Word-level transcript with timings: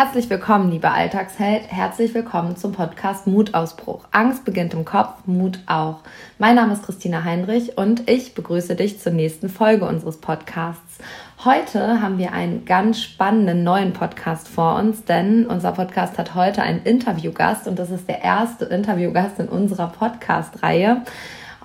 Herzlich 0.00 0.30
willkommen, 0.30 0.70
lieber 0.70 0.92
Alltagsheld. 0.92 1.72
Herzlich 1.72 2.14
willkommen 2.14 2.54
zum 2.54 2.70
Podcast 2.70 3.26
Mutausbruch. 3.26 4.04
Angst 4.12 4.44
beginnt 4.44 4.72
im 4.72 4.84
Kopf, 4.84 5.26
Mut 5.26 5.58
auch. 5.66 6.02
Mein 6.38 6.54
Name 6.54 6.74
ist 6.74 6.84
Christina 6.84 7.24
Heinrich 7.24 7.76
und 7.76 8.08
ich 8.08 8.32
begrüße 8.32 8.76
dich 8.76 9.00
zur 9.00 9.10
nächsten 9.10 9.48
Folge 9.48 9.86
unseres 9.86 10.18
Podcasts. 10.18 10.98
Heute 11.44 12.00
haben 12.00 12.16
wir 12.16 12.32
einen 12.32 12.64
ganz 12.64 13.02
spannenden 13.02 13.64
neuen 13.64 13.92
Podcast 13.92 14.46
vor 14.46 14.76
uns, 14.76 15.02
denn 15.04 15.46
unser 15.46 15.72
Podcast 15.72 16.16
hat 16.16 16.36
heute 16.36 16.62
einen 16.62 16.84
Interviewgast 16.84 17.66
und 17.66 17.76
das 17.76 17.90
ist 17.90 18.08
der 18.08 18.22
erste 18.22 18.66
Interviewgast 18.66 19.40
in 19.40 19.48
unserer 19.48 19.88
Podcast-Reihe. 19.88 21.02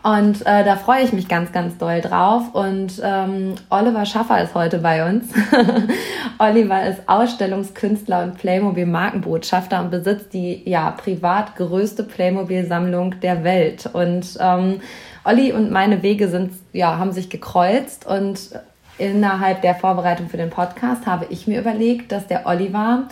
Und 0.04 0.46
äh, 0.46 0.66
da 0.66 0.76
freue 0.76 1.04
ich 1.04 1.14
mich 1.14 1.30
ganz, 1.30 1.54
ganz 1.54 1.78
doll 1.78 2.02
drauf. 2.02 2.54
Und 2.54 3.02
ähm, 3.02 3.56
Oliver 3.70 4.06
Schaffer 4.06 4.44
ist 4.44 4.54
heute 4.54 4.80
bei 4.80 5.10
uns. 5.10 5.30
Oliver 6.40 6.86
ist 6.86 7.08
Ausstellungskünstler 7.08 8.24
und 8.24 8.38
Playmobil-Markenbotschafter 8.38 9.80
und 9.80 9.92
besitzt 9.92 10.34
die 10.34 10.62
ja 10.70 10.92
privat 10.92 11.56
größte 11.56 12.04
Playmobil-Sammlung 12.04 13.22
der 13.22 13.46
Welt. 13.46 13.90
Und 13.94 14.38
ähm, 14.42 14.82
Olli 15.24 15.54
und 15.54 15.72
meine 15.72 16.04
Wege 16.04 16.28
sind 16.28 16.52
ja 16.74 16.98
haben 16.98 17.14
sich 17.14 17.30
gekreuzt 17.30 18.06
und 18.06 18.60
innerhalb 18.98 19.62
der 19.62 19.76
Vorbereitung 19.76 20.28
für 20.28 20.38
den 20.38 20.50
Podcast 20.50 21.08
habe 21.08 21.28
ich 21.30 21.48
mir 21.48 21.62
überlegt, 21.62 22.12
dass 22.12 22.28
der 22.28 22.46
Oliver 22.46 23.08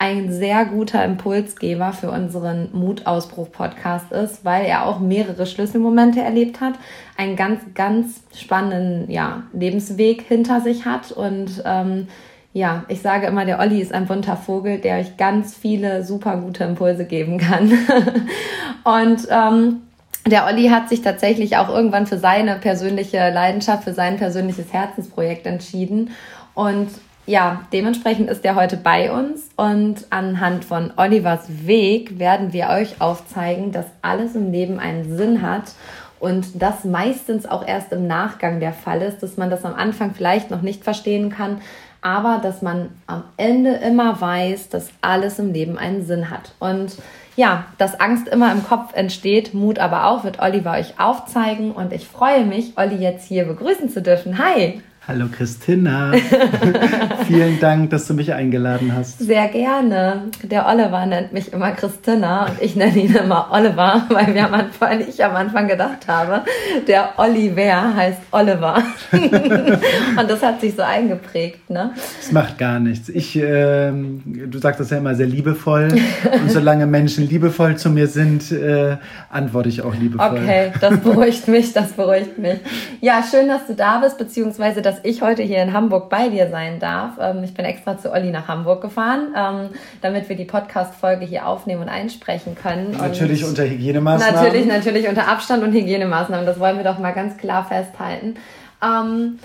ein 0.00 0.32
sehr 0.32 0.64
guter 0.64 1.04
Impulsgeber 1.04 1.92
für 1.92 2.10
unseren 2.10 2.70
Mutausbruch-Podcast 2.72 4.10
ist, 4.12 4.46
weil 4.46 4.64
er 4.64 4.86
auch 4.86 4.98
mehrere 4.98 5.44
Schlüsselmomente 5.44 6.20
erlebt 6.20 6.62
hat, 6.62 6.72
einen 7.18 7.36
ganz, 7.36 7.60
ganz 7.74 8.22
spannenden 8.34 9.10
ja, 9.10 9.42
Lebensweg 9.52 10.22
hinter 10.22 10.62
sich 10.62 10.86
hat 10.86 11.12
und 11.12 11.62
ähm, 11.66 12.08
ja, 12.54 12.84
ich 12.88 13.02
sage 13.02 13.26
immer, 13.26 13.44
der 13.44 13.60
Olli 13.60 13.80
ist 13.80 13.92
ein 13.92 14.06
bunter 14.06 14.38
Vogel, 14.38 14.78
der 14.78 15.00
euch 15.00 15.18
ganz 15.18 15.54
viele 15.54 16.02
super 16.02 16.38
gute 16.38 16.64
Impulse 16.64 17.04
geben 17.04 17.36
kann. 17.38 17.70
und 18.84 19.28
ähm, 19.30 19.82
der 20.26 20.46
Olli 20.46 20.68
hat 20.68 20.88
sich 20.88 21.02
tatsächlich 21.02 21.58
auch 21.58 21.68
irgendwann 21.68 22.06
für 22.06 22.18
seine 22.18 22.56
persönliche 22.56 23.30
Leidenschaft, 23.30 23.84
für 23.84 23.94
sein 23.94 24.16
persönliches 24.16 24.72
Herzensprojekt 24.72 25.46
entschieden. 25.46 26.10
Und 26.54 26.88
ja, 27.30 27.62
dementsprechend 27.72 28.28
ist 28.28 28.44
er 28.44 28.56
heute 28.56 28.76
bei 28.76 29.12
uns 29.12 29.50
und 29.56 30.04
anhand 30.10 30.64
von 30.64 30.92
Olivers 30.96 31.64
Weg 31.64 32.18
werden 32.18 32.52
wir 32.52 32.70
euch 32.70 33.00
aufzeigen, 33.00 33.70
dass 33.70 33.86
alles 34.02 34.34
im 34.34 34.50
Leben 34.50 34.80
einen 34.80 35.16
Sinn 35.16 35.40
hat 35.40 35.72
und 36.18 36.60
das 36.60 36.84
meistens 36.84 37.46
auch 37.46 37.64
erst 37.64 37.92
im 37.92 38.08
Nachgang 38.08 38.58
der 38.58 38.72
Fall 38.72 39.00
ist, 39.00 39.22
dass 39.22 39.36
man 39.36 39.48
das 39.48 39.64
am 39.64 39.74
Anfang 39.74 40.12
vielleicht 40.12 40.50
noch 40.50 40.62
nicht 40.62 40.82
verstehen 40.82 41.30
kann, 41.30 41.60
aber 42.02 42.40
dass 42.42 42.62
man 42.62 42.88
am 43.06 43.22
Ende 43.36 43.74
immer 43.74 44.20
weiß, 44.20 44.68
dass 44.68 44.90
alles 45.00 45.38
im 45.38 45.52
Leben 45.52 45.78
einen 45.78 46.04
Sinn 46.04 46.30
hat. 46.30 46.52
Und 46.58 46.96
ja, 47.36 47.66
dass 47.78 48.00
Angst 48.00 48.26
immer 48.26 48.50
im 48.50 48.64
Kopf 48.64 48.92
entsteht, 48.94 49.54
Mut 49.54 49.78
aber 49.78 50.06
auch, 50.06 50.24
wird 50.24 50.42
Oliver 50.42 50.72
euch 50.72 50.98
aufzeigen 50.98 51.70
und 51.70 51.92
ich 51.92 52.08
freue 52.08 52.44
mich, 52.44 52.72
Olli 52.76 52.96
jetzt 52.96 53.28
hier 53.28 53.44
begrüßen 53.44 53.88
zu 53.88 54.02
dürfen. 54.02 54.38
Hi! 54.38 54.82
Hallo 55.08 55.26
Christina. 55.32 56.12
Vielen 57.26 57.58
Dank, 57.58 57.88
dass 57.88 58.06
du 58.06 58.12
mich 58.12 58.34
eingeladen 58.34 58.94
hast. 58.94 59.18
Sehr 59.18 59.48
gerne. 59.48 60.24
Der 60.42 60.68
Oliver 60.68 61.06
nennt 61.06 61.32
mich 61.32 61.54
immer 61.54 61.70
Christina 61.72 62.46
und 62.46 62.60
ich 62.60 62.76
nenne 62.76 62.98
ihn 62.98 63.14
immer 63.16 63.48
Oliver, 63.50 64.04
weil 64.10 64.34
wir 64.34 64.44
am 64.44 64.52
Anfang, 64.52 65.00
ich 65.00 65.24
am 65.24 65.34
Anfang 65.34 65.68
gedacht 65.68 66.06
habe, 66.06 66.42
der 66.86 67.14
Oliver 67.16 67.96
heißt 67.96 68.20
Oliver. 68.30 68.82
und 69.12 70.30
das 70.30 70.42
hat 70.42 70.60
sich 70.60 70.74
so 70.74 70.82
eingeprägt, 70.82 71.70
ne? 71.70 71.92
Das 72.20 72.30
macht 72.30 72.58
gar 72.58 72.78
nichts. 72.78 73.08
Ich, 73.08 73.36
äh, 73.36 73.90
du 73.90 74.58
sagst 74.58 74.80
das 74.80 74.90
ja 74.90 74.98
immer 74.98 75.14
sehr 75.14 75.26
liebevoll 75.26 75.88
und 76.30 76.50
solange 76.50 76.86
Menschen 76.86 77.26
liebevoll 77.26 77.76
zu 77.76 77.88
mir 77.88 78.06
sind, 78.06 78.52
äh, 78.52 78.98
antworte 79.30 79.70
ich 79.70 79.80
auch 79.80 79.94
liebevoll. 79.94 80.40
Okay, 80.42 80.72
das 80.78 80.98
beruhigt 80.98 81.48
mich, 81.48 81.72
das 81.72 81.92
beruhigt 81.92 82.38
mich. 82.38 82.58
Ja, 83.00 83.24
schön, 83.28 83.48
dass 83.48 83.66
du 83.66 83.74
da 83.74 83.98
bist, 83.98 84.18
beziehungsweise 84.18 84.82
dass 84.82 84.89
ich 85.02 85.22
heute 85.22 85.42
hier 85.42 85.62
in 85.62 85.72
Hamburg 85.72 86.08
bei 86.10 86.28
dir 86.28 86.48
sein 86.48 86.80
darf. 86.80 87.12
Ähm, 87.20 87.44
ich 87.44 87.54
bin 87.54 87.64
extra 87.64 87.98
zu 87.98 88.12
Olli 88.12 88.30
nach 88.30 88.48
Hamburg 88.48 88.82
gefahren, 88.82 89.34
ähm, 89.36 89.68
damit 90.02 90.28
wir 90.28 90.36
die 90.36 90.44
Podcast-Folge 90.44 91.24
hier 91.24 91.46
aufnehmen 91.46 91.82
und 91.82 91.88
einsprechen 91.88 92.54
können. 92.54 92.92
Natürlich 92.92 93.42
und 93.44 93.50
unter 93.50 93.64
Hygienemaßnahmen. 93.64 94.34
Natürlich, 94.34 94.66
natürlich 94.66 95.08
unter 95.08 95.28
Abstand 95.28 95.62
und 95.62 95.72
Hygienemaßnahmen. 95.72 96.46
Das 96.46 96.58
wollen 96.58 96.76
wir 96.76 96.84
doch 96.84 96.98
mal 96.98 97.12
ganz 97.12 97.36
klar 97.36 97.64
festhalten. 97.64 98.34
Ähm, 98.82 99.38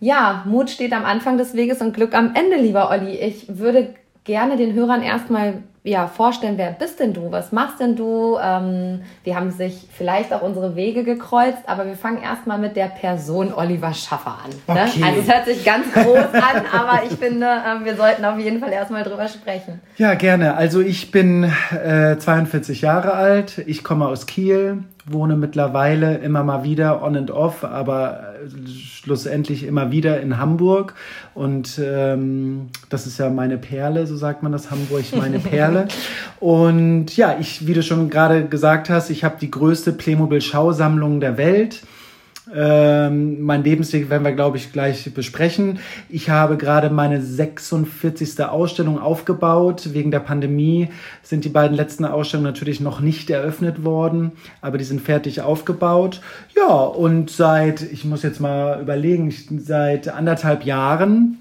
ja, 0.00 0.42
Mut 0.46 0.70
steht 0.70 0.92
am 0.92 1.04
Anfang 1.04 1.38
des 1.38 1.54
Weges 1.54 1.80
und 1.80 1.94
Glück 1.94 2.14
am 2.14 2.34
Ende, 2.34 2.56
lieber 2.56 2.90
Olli. 2.90 3.16
Ich 3.16 3.58
würde 3.58 3.94
gerne 4.24 4.56
den 4.56 4.74
Hörern 4.74 5.02
erstmal 5.02 5.62
ja, 5.88 6.06
vorstellen, 6.06 6.58
wer 6.58 6.72
bist 6.72 7.00
denn 7.00 7.14
du? 7.14 7.32
Was 7.32 7.50
machst 7.50 7.80
denn 7.80 7.96
du? 7.96 8.36
Ähm, 8.42 9.00
wir 9.24 9.34
haben 9.34 9.50
sich 9.50 9.88
vielleicht 9.90 10.32
auch 10.34 10.42
unsere 10.42 10.76
Wege 10.76 11.02
gekreuzt, 11.02 11.62
aber 11.66 11.86
wir 11.86 11.94
fangen 11.94 12.22
erstmal 12.22 12.58
mit 12.58 12.76
der 12.76 12.86
Person 12.86 13.52
Oliver 13.54 13.94
Schaffer 13.94 14.38
an. 14.44 14.74
Ne? 14.74 14.82
Okay. 14.86 15.02
Also 15.02 15.20
es 15.20 15.32
hört 15.32 15.46
sich 15.46 15.64
ganz 15.64 15.90
groß 15.92 16.34
an, 16.34 16.62
aber 16.72 17.02
ich 17.08 17.16
finde, 17.16 17.46
äh, 17.46 17.84
wir 17.84 17.96
sollten 17.96 18.24
auf 18.24 18.38
jeden 18.38 18.60
Fall 18.60 18.72
erstmal 18.72 19.02
drüber 19.02 19.28
sprechen. 19.28 19.80
Ja, 19.96 20.14
gerne. 20.14 20.56
Also 20.56 20.80
ich 20.80 21.10
bin 21.10 21.50
äh, 21.70 22.18
42 22.18 22.82
Jahre 22.82 23.14
alt, 23.14 23.58
ich 23.66 23.82
komme 23.82 24.06
aus 24.08 24.26
Kiel, 24.26 24.84
wohne 25.12 25.36
mittlerweile 25.36 26.18
immer 26.18 26.44
mal 26.44 26.64
wieder 26.64 27.02
on 27.02 27.16
and 27.16 27.30
off, 27.30 27.64
aber 27.64 28.34
äh, 28.44 28.68
schlussendlich 28.68 29.64
immer 29.64 29.90
wieder 29.90 30.20
in 30.20 30.38
Hamburg. 30.38 30.94
Und 31.34 31.80
ähm, 31.82 32.68
das 32.88 33.06
ist 33.06 33.18
ja 33.18 33.30
meine 33.30 33.58
Perle, 33.58 34.06
so 34.06 34.16
sagt 34.16 34.42
man 34.42 34.52
das, 34.52 34.70
Hamburg, 34.70 35.04
meine 35.16 35.38
Perle. 35.38 35.88
Und 36.40 37.16
ja, 37.16 37.36
ich, 37.38 37.66
wie 37.66 37.74
du 37.74 37.82
schon 37.82 38.10
gerade 38.10 38.46
gesagt 38.46 38.90
hast, 38.90 39.10
ich 39.10 39.24
habe 39.24 39.36
die 39.40 39.50
größte 39.50 39.92
Playmobil-Schausammlung 39.92 41.20
der 41.20 41.36
Welt. 41.36 41.82
Ähm, 42.54 43.42
mein 43.42 43.64
Lebensweg 43.64 44.10
werden 44.10 44.24
wir, 44.24 44.32
glaube 44.32 44.56
ich, 44.56 44.72
gleich 44.72 45.12
besprechen. 45.12 45.78
Ich 46.08 46.30
habe 46.30 46.56
gerade 46.56 46.90
meine 46.90 47.20
46. 47.20 48.42
Ausstellung 48.44 48.98
aufgebaut. 48.98 49.90
Wegen 49.92 50.10
der 50.10 50.20
Pandemie 50.20 50.88
sind 51.22 51.44
die 51.44 51.50
beiden 51.50 51.76
letzten 51.76 52.04
Ausstellungen 52.04 52.50
natürlich 52.50 52.80
noch 52.80 53.00
nicht 53.00 53.30
eröffnet 53.30 53.84
worden, 53.84 54.32
aber 54.60 54.78
die 54.78 54.84
sind 54.84 55.00
fertig 55.00 55.42
aufgebaut. 55.42 56.20
Ja, 56.56 56.74
und 56.74 57.30
seit, 57.30 57.82
ich 57.82 58.04
muss 58.04 58.22
jetzt 58.22 58.40
mal 58.40 58.80
überlegen, 58.80 59.32
seit 59.58 60.08
anderthalb 60.08 60.64
Jahren 60.64 61.38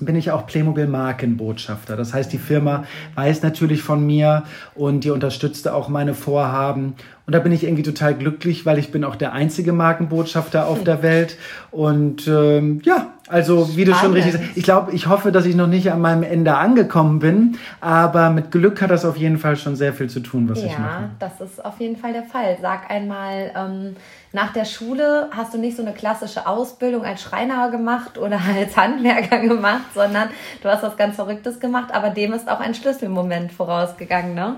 bin 0.00 0.16
ich 0.16 0.30
auch 0.30 0.46
Playmobil 0.46 0.86
Markenbotschafter. 0.86 1.96
Das 1.96 2.14
heißt, 2.14 2.32
die 2.32 2.38
Firma 2.38 2.84
weiß 3.16 3.42
natürlich 3.42 3.82
von 3.82 4.04
mir 4.06 4.44
und 4.74 5.04
die 5.04 5.10
unterstützte 5.10 5.74
auch 5.74 5.88
meine 5.88 6.14
Vorhaben. 6.14 6.94
Und 7.28 7.34
da 7.34 7.40
bin 7.40 7.52
ich 7.52 7.64
irgendwie 7.64 7.82
total 7.82 8.14
glücklich, 8.14 8.64
weil 8.64 8.78
ich 8.78 8.90
bin 8.90 9.04
auch 9.04 9.14
der 9.14 9.34
einzige 9.34 9.74
Markenbotschafter 9.74 10.66
auf 10.66 10.82
der 10.82 11.02
Welt. 11.02 11.36
Und 11.70 12.26
ähm, 12.26 12.80
ja, 12.84 13.08
also 13.28 13.76
wie 13.76 13.84
du 13.84 13.92
schon 13.92 14.14
richtig 14.14 14.32
sagst, 14.32 14.46
ich 14.54 14.64
glaube, 14.64 14.94
ich 14.94 15.08
hoffe, 15.08 15.30
dass 15.30 15.44
ich 15.44 15.54
noch 15.54 15.66
nicht 15.66 15.92
an 15.92 16.00
meinem 16.00 16.22
Ende 16.22 16.56
angekommen 16.56 17.18
bin, 17.18 17.58
aber 17.82 18.30
mit 18.30 18.50
Glück 18.50 18.80
hat 18.80 18.90
das 18.90 19.04
auf 19.04 19.18
jeden 19.18 19.36
Fall 19.36 19.56
schon 19.56 19.76
sehr 19.76 19.92
viel 19.92 20.08
zu 20.08 20.20
tun, 20.20 20.48
was 20.48 20.62
ja, 20.62 20.68
ich 20.68 20.78
mache. 20.78 21.02
Ja, 21.02 21.10
das 21.18 21.38
ist 21.42 21.62
auf 21.62 21.78
jeden 21.80 21.98
Fall 21.98 22.14
der 22.14 22.22
Fall. 22.22 22.56
Sag 22.62 22.90
einmal, 22.90 23.50
ähm, 23.54 23.96
nach 24.32 24.54
der 24.54 24.64
Schule 24.64 25.28
hast 25.30 25.52
du 25.52 25.58
nicht 25.58 25.76
so 25.76 25.82
eine 25.82 25.92
klassische 25.92 26.46
Ausbildung 26.46 27.04
als 27.04 27.20
Schreiner 27.20 27.70
gemacht 27.70 28.16
oder 28.16 28.40
als 28.56 28.74
Handwerker 28.74 29.40
gemacht, 29.40 29.84
sondern 29.94 30.30
du 30.62 30.70
hast 30.70 30.82
was 30.82 30.96
ganz 30.96 31.16
Verrücktes 31.16 31.60
gemacht, 31.60 31.90
aber 31.92 32.08
dem 32.08 32.32
ist 32.32 32.48
auch 32.48 32.60
ein 32.60 32.72
Schlüsselmoment 32.72 33.52
vorausgegangen, 33.52 34.34
ne? 34.34 34.56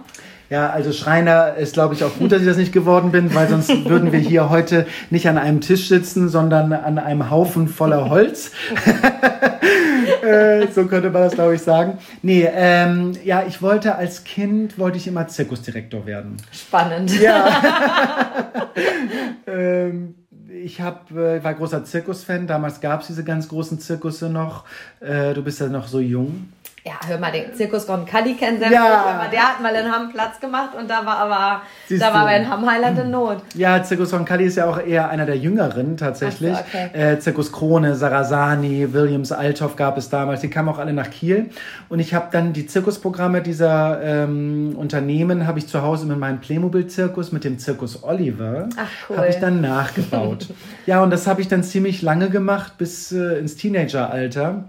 Ja, 0.51 0.69
also 0.71 0.93
Schreiner 0.93 1.55
ist, 1.55 1.75
glaube 1.75 1.95
ich, 1.95 2.03
auch 2.03 2.13
gut, 2.19 2.33
dass 2.33 2.41
ich 2.41 2.49
das 2.49 2.57
nicht 2.57 2.73
geworden 2.73 3.13
bin, 3.13 3.33
weil 3.37 3.49
sonst 3.49 3.69
würden 3.89 4.11
wir 4.11 4.19
hier 4.19 4.51
heute 4.51 4.85
nicht 5.09 5.29
an 5.29 5.39
einem 5.39 5.61
Tisch 5.61 5.89
sitzen, 5.89 6.29
sondern 6.29 6.73
an 6.73 6.99
einem 6.99 7.31
Haufen 7.31 7.69
voller 7.69 8.11
Holz. 8.11 8.51
äh, 10.23 10.67
so 10.75 10.87
könnte 10.87 11.11
man 11.11 11.23
das, 11.23 11.35
glaube 11.35 11.55
ich, 11.55 11.63
sagen. 11.63 11.99
Nee, 12.23 12.49
ähm, 12.53 13.13
ja, 13.25 13.45
ich 13.47 13.63
wollte 13.63 13.95
als 13.95 14.25
Kind, 14.25 14.77
wollte 14.77 14.99
ich 14.99 15.07
immer 15.07 15.29
Zirkusdirektor 15.29 16.05
werden. 16.05 16.37
Spannend. 16.51 17.21
Ja. 17.21 18.43
ähm, 19.47 20.17
ich 20.53 20.81
hab, 20.81 21.13
äh, 21.13 21.45
war 21.45 21.55
großer 21.55 21.85
Zirkusfan. 21.85 22.49
Damals 22.49 22.81
gab 22.81 23.03
es 23.03 23.07
diese 23.07 23.23
ganz 23.23 23.49
großen 23.49 23.79
Zirkusse 23.79 24.29
noch. 24.29 24.65
Äh, 24.99 25.33
du 25.33 25.45
bist 25.45 25.61
ja 25.61 25.69
noch 25.69 25.87
so 25.87 26.01
jung. 26.01 26.49
Ja, 26.83 26.93
hör 27.07 27.19
mal, 27.19 27.31
den 27.31 27.53
Zirkus 27.55 27.87
Roncalli 27.87 28.35
kennen 28.35 28.59
Sie 28.59 28.73
ja. 28.73 29.29
Der 29.31 29.43
hat 29.43 29.61
mal 29.61 29.75
in 29.75 29.91
Hamm 29.93 30.11
Platz 30.11 30.41
gemacht 30.41 30.71
und 30.79 30.89
da 30.89 31.05
war 31.05 31.19
aber, 31.19 31.63
Siehst 31.87 32.03
da 32.03 32.15
war 32.15 32.23
aber 32.23 32.35
in 32.37 32.49
Hamm 32.49 32.65
Highland 32.69 32.99
in 32.99 33.11
Not. 33.11 33.43
Ja, 33.55 33.83
Zirkus 33.83 34.15
Roncalli 34.15 34.45
ist 34.45 34.57
ja 34.57 34.65
auch 34.65 34.81
eher 34.81 35.11
einer 35.11 35.27
der 35.27 35.37
Jüngeren 35.37 35.99
tatsächlich. 35.99 36.57
So, 36.57 36.63
okay. 36.63 36.91
äh, 36.95 37.19
Zirkus 37.19 37.53
Krone, 37.53 37.95
Sarasani, 37.97 38.95
Williams 38.95 39.31
Althoff 39.31 39.77
gab 39.77 39.99
es 39.99 40.09
damals. 40.09 40.41
Die 40.41 40.49
kamen 40.49 40.71
auch 40.71 40.79
alle 40.79 40.95
nach 40.95 41.11
Kiel. 41.11 41.51
Und 41.91 42.01
ich 42.01 42.15
habe 42.15 42.29
dann 42.33 42.55
die 42.55 42.67
Zirkusprogramme 42.67 43.43
dieser 43.43 44.03
ähm, 44.03 44.75
Unternehmen 44.75 45.47
habe 45.47 45.59
ich 45.59 45.67
zu 45.67 45.83
Hause 45.83 46.07
mit 46.07 46.19
meinem 46.19 46.41
Playmobil-Zirkus, 46.41 47.31
mit 47.31 47.45
dem 47.45 47.59
Zirkus 47.59 48.03
Oliver, 48.03 48.71
cool. 49.09 49.19
habe 49.19 49.29
ich 49.29 49.37
dann 49.37 49.61
nachgebaut. 49.61 50.49
ja, 50.87 51.03
und 51.03 51.11
das 51.11 51.27
habe 51.27 51.43
ich 51.43 51.49
dann 51.49 51.63
ziemlich 51.63 52.01
lange 52.01 52.31
gemacht, 52.31 52.79
bis 52.79 53.13
äh, 53.13 53.39
ins 53.39 53.57
Teenageralter. 53.57 54.65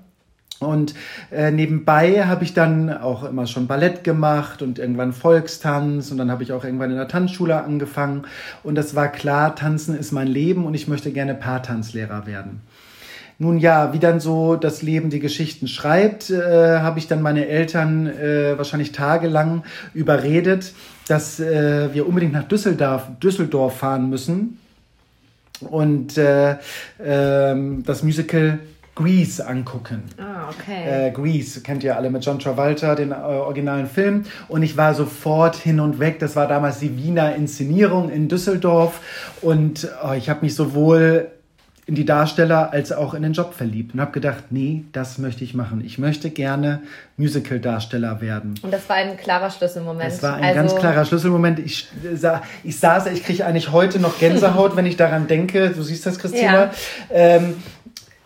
Und 0.61 0.93
äh, 1.31 1.49
nebenbei 1.49 2.25
habe 2.25 2.43
ich 2.43 2.53
dann 2.53 2.95
auch 2.95 3.23
immer 3.23 3.47
schon 3.47 3.65
Ballett 3.65 4.03
gemacht 4.03 4.61
und 4.61 4.77
irgendwann 4.77 5.11
Volkstanz 5.11 6.11
und 6.11 6.19
dann 6.19 6.29
habe 6.29 6.43
ich 6.43 6.53
auch 6.53 6.63
irgendwann 6.63 6.91
in 6.91 6.97
der 6.97 7.07
Tanzschule 7.07 7.63
angefangen. 7.63 8.25
Und 8.61 8.75
das 8.75 8.93
war 8.93 9.07
klar, 9.07 9.55
Tanzen 9.55 9.97
ist 9.97 10.11
mein 10.11 10.27
Leben 10.27 10.65
und 10.65 10.75
ich 10.75 10.87
möchte 10.87 11.11
gerne 11.11 11.33
Paartanzlehrer 11.33 12.27
werden. 12.27 12.61
Nun 13.39 13.57
ja, 13.57 13.91
wie 13.91 13.97
dann 13.97 14.19
so 14.19 14.55
das 14.55 14.83
Leben 14.83 15.09
die 15.09 15.19
Geschichten 15.19 15.67
schreibt, 15.67 16.29
äh, 16.29 16.77
habe 16.77 16.99
ich 16.99 17.07
dann 17.07 17.23
meine 17.23 17.47
Eltern 17.47 18.05
äh, 18.05 18.55
wahrscheinlich 18.55 18.91
tagelang 18.91 19.63
überredet, 19.95 20.73
dass 21.07 21.39
äh, 21.39 21.91
wir 21.91 22.07
unbedingt 22.07 22.33
nach 22.33 22.47
Düsseldorf, 22.47 23.07
Düsseldorf 23.19 23.77
fahren 23.77 24.11
müssen 24.11 24.59
und 25.61 26.19
äh, 26.19 26.51
äh, 26.51 27.55
das 27.83 28.03
Musical 28.03 28.59
Grease 28.95 29.45
angucken. 29.45 30.03
Ah, 30.17 30.49
okay. 30.49 31.07
Äh, 31.07 31.11
Grease 31.11 31.61
kennt 31.61 31.83
ihr 31.83 31.95
alle 31.95 32.09
mit 32.09 32.25
John 32.25 32.39
Travolta, 32.39 32.95
den 32.95 33.11
äh, 33.11 33.15
originalen 33.15 33.87
Film. 33.87 34.25
Und 34.47 34.63
ich 34.63 34.75
war 34.75 34.93
sofort 34.93 35.55
hin 35.55 35.79
und 35.79 35.99
weg. 35.99 36.19
Das 36.19 36.35
war 36.35 36.47
damals 36.47 36.79
die 36.79 36.97
Wiener 36.97 37.35
Inszenierung 37.35 38.09
in 38.09 38.27
Düsseldorf. 38.27 38.99
Und 39.41 39.87
oh, 40.03 40.11
ich 40.11 40.29
habe 40.29 40.41
mich 40.41 40.55
sowohl 40.55 41.31
in 41.87 41.95
die 41.95 42.05
Darsteller 42.05 42.71
als 42.71 42.91
auch 42.91 43.13
in 43.13 43.23
den 43.23 43.33
Job 43.33 43.53
verliebt 43.53 43.93
und 43.93 44.01
habe 44.01 44.11
gedacht, 44.11 44.45
nee, 44.49 44.85
das 44.91 45.17
möchte 45.17 45.43
ich 45.43 45.55
machen. 45.55 45.83
Ich 45.83 45.97
möchte 45.97 46.29
gerne 46.29 46.81
Musical-Darsteller 47.17 48.21
werden. 48.21 48.53
Und 48.61 48.71
das 48.71 48.87
war 48.87 48.97
ein 48.97 49.17
klarer 49.17 49.49
Schlüsselmoment. 49.49 50.11
Das 50.11 50.21
war 50.21 50.35
ein 50.35 50.43
also 50.43 50.55
ganz 50.55 50.75
klarer 50.75 51.05
Schlüsselmoment. 51.05 51.59
Ich, 51.59 51.89
ich 52.63 52.79
saß, 52.79 53.07
ich 53.07 53.23
kriege 53.23 53.45
eigentlich 53.45 53.71
heute 53.71 53.99
noch 53.99 54.19
Gänsehaut, 54.19 54.75
wenn 54.75 54.85
ich 54.85 54.95
daran 54.95 55.27
denke. 55.27 55.71
Du 55.71 55.81
siehst 55.81 56.05
das, 56.05 56.19
Christina. 56.19 56.65
Ja. 56.65 56.71
Ähm, 57.09 57.55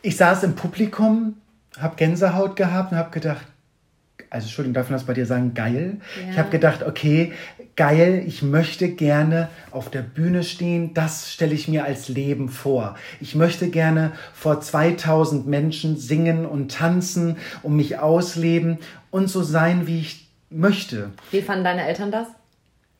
ich 0.05 0.17
saß 0.17 0.43
im 0.43 0.55
Publikum, 0.55 1.37
habe 1.79 1.95
Gänsehaut 1.95 2.55
gehabt 2.55 2.91
und 2.91 2.97
habe 2.97 3.09
gedacht, 3.09 3.45
also 4.29 4.45
Entschuldigung, 4.45 4.73
darf 4.73 4.89
man 4.89 4.99
das 4.99 5.07
bei 5.07 5.13
dir 5.13 5.25
sagen, 5.25 5.53
geil? 5.53 5.97
Ja. 6.21 6.31
Ich 6.31 6.37
habe 6.37 6.49
gedacht, 6.49 6.83
okay, 6.83 7.33
geil, 7.75 8.23
ich 8.27 8.43
möchte 8.43 8.89
gerne 8.89 9.49
auf 9.71 9.89
der 9.89 10.01
Bühne 10.01 10.43
stehen, 10.43 10.93
das 10.93 11.31
stelle 11.31 11.53
ich 11.53 11.67
mir 11.67 11.85
als 11.85 12.07
Leben 12.07 12.49
vor. 12.49 12.95
Ich 13.19 13.35
möchte 13.35 13.69
gerne 13.69 14.11
vor 14.33 14.61
2000 14.61 15.47
Menschen 15.47 15.97
singen 15.97 16.45
und 16.45 16.71
tanzen 16.71 17.37
und 17.63 17.75
mich 17.75 17.97
ausleben 17.97 18.77
und 19.09 19.27
so 19.27 19.41
sein, 19.41 19.87
wie 19.87 20.01
ich 20.01 20.29
möchte. 20.49 21.11
Wie 21.31 21.41
fanden 21.41 21.63
deine 21.63 21.87
Eltern 21.87 22.11
das? 22.11 22.27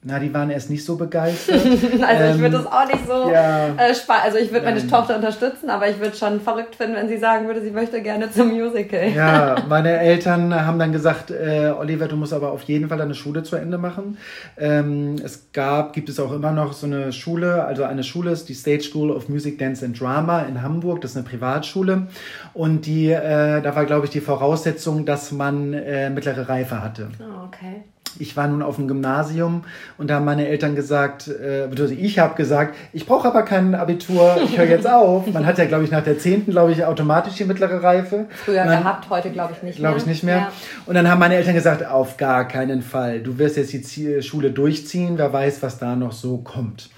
Na, 0.07 0.19
die 0.19 0.31
waren 0.36 0.52
erst 0.52 0.69
nicht 0.69 0.86
so 0.86 0.98
begeistert. 0.98 1.56
also 1.66 2.24
ähm, 2.24 2.36
ich 2.36 2.40
würde 2.40 2.57
das 2.57 2.68
auch 2.68 2.86
nicht 2.86 3.07
so 3.07 3.31
ja, 3.31 3.69
äh, 3.69 3.92
Also 4.24 4.38
ich 4.38 4.52
würde 4.52 4.63
meine 4.66 4.80
ähm, 4.80 4.88
Tochter 4.88 5.16
unterstützen, 5.16 5.72
aber 5.72 5.90
ich 5.90 6.00
würde 6.00 6.16
schon 6.16 6.42
verrückt 6.42 6.75
finden, 6.75 6.96
wenn 6.96 7.07
sie 7.07 7.18
sagen 7.18 7.48
würde, 7.48 7.60
sie 7.63 7.72
möchte 7.72 8.00
gerne 8.04 8.30
zum 8.30 8.50
Musical. 8.50 9.10
Ja, 9.10 9.56
meine 9.68 9.98
Eltern 9.98 10.54
haben 10.54 10.78
dann 10.78 10.92
gesagt, 10.92 11.31
äh, 11.31 11.74
Oliver, 11.75 12.07
du 12.07 12.18
musst 12.18 12.34
aber 12.34 12.52
auf 12.52 12.62
jeden 12.63 12.88
Fall 12.88 13.00
deine 13.00 13.16
Schule 13.16 13.42
zu 13.42 13.56
Ende 13.56 13.80
machen. 13.80 14.19
Ähm, 14.60 15.16
es 15.24 15.52
gab, 15.54 15.94
gibt 15.94 16.07
es 16.10 16.19
auch 16.19 16.31
immer 16.31 16.52
noch 16.52 16.74
so 16.74 16.86
eine 16.86 17.12
Schule, 17.12 17.66
also 17.66 17.84
eine 17.84 18.04
Schule 18.04 18.30
ist 18.30 18.48
die 18.48 18.54
Stage 18.54 18.84
School 18.84 19.10
of 19.10 19.28
Music, 19.28 19.57
Dance 19.57 19.84
and 19.84 20.00
Drama 20.00 20.42
in 20.42 20.62
Hamburg. 20.62 21.02
Das 21.02 21.12
ist 21.12 21.18
eine 21.18 21.25
Privatschule 21.25 22.06
und 22.54 22.86
die, 22.86 23.10
äh, 23.10 23.60
da 23.60 23.75
war 23.75 23.86
glaube 23.86 24.06
ich 24.06 24.12
die 24.12 24.22
Voraussetzung, 24.22 25.04
dass 25.07 25.31
man 25.31 25.74
äh, 25.74 26.12
mittlere 26.12 26.48
Reife 26.48 26.84
hatte. 26.84 27.07
Oh, 27.19 27.48
okay 27.48 27.86
ich 28.19 28.38
war 28.38 28.47
nun 28.47 28.62
auf 28.62 28.75
dem 28.75 28.88
Gymnasium 28.88 29.63
und 29.97 30.09
da 30.09 30.15
haben 30.15 30.25
meine 30.25 30.47
Eltern 30.47 30.75
gesagt, 30.75 31.27
äh, 31.27 31.67
ich 31.94 32.19
habe 32.19 32.35
gesagt, 32.35 32.75
ich 32.94 33.06
brauche 33.06 33.27
aber 33.27 33.44
kein 33.44 33.75
Abitur, 33.75 34.38
ich 34.44 34.57
höre 34.57 34.65
jetzt 34.65 34.88
auf. 34.89 35.27
Man 35.27 35.45
hat 35.45 35.57
ja, 35.57 35.65
glaube 35.65 35.83
ich, 35.83 35.91
nach 35.91 36.03
der 36.03 36.17
10. 36.17 36.45
glaube 36.45 36.71
ich, 36.71 36.83
automatisch 36.85 37.35
die 37.35 37.45
mittlere 37.45 37.81
Reife. 37.81 38.25
Früher 38.29 38.63
dann, 38.63 38.83
gehabt, 38.83 39.09
heute 39.09 39.31
glaube 39.31 39.53
ich 39.56 39.63
nicht 39.63 39.79
mehr. 39.79 39.89
Glaube 39.89 40.00
ich 40.00 40.06
nicht 40.06 40.23
mehr. 40.23 40.38
Ja. 40.38 40.51
Und 40.85 40.95
dann 40.95 41.09
haben 41.09 41.19
meine 41.19 41.35
Eltern 41.35 41.53
gesagt, 41.53 41.85
auf 41.85 42.17
gar 42.17 42.47
keinen 42.47 42.81
Fall. 42.81 43.21
Du 43.21 43.38
wirst 43.38 43.57
jetzt 43.57 43.73
die 43.73 44.21
Schule 44.21 44.51
durchziehen, 44.51 45.18
wer 45.18 45.31
weiß, 45.31 45.61
was 45.61 45.77
da 45.77 45.95
noch 45.95 46.11
so 46.11 46.38
kommt. 46.38 46.89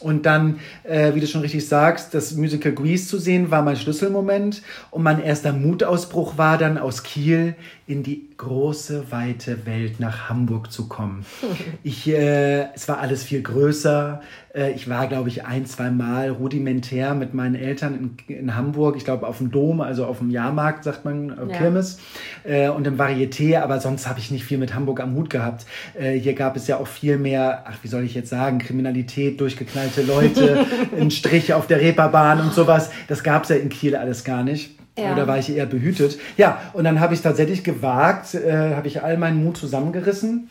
Und 0.00 0.26
dann, 0.26 0.60
äh, 0.84 1.14
wie 1.14 1.20
du 1.20 1.26
schon 1.26 1.40
richtig 1.40 1.66
sagst, 1.66 2.14
das 2.14 2.34
Musical 2.34 2.72
Grease 2.72 3.08
zu 3.08 3.18
sehen, 3.18 3.50
war 3.50 3.62
mein 3.62 3.76
Schlüsselmoment. 3.76 4.62
Und 4.90 5.02
mein 5.02 5.22
erster 5.22 5.52
Mutausbruch 5.52 6.38
war 6.38 6.56
dann 6.56 6.78
aus 6.78 7.02
Kiel 7.02 7.56
in 7.86 8.02
die 8.02 8.27
große, 8.38 9.10
weite 9.10 9.66
Welt 9.66 9.98
nach 10.00 10.28
Hamburg 10.28 10.72
zu 10.72 10.88
kommen. 10.88 11.26
Ich, 11.84 12.08
äh, 12.08 12.72
es 12.74 12.88
war 12.88 12.98
alles 12.98 13.22
viel 13.22 13.40
größer. 13.40 14.20
Äh, 14.54 14.72
ich 14.72 14.88
war, 14.88 15.06
glaube 15.06 15.28
ich, 15.28 15.44
ein, 15.44 15.64
zwei 15.64 15.90
Mal 15.90 16.30
rudimentär 16.30 17.14
mit 17.14 17.34
meinen 17.34 17.54
Eltern 17.54 18.16
in, 18.28 18.34
in 18.34 18.54
Hamburg. 18.54 18.96
Ich 18.96 19.04
glaube, 19.04 19.26
auf 19.26 19.38
dem 19.38 19.50
Dom, 19.50 19.80
also 19.80 20.04
auf 20.04 20.18
dem 20.18 20.30
Jahrmarkt, 20.30 20.84
sagt 20.84 21.04
man, 21.04 21.30
äh, 21.30 21.52
ja. 21.52 21.58
Kirmes. 21.58 21.98
Äh, 22.44 22.68
und 22.68 22.86
im 22.86 22.98
Varieté. 22.98 23.60
Aber 23.60 23.80
sonst 23.80 24.08
habe 24.08 24.18
ich 24.18 24.30
nicht 24.30 24.44
viel 24.44 24.58
mit 24.58 24.74
Hamburg 24.74 25.00
am 25.00 25.14
Hut 25.14 25.30
gehabt. 25.30 25.66
Äh, 25.98 26.18
hier 26.18 26.34
gab 26.34 26.56
es 26.56 26.66
ja 26.66 26.78
auch 26.78 26.88
viel 26.88 27.16
mehr, 27.16 27.64
ach, 27.66 27.78
wie 27.82 27.88
soll 27.88 28.04
ich 28.04 28.14
jetzt 28.14 28.30
sagen, 28.30 28.58
Kriminalität, 28.58 29.40
durchgeknallte 29.40 30.02
Leute, 30.02 30.66
ein 30.98 31.10
Strich 31.10 31.54
auf 31.54 31.66
der 31.66 31.80
Reeperbahn 31.80 32.40
und 32.40 32.52
sowas. 32.52 32.90
Das 33.08 33.22
gab 33.22 33.44
es 33.44 33.48
ja 33.48 33.56
in 33.56 33.68
Kiel 33.68 33.96
alles 33.96 34.24
gar 34.24 34.42
nicht. 34.42 34.78
Ja. 34.98 35.12
Oder 35.12 35.26
war 35.26 35.38
ich 35.38 35.54
eher 35.54 35.66
behütet? 35.66 36.18
Ja, 36.36 36.60
und 36.72 36.84
dann 36.84 37.00
habe 37.00 37.14
ich 37.14 37.22
tatsächlich 37.22 37.62
gewagt, 37.62 38.34
äh, 38.34 38.74
habe 38.74 38.88
ich 38.88 39.02
all 39.02 39.16
meinen 39.16 39.44
Mut 39.44 39.56
zusammengerissen 39.56 40.50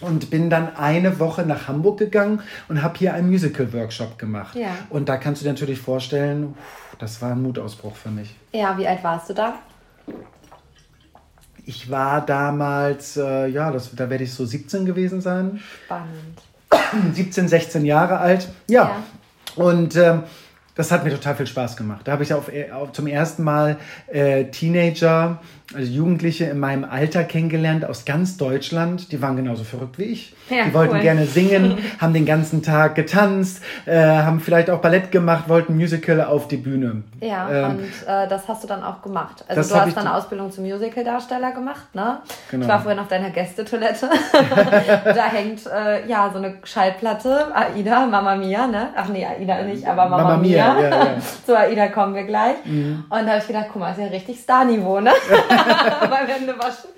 und 0.00 0.30
bin 0.30 0.50
dann 0.50 0.76
eine 0.76 1.18
Woche 1.18 1.42
nach 1.46 1.68
Hamburg 1.68 1.98
gegangen 1.98 2.42
und 2.68 2.82
habe 2.82 2.98
hier 2.98 3.14
einen 3.14 3.30
Musical-Workshop 3.30 4.18
gemacht. 4.18 4.54
Ja. 4.54 4.68
Und 4.90 5.08
da 5.08 5.16
kannst 5.16 5.40
du 5.40 5.44
dir 5.44 5.52
natürlich 5.52 5.78
vorstellen, 5.78 6.54
das 6.98 7.20
war 7.22 7.32
ein 7.32 7.42
Mutausbruch 7.42 7.96
für 7.96 8.10
mich. 8.10 8.34
Ja, 8.52 8.76
wie 8.76 8.86
alt 8.86 9.02
warst 9.02 9.30
du 9.30 9.34
da? 9.34 9.54
Ich 11.64 11.90
war 11.90 12.24
damals, 12.24 13.16
äh, 13.16 13.48
ja, 13.48 13.72
das, 13.72 13.94
da 13.94 14.08
werde 14.10 14.24
ich 14.24 14.32
so 14.32 14.44
17 14.44 14.86
gewesen 14.86 15.20
sein. 15.20 15.60
Spannend. 15.84 16.42
17, 17.14 17.48
16 17.48 17.84
Jahre 17.84 18.18
alt. 18.18 18.48
Ja. 18.68 18.82
ja. 19.56 19.64
Und 19.64 19.96
ähm, 19.96 20.22
das 20.76 20.92
hat 20.92 21.04
mir 21.04 21.10
total 21.10 21.34
viel 21.34 21.46
Spaß 21.46 21.76
gemacht. 21.76 22.02
Da 22.04 22.12
habe 22.12 22.22
ich 22.22 22.32
auf, 22.32 22.50
auf, 22.72 22.92
zum 22.92 23.06
ersten 23.06 23.42
Mal 23.42 23.78
äh, 24.06 24.44
Teenager 24.44 25.40
also 25.74 25.90
Jugendliche 25.90 26.44
in 26.44 26.60
meinem 26.60 26.84
Alter 26.84 27.24
kennengelernt 27.24 27.84
aus 27.84 28.04
ganz 28.04 28.36
Deutschland. 28.36 29.10
Die 29.10 29.20
waren 29.20 29.36
genauso 29.36 29.64
verrückt 29.64 29.98
wie 29.98 30.04
ich. 30.04 30.34
Ja, 30.48 30.64
die 30.64 30.74
wollten 30.74 30.94
cool. 30.94 31.00
gerne 31.00 31.26
singen, 31.26 31.78
haben 32.00 32.14
den 32.14 32.24
ganzen 32.24 32.62
Tag 32.62 32.94
getanzt, 32.94 33.62
äh, 33.84 33.98
haben 33.98 34.40
vielleicht 34.40 34.70
auch 34.70 34.80
Ballett 34.80 35.10
gemacht, 35.10 35.48
wollten 35.48 35.76
Musical 35.76 36.22
auf 36.22 36.46
die 36.46 36.56
Bühne. 36.56 37.02
Ja, 37.20 37.50
ähm, 37.50 37.70
und 37.78 37.84
äh, 38.06 38.28
das 38.28 38.46
hast 38.46 38.62
du 38.62 38.68
dann 38.68 38.84
auch 38.84 39.02
gemacht. 39.02 39.44
Also 39.48 39.74
du 39.74 39.80
hast 39.80 39.96
dann 39.96 40.06
eine 40.06 40.14
Ausbildung 40.14 40.52
zum 40.52 40.64
Musical-Darsteller 40.64 41.50
gemacht, 41.50 41.94
ne? 41.94 42.18
Genau. 42.50 42.64
Ich 42.64 42.68
war 42.68 42.80
vorhin 42.80 43.00
auf 43.00 43.08
deiner 43.08 43.30
Gästetoilette. 43.30 44.08
da 45.04 45.24
hängt 45.26 45.66
äh, 45.66 46.06
ja 46.06 46.30
so 46.32 46.38
eine 46.38 46.58
Schallplatte, 46.62 47.52
Aida, 47.54 48.06
Mama 48.06 48.36
Mia, 48.36 48.68
ne? 48.68 48.90
Ach 48.96 49.08
nee, 49.08 49.26
Aida 49.26 49.62
nicht, 49.62 49.84
aber 49.86 50.08
Mama, 50.08 50.22
Mama 50.22 50.36
Mia. 50.36 50.74
Mia. 50.74 50.82
Ja, 50.82 51.04
ja. 51.04 51.06
Zu 51.44 51.58
Aida 51.58 51.88
kommen 51.88 52.14
wir 52.14 52.24
gleich. 52.24 52.56
Mhm. 52.64 53.04
Und 53.08 53.26
da 53.26 53.32
habe 53.32 53.38
ich 53.38 53.46
gedacht, 53.48 53.66
guck 53.72 53.80
mal, 53.80 53.90
ist 53.90 53.98
ja 53.98 54.06
richtig 54.06 54.38
Star-Niveau, 54.38 55.00
ne? 55.00 55.10
beim 56.10 56.26
Händewaschen. 56.26 56.90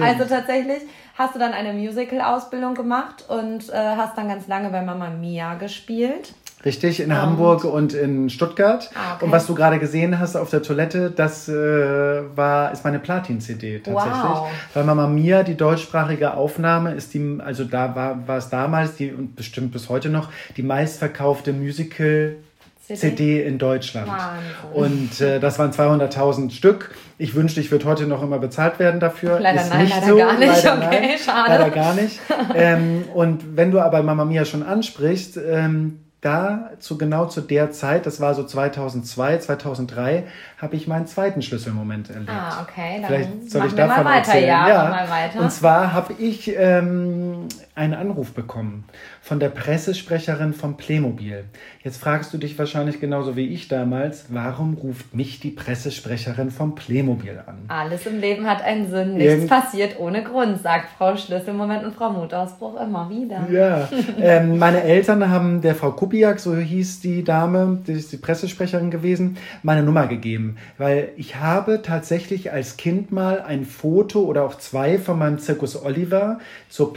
Also 0.00 0.24
tatsächlich 0.24 0.82
hast 1.16 1.34
du 1.34 1.38
dann 1.38 1.52
eine 1.52 1.72
Musical-Ausbildung 1.72 2.74
gemacht 2.74 3.24
und 3.28 3.68
äh, 3.70 3.72
hast 3.74 4.16
dann 4.18 4.28
ganz 4.28 4.48
lange 4.48 4.70
bei 4.70 4.82
Mama 4.82 5.10
Mia 5.10 5.54
gespielt. 5.54 6.34
Richtig, 6.64 7.00
in 7.00 7.10
und 7.10 7.20
Hamburg 7.20 7.64
und 7.64 7.92
in 7.92 8.30
Stuttgart. 8.30 8.90
Ah, 8.94 9.14
okay. 9.14 9.24
Und 9.26 9.32
was 9.32 9.46
du 9.46 9.54
gerade 9.54 9.78
gesehen 9.78 10.18
hast 10.18 10.34
auf 10.34 10.48
der 10.48 10.62
Toilette, 10.62 11.10
das 11.10 11.46
äh, 11.48 11.52
war, 11.54 12.72
ist 12.72 12.84
meine 12.84 12.98
Platin-CD 12.98 13.80
tatsächlich. 13.80 14.22
Wow. 14.22 14.48
Weil 14.72 14.84
Mama 14.84 15.06
Mia, 15.06 15.42
die 15.42 15.56
deutschsprachige 15.56 16.34
Aufnahme, 16.34 16.94
ist 16.94 17.12
die, 17.12 17.38
also 17.44 17.64
da 17.64 17.94
war, 17.94 18.26
war 18.26 18.38
es 18.38 18.48
damals, 18.48 18.96
die 18.96 19.12
und 19.12 19.36
bestimmt 19.36 19.72
bis 19.72 19.90
heute 19.90 20.08
noch, 20.08 20.30
die 20.56 20.62
meistverkaufte 20.62 21.52
Musical- 21.52 22.36
CD, 22.86 23.00
CD 23.00 23.42
in 23.46 23.58
Deutschland. 23.58 24.08
Wahnsinn. 24.08 24.44
Und 24.74 25.20
äh, 25.20 25.40
das 25.40 25.58
waren 25.58 25.70
200.000 25.70 26.50
Stück. 26.50 26.94
Ich 27.16 27.34
wünschte, 27.34 27.60
ich 27.60 27.70
würde 27.70 27.86
heute 27.86 28.06
noch 28.06 28.22
immer 28.22 28.38
bezahlt 28.38 28.78
werden 28.78 29.00
dafür. 29.00 29.40
Leider 29.40 29.62
Ist 29.62 29.70
nein, 29.70 29.84
nicht 29.84 29.94
leider 29.94 30.06
so. 30.06 30.16
gar 30.16 30.38
nicht. 30.38 30.64
Leider 30.64 30.86
okay, 30.86 31.00
nein. 31.00 31.18
schade. 31.18 31.48
Leider 31.48 31.70
gar 31.70 31.94
nicht. 31.94 32.20
ähm, 32.54 33.04
und 33.14 33.56
wenn 33.56 33.70
du 33.70 33.80
aber 33.80 34.02
Mama 34.02 34.26
Mia 34.26 34.44
schon 34.44 34.62
ansprichst, 34.62 35.38
ähm, 35.38 36.00
da 36.20 36.70
zu 36.78 36.96
genau 36.98 37.26
zu 37.26 37.40
der 37.40 37.70
Zeit, 37.70 38.06
das 38.06 38.20
war 38.20 38.34
so 38.34 38.44
2002, 38.44 39.38
2003, 39.38 40.24
habe 40.58 40.76
ich 40.76 40.86
meinen 40.86 41.06
zweiten 41.06 41.42
Schlüsselmoment 41.42 42.10
erlebt. 42.10 42.30
Ah, 42.30 42.62
okay. 42.62 42.98
Dann 43.00 43.06
Vielleicht 43.06 43.50
soll 43.50 43.66
ich 43.66 43.74
davon 43.74 44.04
mal 44.04 44.10
weiter, 44.10 44.32
erzählen. 44.32 44.48
Ja, 44.48 44.68
ja. 44.68 44.84
Mal 44.90 45.10
weiter. 45.10 45.40
Und 45.40 45.52
zwar 45.52 45.92
habe 45.92 46.14
ich 46.18 46.54
ähm, 46.56 47.48
einen 47.76 47.94
Anruf 47.94 48.32
bekommen 48.32 48.84
von 49.20 49.40
der 49.40 49.48
Pressesprecherin 49.48 50.52
von 50.52 50.76
Playmobil. 50.76 51.44
Jetzt 51.82 51.96
fragst 51.96 52.32
du 52.32 52.38
dich 52.38 52.56
wahrscheinlich 52.56 53.00
genauso 53.00 53.34
wie 53.34 53.48
ich 53.48 53.66
damals, 53.66 54.26
warum 54.28 54.74
ruft 54.74 55.12
mich 55.12 55.40
die 55.40 55.50
Pressesprecherin 55.50 56.52
von 56.52 56.76
Playmobil 56.76 57.42
an? 57.44 57.64
Alles 57.66 58.06
im 58.06 58.20
Leben 58.20 58.46
hat 58.46 58.62
einen 58.62 58.88
Sinn. 58.88 59.14
Nichts 59.14 59.32
Irgend 59.32 59.50
passiert 59.50 59.98
ohne 59.98 60.22
Grund, 60.22 60.62
sagt 60.62 60.90
Frau 60.96 61.16
Schlüsselmoment 61.16 61.84
und 61.84 61.94
Frau 61.96 62.10
Mutausbruch 62.10 62.80
immer 62.80 63.10
wieder. 63.10 63.48
Ja, 63.50 63.88
ähm, 64.20 64.58
meine 64.58 64.82
Eltern 64.82 65.28
haben 65.28 65.60
der 65.60 65.74
Frau 65.74 65.90
Kubiak, 65.90 66.38
so 66.38 66.54
hieß 66.56 67.00
die 67.00 67.24
Dame, 67.24 67.80
die 67.86 67.92
ist 67.92 68.12
die 68.12 68.18
Pressesprecherin 68.18 68.92
gewesen, 68.92 69.36
meine 69.64 69.82
Nummer 69.82 70.06
gegeben. 70.06 70.58
Weil 70.78 71.08
ich 71.16 71.36
habe 71.36 71.82
tatsächlich 71.82 72.52
als 72.52 72.76
Kind 72.76 73.10
mal 73.10 73.40
ein 73.40 73.64
Foto 73.64 74.20
oder 74.20 74.44
auch 74.44 74.58
zwei 74.58 74.96
von 74.98 75.18
meinem 75.18 75.38
Zirkus 75.40 75.82
Oliver 75.84 76.38
zur 76.68 76.92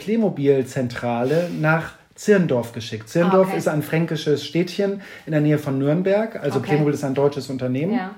Playmobil-Zentrale 0.68 1.50
nach 1.60 1.94
Zirndorf 2.16 2.74
geschickt. 2.74 3.10
Zirndorf 3.10 3.48
ah, 3.48 3.50
okay. 3.50 3.58
ist 3.58 3.68
ein 3.68 3.84
fränkisches 3.84 4.46
Städtchen 4.46 5.02
in 5.26 5.32
der 5.32 5.42
Nähe 5.42 5.58
von 5.58 5.78
Nürnberg. 5.78 6.36
Also 6.42 6.60
okay. 6.60 6.70
Playmobil 6.70 6.94
ist 6.94 7.04
ein 7.04 7.14
deutsches 7.14 7.50
Unternehmen. 7.50 7.94
Ja. 7.94 8.16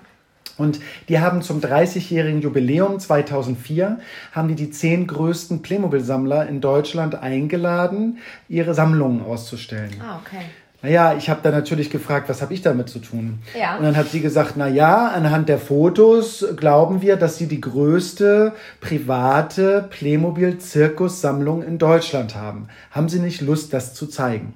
Und 0.57 0.79
die 1.07 1.19
haben 1.19 1.41
zum 1.41 1.61
30-jährigen 1.61 2.41
Jubiläum 2.41 2.99
2004, 2.99 3.99
haben 4.33 4.47
die 4.49 4.55
die 4.55 4.71
zehn 4.71 5.07
größten 5.07 5.61
Playmobil-Sammler 5.61 6.47
in 6.49 6.59
Deutschland 6.59 7.15
eingeladen, 7.15 8.17
ihre 8.49 8.73
Sammlungen 8.73 9.21
auszustellen. 9.21 9.93
Ah, 10.01 10.19
okay. 10.25 10.43
Naja, 10.81 11.15
ich 11.17 11.29
habe 11.29 11.41
dann 11.43 11.51
natürlich 11.51 11.89
gefragt, 11.89 12.29
was 12.29 12.41
habe 12.41 12.53
ich 12.53 12.61
damit 12.61 12.87
zu 12.87 12.99
tun? 12.99 13.39
Ja. 13.57 13.75
Und 13.77 13.83
dann 13.83 13.97
hat 13.97 14.09
sie 14.09 14.21
gesagt, 14.21 14.53
na 14.55 14.67
ja, 14.67 15.09
anhand 15.09 15.49
der 15.49 15.59
Fotos 15.59 16.45
glauben 16.55 17.01
wir, 17.01 17.17
dass 17.17 17.37
sie 17.37 17.47
die 17.47 17.59
größte 17.59 18.53
private 18.79 19.87
Playmobil-Zirkussammlung 19.89 21.63
in 21.63 21.79
Deutschland 21.79 22.35
haben. 22.35 22.69
Haben 22.91 23.09
Sie 23.09 23.19
nicht 23.19 23.41
Lust, 23.41 23.73
das 23.73 23.93
zu 23.93 24.07
zeigen? 24.07 24.53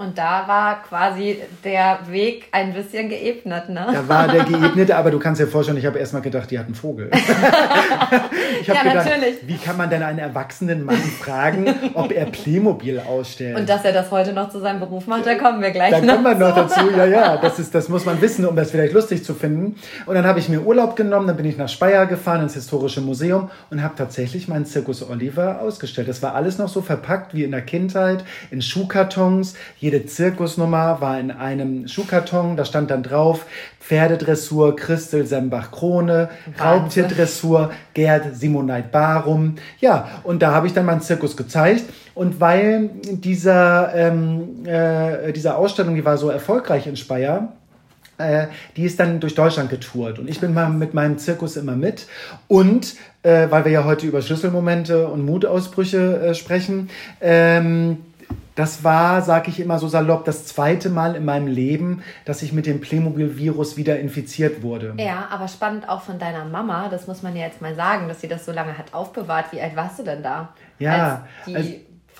Und 0.00 0.16
da 0.16 0.44
war 0.46 0.82
quasi 0.82 1.36
der 1.62 1.98
Weg 2.08 2.46
ein 2.52 2.72
bisschen 2.72 3.10
geebnet, 3.10 3.68
ne? 3.68 3.86
Da 3.92 4.08
war 4.08 4.28
der 4.28 4.44
geebnete, 4.44 4.96
aber 4.96 5.10
du 5.10 5.18
kannst 5.18 5.42
dir 5.42 5.46
vorstellen, 5.46 5.76
ich 5.76 5.84
habe 5.84 5.98
erstmal 5.98 6.22
gedacht, 6.22 6.50
die 6.50 6.58
hat 6.58 6.64
einen 6.64 6.74
Vogel. 6.74 7.10
ich 8.62 8.70
habe 8.70 8.78
ja, 8.78 8.82
gedacht, 8.82 9.10
natürlich. 9.10 9.46
wie 9.46 9.58
kann 9.58 9.76
man 9.76 9.90
denn 9.90 10.02
einen 10.02 10.18
erwachsenen 10.18 10.86
Mann 10.86 10.96
fragen, 10.96 11.66
ob 11.92 12.12
er 12.12 12.24
Playmobil 12.24 12.98
ausstellt? 12.98 13.58
Und 13.58 13.68
dass 13.68 13.84
er 13.84 13.92
das 13.92 14.10
heute 14.10 14.32
noch 14.32 14.48
zu 14.48 14.58
seinem 14.58 14.80
Beruf 14.80 15.06
macht, 15.06 15.26
da 15.26 15.34
kommen 15.34 15.60
wir 15.60 15.70
gleich 15.70 15.90
da 15.90 16.00
noch. 16.00 16.06
Da 16.06 16.14
kommen 16.14 16.40
wir 16.40 16.48
noch 16.48 16.54
dazu, 16.54 16.90
ja, 16.96 17.04
ja. 17.04 17.36
Das, 17.36 17.58
ist, 17.58 17.74
das 17.74 17.90
muss 17.90 18.06
man 18.06 18.22
wissen, 18.22 18.46
um 18.46 18.56
das 18.56 18.70
vielleicht 18.70 18.94
lustig 18.94 19.22
zu 19.22 19.34
finden. 19.34 19.76
Und 20.06 20.14
dann 20.14 20.26
habe 20.26 20.38
ich 20.38 20.48
mir 20.48 20.62
Urlaub 20.62 20.96
genommen, 20.96 21.26
dann 21.26 21.36
bin 21.36 21.44
ich 21.44 21.58
nach 21.58 21.68
Speyer 21.68 22.06
gefahren, 22.06 22.40
ins 22.40 22.54
Historische 22.54 23.02
Museum 23.02 23.50
und 23.68 23.82
habe 23.82 23.96
tatsächlich 23.96 24.48
meinen 24.48 24.64
Zirkus 24.64 25.06
Oliver 25.06 25.60
ausgestellt. 25.60 26.08
Das 26.08 26.22
war 26.22 26.34
alles 26.34 26.56
noch 26.56 26.68
so 26.68 26.80
verpackt 26.80 27.34
wie 27.34 27.44
in 27.44 27.50
der 27.50 27.60
Kindheit, 27.60 28.24
in 28.50 28.62
Schuhkartons. 28.62 29.56
Jede 29.90 30.06
Zirkusnummer 30.06 31.00
war 31.00 31.18
in 31.18 31.32
einem 31.32 31.88
Schuhkarton, 31.88 32.56
da 32.56 32.64
stand 32.64 32.92
dann 32.92 33.02
drauf 33.02 33.44
Pferdedressur 33.80 34.76
Christel 34.76 35.26
Sembach 35.26 35.72
Krone, 35.72 36.28
Raubtierdressur 36.60 37.72
Gerd 37.92 38.36
Simoneit 38.36 38.92
Barum. 38.92 39.56
Ja, 39.80 40.22
und 40.22 40.42
da 40.42 40.52
habe 40.52 40.68
ich 40.68 40.74
dann 40.74 40.86
meinen 40.86 41.00
Zirkus 41.00 41.36
gezeigt. 41.36 41.86
Und 42.14 42.40
weil 42.40 42.90
dieser, 43.04 43.92
ähm, 43.92 44.64
äh, 44.64 45.32
diese 45.32 45.56
Ausstellung, 45.56 45.96
die 45.96 46.04
war 46.04 46.18
so 46.18 46.30
erfolgreich 46.30 46.86
in 46.86 46.94
Speyer, 46.94 47.48
äh, 48.18 48.46
die 48.76 48.84
ist 48.84 49.00
dann 49.00 49.18
durch 49.18 49.34
Deutschland 49.34 49.70
getourt. 49.70 50.20
Und 50.20 50.30
ich 50.30 50.38
bin 50.38 50.54
mal 50.54 50.68
mit 50.68 50.94
meinem 50.94 51.18
Zirkus 51.18 51.56
immer 51.56 51.74
mit. 51.74 52.06
Und 52.46 52.94
äh, 53.24 53.50
weil 53.50 53.64
wir 53.64 53.72
ja 53.72 53.84
heute 53.84 54.06
über 54.06 54.22
Schlüsselmomente 54.22 55.08
und 55.08 55.24
Mutausbrüche 55.24 56.20
äh, 56.20 56.34
sprechen, 56.36 56.90
ähm, 57.20 57.96
das 58.60 58.84
war, 58.84 59.22
sage 59.22 59.48
ich 59.48 59.58
immer 59.58 59.78
so 59.78 59.88
salopp, 59.88 60.26
das 60.26 60.44
zweite 60.44 60.90
Mal 60.90 61.16
in 61.16 61.24
meinem 61.24 61.46
Leben, 61.46 62.02
dass 62.26 62.42
ich 62.42 62.52
mit 62.52 62.66
dem 62.66 62.82
Playmobil-Virus 62.82 63.78
wieder 63.78 63.98
infiziert 63.98 64.62
wurde. 64.62 64.92
Ja, 64.98 65.28
aber 65.30 65.48
spannend 65.48 65.88
auch 65.88 66.02
von 66.02 66.18
deiner 66.18 66.44
Mama, 66.44 66.88
das 66.90 67.06
muss 67.06 67.22
man 67.22 67.34
ja 67.34 67.46
jetzt 67.46 67.62
mal 67.62 67.74
sagen, 67.74 68.06
dass 68.06 68.20
sie 68.20 68.28
das 68.28 68.44
so 68.44 68.52
lange 68.52 68.76
hat 68.76 68.92
aufbewahrt. 68.92 69.46
Wie 69.52 69.62
alt 69.62 69.76
warst 69.76 69.98
du 69.98 70.02
denn 70.02 70.22
da? 70.22 70.50
Ja, 70.78 70.92
als 70.92 71.44
die 71.46 71.56
also, 71.56 71.70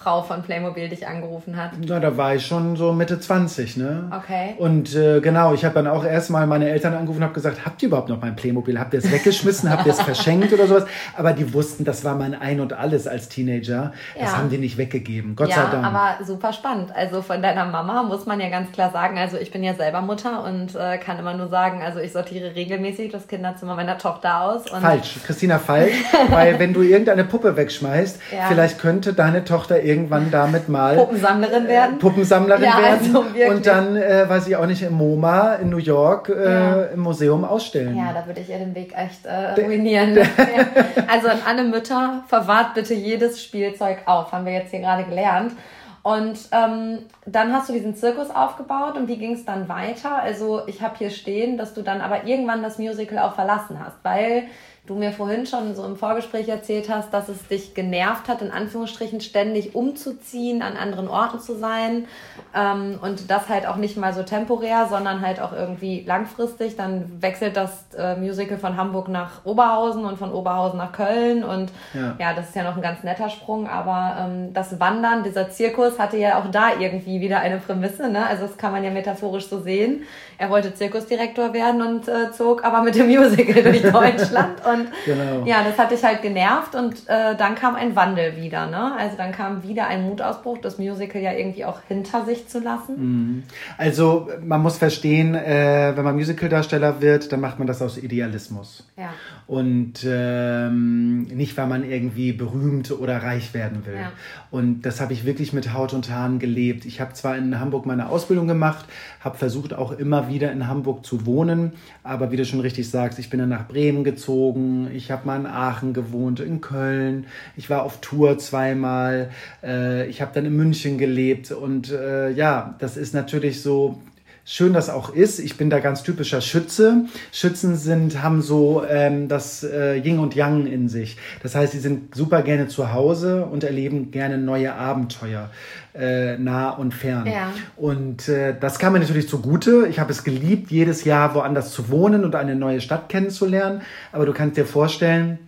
Frau 0.03 0.23
von 0.23 0.43
Playmobil 0.43 0.89
dich 0.89 1.07
angerufen 1.07 1.57
hat? 1.57 1.73
Na, 1.87 2.01
da 2.01 2.17
war 2.17 2.35
ich 2.35 2.47
schon 2.47 2.77
so 2.77 2.93
Mitte 2.93 3.21
20, 3.21 3.77
ne? 3.77 4.11
Okay. 4.11 4.55
Und 4.59 4.95
äh, 4.95 5.21
genau, 5.21 5.53
ich 5.53 5.65
habe 5.65 5.75
dann 5.75 5.87
auch 5.87 6.05
erstmal 6.05 6.47
meine 6.47 6.71
Eltern 6.71 6.95
angerufen 6.95 7.19
und 7.19 7.25
habe 7.25 7.35
gesagt, 7.35 7.67
habt 7.67 7.83
ihr 7.83 7.89
überhaupt 7.89 8.09
noch 8.09 8.21
mein 8.21 8.35
Playmobil? 8.35 8.79
Habt 8.79 8.95
ihr 8.95 9.01
es 9.01 9.11
weggeschmissen? 9.13 9.71
habt 9.71 9.87
ihr 9.87 9.93
es 9.93 10.01
verschenkt 10.01 10.53
oder 10.53 10.67
sowas? 10.67 10.87
Aber 11.17 11.33
die 11.33 11.53
wussten, 11.53 11.85
das 11.85 12.05
war 12.05 12.15
mein 12.15 12.35
Ein 12.35 12.61
und 12.61 12.73
Alles 12.73 13.07
als 13.07 13.29
Teenager. 13.29 13.93
Das 14.19 14.33
ja. 14.33 14.39
haben 14.39 14.49
die 14.49 14.59
nicht 14.59 14.79
weggegeben, 14.79 15.37
Gott 15.37 15.51
ja, 15.51 15.57
sei 15.57 15.71
Dank. 15.71 15.85
aber 15.85 16.25
super 16.25 16.53
spannend. 16.53 16.95
Also 16.95 17.21
von 17.23 17.43
deiner 17.43 17.67
Mama 17.67 18.03
muss 18.03 18.27
man 18.27 18.41
ja 18.41 18.49
ganz 18.49 18.73
klar 18.73 18.91
sagen, 18.91 19.19
also 19.19 19.37
ich 19.37 19.51
bin 19.51 19.63
ja 19.63 19.75
selber 19.75 20.01
Mutter 20.01 20.45
und 20.45 20.75
äh, 20.77 20.99
kann 20.99 21.19
immer 21.19 21.35
nur 21.35 21.49
sagen, 21.49 21.83
also 21.83 22.01
ich 22.01 22.13
sortiere 22.13 22.55
regelmäßig 22.55 23.13
das 23.13 23.29
Kinderzimmer 23.29 23.75
meiner 23.77 23.99
Tochter 23.99 24.41
aus. 24.43 24.69
falsch, 24.71 25.17
Christina, 25.27 25.59
falsch. 25.59 25.93
weil 26.31 26.59
wenn 26.59 26.73
du 26.73 26.83
irgendeine 26.83 27.25
Puppe 27.25 27.57
wegschmeißt, 27.57 28.21
ja. 28.33 28.47
vielleicht 28.49 28.79
könnte 28.79 29.13
deine 29.13 29.45
Tochter 29.45 29.83
irgendwann 29.91 30.31
damit 30.31 30.69
mal 30.69 30.97
Puppensammlerin 30.97 31.69
werden. 31.69 31.99
Puppensammlerin 31.99 32.65
ja, 32.65 32.79
werden. 32.79 33.17
Also 33.17 33.55
und 33.55 33.67
dann, 33.67 33.97
äh, 33.97 34.29
weiß 34.29 34.47
ich 34.47 34.57
auch 34.57 34.67
nicht, 34.67 34.83
im 34.83 34.95
MoMA 34.95 35.55
in 35.57 35.71
New 35.71 35.79
York 35.79 36.29
äh, 36.29 36.45
ja. 36.45 36.83
im 36.85 37.01
Museum 37.01 37.45
ausstellen. 37.45 37.97
Ja, 37.97 38.13
da 38.13 38.27
würde 38.27 38.41
ich 38.41 38.49
ihr 38.49 38.59
den 38.59 38.75
Weg 38.75 38.95
echt 38.97 39.27
äh, 39.27 39.61
ruinieren. 39.61 40.19
also 41.09 41.29
an 41.29 41.39
alle 41.47 41.65
Mütter, 41.65 42.25
verwahrt 42.29 42.75
bitte 42.75 42.95
jedes 42.95 43.43
Spielzeug 43.43 43.99
auf, 44.07 44.33
haben 44.33 44.47
wir 44.47 44.53
jetzt 44.53 44.71
hier 44.71 44.81
gerade 44.81 45.05
gelernt. 45.05 45.53
Und 46.03 46.39
ähm, 46.53 47.01
dann 47.27 47.53
hast 47.53 47.69
du 47.69 47.75
diesen 47.75 47.95
Zirkus 47.95 48.31
aufgebaut 48.31 48.97
und 48.97 49.07
wie 49.09 49.19
ging 49.19 49.35
es 49.35 49.45
dann 49.45 49.69
weiter? 49.69 50.17
Also 50.17 50.67
ich 50.67 50.81
habe 50.81 50.97
hier 50.97 51.11
stehen, 51.11 51.59
dass 51.59 51.75
du 51.75 51.83
dann 51.83 52.01
aber 52.01 52.25
irgendwann 52.25 52.63
das 52.63 52.79
Musical 52.79 53.19
auch 53.19 53.35
verlassen 53.35 53.79
hast, 53.79 53.97
weil 54.03 54.49
du 54.87 54.95
mir 54.97 55.13
vorhin 55.13 55.47
schon 55.47 55.75
so 55.75 55.85
im 55.85 55.97
Vorgespräch 55.97 56.49
erzählt 56.49 56.89
hast, 56.89 57.13
dass 57.13 57.29
es 57.29 57.47
dich 57.47 57.75
genervt 57.75 58.29
hat, 58.29 58.43
in 58.43 58.51
Anführungsstrichen 58.51 59.21
ständig 59.21 59.75
umzuziehen, 59.75 60.63
an 60.63 60.77
anderen 60.77 61.07
Orten 61.07 61.39
zu 61.39 61.57
sein 61.57 62.07
ähm, 62.55 62.99
und 63.01 63.31
das 63.31 63.49
halt 63.49 63.67
auch 63.67 63.77
nicht 63.77 63.97
mal 63.97 64.13
so 64.15 64.23
temporär, 64.23 64.87
sondern 64.91 65.21
halt 65.21 65.41
auch 65.41 65.53
irgendwie 65.53 66.03
langfristig. 66.05 66.77
Dann 66.77 67.23
wechselt 67.23 67.57
das 67.57 67.85
äh, 67.97 68.17
Musical 68.17 68.59
von 68.59 68.77
Hamburg 68.77 69.09
nach 69.09 69.45
Oberhausen 69.45 70.05
und 70.05 70.19
von 70.19 70.33
Oberhausen 70.33 70.79
nach 70.79 70.93
Köln 70.93 71.45
und 71.45 71.71
ja, 71.95 72.17
ja 72.19 72.35
das 72.35 72.49
ist 72.49 72.57
ja 72.57 72.65
noch 72.65 72.77
ein 72.77 72.83
ganz 72.83 73.05
netter 73.05 73.29
Sprung, 73.29 73.69
aber 73.69 74.17
ähm, 74.19 74.55
das 74.55 74.81
Wandern, 74.81 75.23
dieser 75.23 75.51
Zirkus 75.51 75.90
hatte 75.99 76.17
ja 76.17 76.39
auch 76.39 76.51
da 76.51 76.79
irgendwie 76.79 77.21
wieder 77.21 77.41
eine 77.41 77.59
Prämisse, 77.59 78.09
ne? 78.11 78.27
also 78.27 78.47
das 78.47 78.57
kann 78.57 78.73
man 78.73 78.85
ja 78.85 78.91
metaphorisch 78.91 79.49
so 79.49 79.61
sehen. 79.61 80.03
Er 80.39 80.49
wollte 80.49 80.75
Zirkusdirektor 80.75 81.53
werden 81.53 81.83
und 81.83 82.09
äh, 82.09 82.33
zog 82.33 82.65
aber 82.65 82.83
mit 82.83 82.95
dem 82.95 83.09
Musical 83.09 83.63
durch 83.63 83.83
Deutschland 83.93 84.65
und 84.65 84.89
genau. 85.05 85.45
ja, 85.45 85.63
das 85.63 85.77
hat 85.79 85.91
dich 85.91 86.03
halt 86.03 86.23
genervt 86.23 86.75
und 86.75 86.95
äh, 87.09 87.37
dann 87.37 87.55
kam 87.55 87.75
ein 87.75 87.95
Wandel 87.95 88.37
wieder, 88.37 88.67
ne? 88.67 88.95
Also 88.99 89.17
dann 89.17 89.33
kam 89.33 89.63
wieder 89.63 89.87
ein 89.87 90.03
Mutausbruch, 90.03 90.59
das 90.59 90.79
Musical 90.79 91.21
ja 91.21 91.33
irgendwie 91.33 91.65
auch 91.65 91.81
hinter 91.89 92.25
sich 92.25 92.49
zu 92.49 92.61
lassen. 92.61 92.95
Mhm. 92.97 93.43
Also 93.77 94.29
man 94.43 94.63
muss 94.63 94.79
verstehen, 94.79 95.35
äh, 95.35 95.93
wenn 95.95 96.05
man 96.05 96.17
Musicaldarsteller 96.17 97.01
wird, 97.01 97.33
dann 97.33 97.41
macht 97.41 97.59
man 97.59 97.67
das 97.67 97.83
aus 97.83 97.99
Idealismus. 97.99 98.87
Ja. 98.97 99.13
Und 99.47 100.07
ähm, 100.07 101.23
nicht, 101.25 101.57
weil 101.57 101.67
man 101.67 101.89
irgendwie 101.89 102.33
berühmt 102.33 102.91
oder 102.93 103.23
reich 103.23 103.53
werden 103.55 103.85
will. 103.87 103.97
Ja. 103.97 104.13
Und 104.51 104.83
das 104.83 105.01
habe 105.01 105.13
ich 105.13 105.25
wirklich 105.25 105.53
mit 105.53 105.73
Haut 105.81 105.95
und 105.95 106.11
Haaren 106.11 106.39
gelebt. 106.39 106.85
Ich 106.85 107.01
habe 107.01 107.15
zwar 107.15 107.39
in 107.39 107.59
Hamburg 107.59 107.87
meine 107.87 108.11
Ausbildung 108.11 108.47
gemacht, 108.47 108.85
habe 109.21 109.39
versucht 109.39 109.73
auch 109.73 109.93
immer 109.93 110.29
wieder 110.29 110.53
in 110.53 110.67
Hamburg 110.67 111.07
zu 111.07 111.25
wohnen, 111.25 111.73
aber 112.03 112.31
wie 112.31 112.37
du 112.37 112.45
schon 112.45 112.61
richtig 112.61 112.91
sagst, 112.91 113.19
ich 113.19 113.31
bin 113.31 113.41
dann 113.41 113.49
nach 113.49 113.67
Bremen 113.67 114.05
gezogen, 114.05 114.91
ich 114.95 115.11
habe 115.11 115.27
mal 115.27 115.41
in 115.41 115.47
Aachen 115.47 115.95
gewohnt, 115.95 116.39
in 116.41 116.61
Köln, 116.61 117.27
ich 117.57 117.71
war 117.71 117.83
auf 117.83 118.03
Tour 118.03 118.37
zweimal, 118.37 119.31
äh, 119.63 120.07
ich 120.07 120.21
habe 120.21 120.33
dann 120.35 120.45
in 120.45 120.55
München 120.55 120.99
gelebt 120.99 121.51
und 121.51 121.91
äh, 121.91 122.31
ja, 122.31 122.75
das 122.79 122.99
ist 122.99 123.15
natürlich 123.15 123.63
so 123.63 124.03
schön 124.51 124.73
das 124.73 124.91
auch 124.91 125.15
ist. 125.15 125.39
Ich 125.39 125.57
bin 125.57 125.71
da 125.71 125.79
ganz 125.79 126.03
typischer 126.03 126.41
Schütze. 126.41 127.05
Schützen 127.31 127.77
sind, 127.77 128.21
haben 128.21 128.43
so 128.43 128.83
ähm, 128.85 129.29
das 129.29 129.63
äh, 129.63 129.95
Yin 129.95 130.19
und 130.19 130.35
Yang 130.35 130.67
in 130.67 130.89
sich. 130.89 131.17
Das 131.45 131.55
heißt, 131.55 131.71
sie 131.71 131.79
sind 131.79 132.17
super 132.17 132.43
gerne 132.43 132.67
zu 132.67 132.93
Hause 132.93 133.45
und 133.45 133.63
erleben 133.63 134.11
gerne 134.11 134.39
neue 134.39 134.75
Abenteuer, 134.75 135.51
äh, 135.95 136.37
nah 136.37 136.71
und 136.71 136.93
fern. 136.93 137.29
Ja. 137.29 137.53
Und 137.77 138.29
äh, 138.29 138.57
das 138.59 138.81
kam 138.81 138.95
mir 138.95 138.99
natürlich 138.99 139.29
zugute. 139.29 139.87
Ich 139.89 140.01
habe 140.01 140.11
es 140.11 140.25
geliebt, 140.25 140.73
jedes 140.73 141.05
Jahr 141.05 141.37
woanders 141.37 141.71
zu 141.71 141.89
wohnen 141.89 142.25
und 142.25 142.35
eine 142.35 142.57
neue 142.57 142.81
Stadt 142.81 143.09
kennenzulernen. 143.09 143.83
Aber 144.11 144.27
du 144.27 144.33
kannst 144.33 144.57
dir 144.57 144.67
vorstellen, 144.67 145.39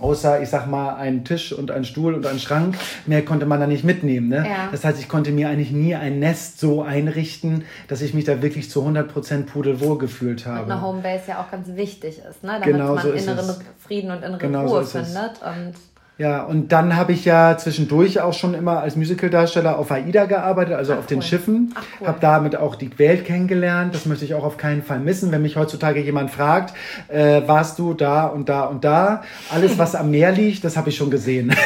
außer, 0.00 0.42
ich 0.42 0.48
sag 0.48 0.66
mal, 0.66 0.94
einen 0.94 1.24
Tisch 1.24 1.52
und 1.52 1.70
einen 1.70 1.84
Stuhl 1.84 2.14
und 2.14 2.26
einen 2.26 2.38
Schrank. 2.38 2.76
Mehr 3.06 3.24
konnte 3.24 3.46
man 3.46 3.60
da 3.60 3.66
nicht 3.66 3.84
mitnehmen. 3.84 4.28
Ne? 4.28 4.46
Ja. 4.48 4.68
Das 4.70 4.84
heißt, 4.84 4.98
ich 5.00 5.08
konnte 5.08 5.30
mir 5.30 5.48
eigentlich 5.48 5.72
nie 5.72 5.94
ein 5.94 6.18
Nest 6.18 6.60
so 6.60 6.82
einrichten, 6.82 7.64
dass 7.88 8.00
ich 8.00 8.14
mich 8.14 8.24
da 8.24 8.42
wirklich 8.42 8.70
zu 8.70 8.86
100% 8.86 9.46
pudelwohl 9.46 9.98
gefühlt 9.98 10.46
habe. 10.46 10.64
Und 10.64 10.70
eine 10.70 10.82
Homebase 10.82 11.24
ja 11.28 11.40
auch 11.40 11.50
ganz 11.50 11.68
wichtig 11.68 12.18
ist, 12.18 12.42
ne? 12.42 12.52
damit 12.60 12.64
genau 12.64 12.94
man 12.94 13.02
so 13.02 13.12
inneren 13.12 13.56
Frieden 13.78 14.10
und 14.10 14.22
innere 14.22 14.38
genau 14.38 14.66
Ruhe 14.66 14.84
so 14.84 14.98
findet. 14.98 15.42
Und 15.42 15.74
ja, 16.18 16.42
und 16.42 16.72
dann 16.72 16.96
habe 16.96 17.12
ich 17.12 17.24
ja 17.24 17.56
zwischendurch 17.56 18.20
auch 18.20 18.32
schon 18.32 18.54
immer 18.54 18.80
als 18.80 18.96
Musicaldarsteller 18.96 19.78
auf 19.78 19.92
AIDA 19.92 20.24
gearbeitet, 20.24 20.74
also 20.74 20.92
Ach, 20.94 20.98
auf 20.98 21.04
cool. 21.04 21.08
den 21.08 21.22
Schiffen. 21.22 21.74
Cool. 22.00 22.08
Habe 22.08 22.18
damit 22.20 22.56
auch 22.56 22.74
die 22.74 22.98
Welt 22.98 23.24
kennengelernt. 23.24 23.94
Das 23.94 24.04
möchte 24.04 24.24
ich 24.24 24.34
auch 24.34 24.42
auf 24.42 24.56
keinen 24.56 24.82
Fall 24.82 24.98
missen. 24.98 25.30
Wenn 25.30 25.42
mich 25.42 25.56
heutzutage 25.56 26.00
jemand 26.00 26.32
fragt, 26.32 26.74
äh, 27.06 27.42
warst 27.46 27.78
du 27.78 27.94
da 27.94 28.26
und 28.26 28.48
da 28.48 28.64
und 28.64 28.84
da? 28.84 29.22
Alles, 29.50 29.78
was 29.78 29.94
am 29.94 30.10
Meer 30.10 30.32
liegt, 30.32 30.64
das 30.64 30.76
habe 30.76 30.88
ich 30.88 30.96
schon 30.96 31.10
gesehen. 31.10 31.54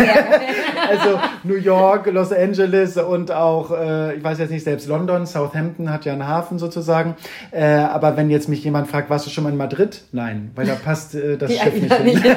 Also 0.89 1.19
New 1.45 1.57
York, 1.57 2.07
Los 2.13 2.33
Angeles 2.33 2.97
und 2.97 3.31
auch, 3.31 3.71
äh, 3.71 4.17
ich 4.17 4.25
weiß 4.25 4.39
jetzt 4.41 4.51
nicht, 4.51 4.65
selbst 4.65 4.89
London, 4.89 5.27
Southampton 5.27 5.91
hat 5.91 6.05
ja 6.05 6.13
einen 6.13 6.27
Hafen 6.27 6.59
sozusagen. 6.59 7.15
Äh, 7.51 7.65
aber 7.65 8.17
wenn 8.17 8.29
jetzt 8.31 8.49
mich 8.49 8.63
jemand 8.65 8.89
fragt, 8.89 9.09
warst 9.09 9.25
du 9.25 9.31
schon 9.31 9.45
mal 9.45 9.51
in 9.51 9.57
Madrid? 9.57 10.03
Nein, 10.13 10.51
weil 10.55 10.67
da 10.67 10.75
passt 10.75 11.15
äh, 11.15 11.39
das 11.39 11.51
Die 11.51 11.57
Schiff 11.57 11.75
nicht 11.75 11.95
hin. 11.95 12.37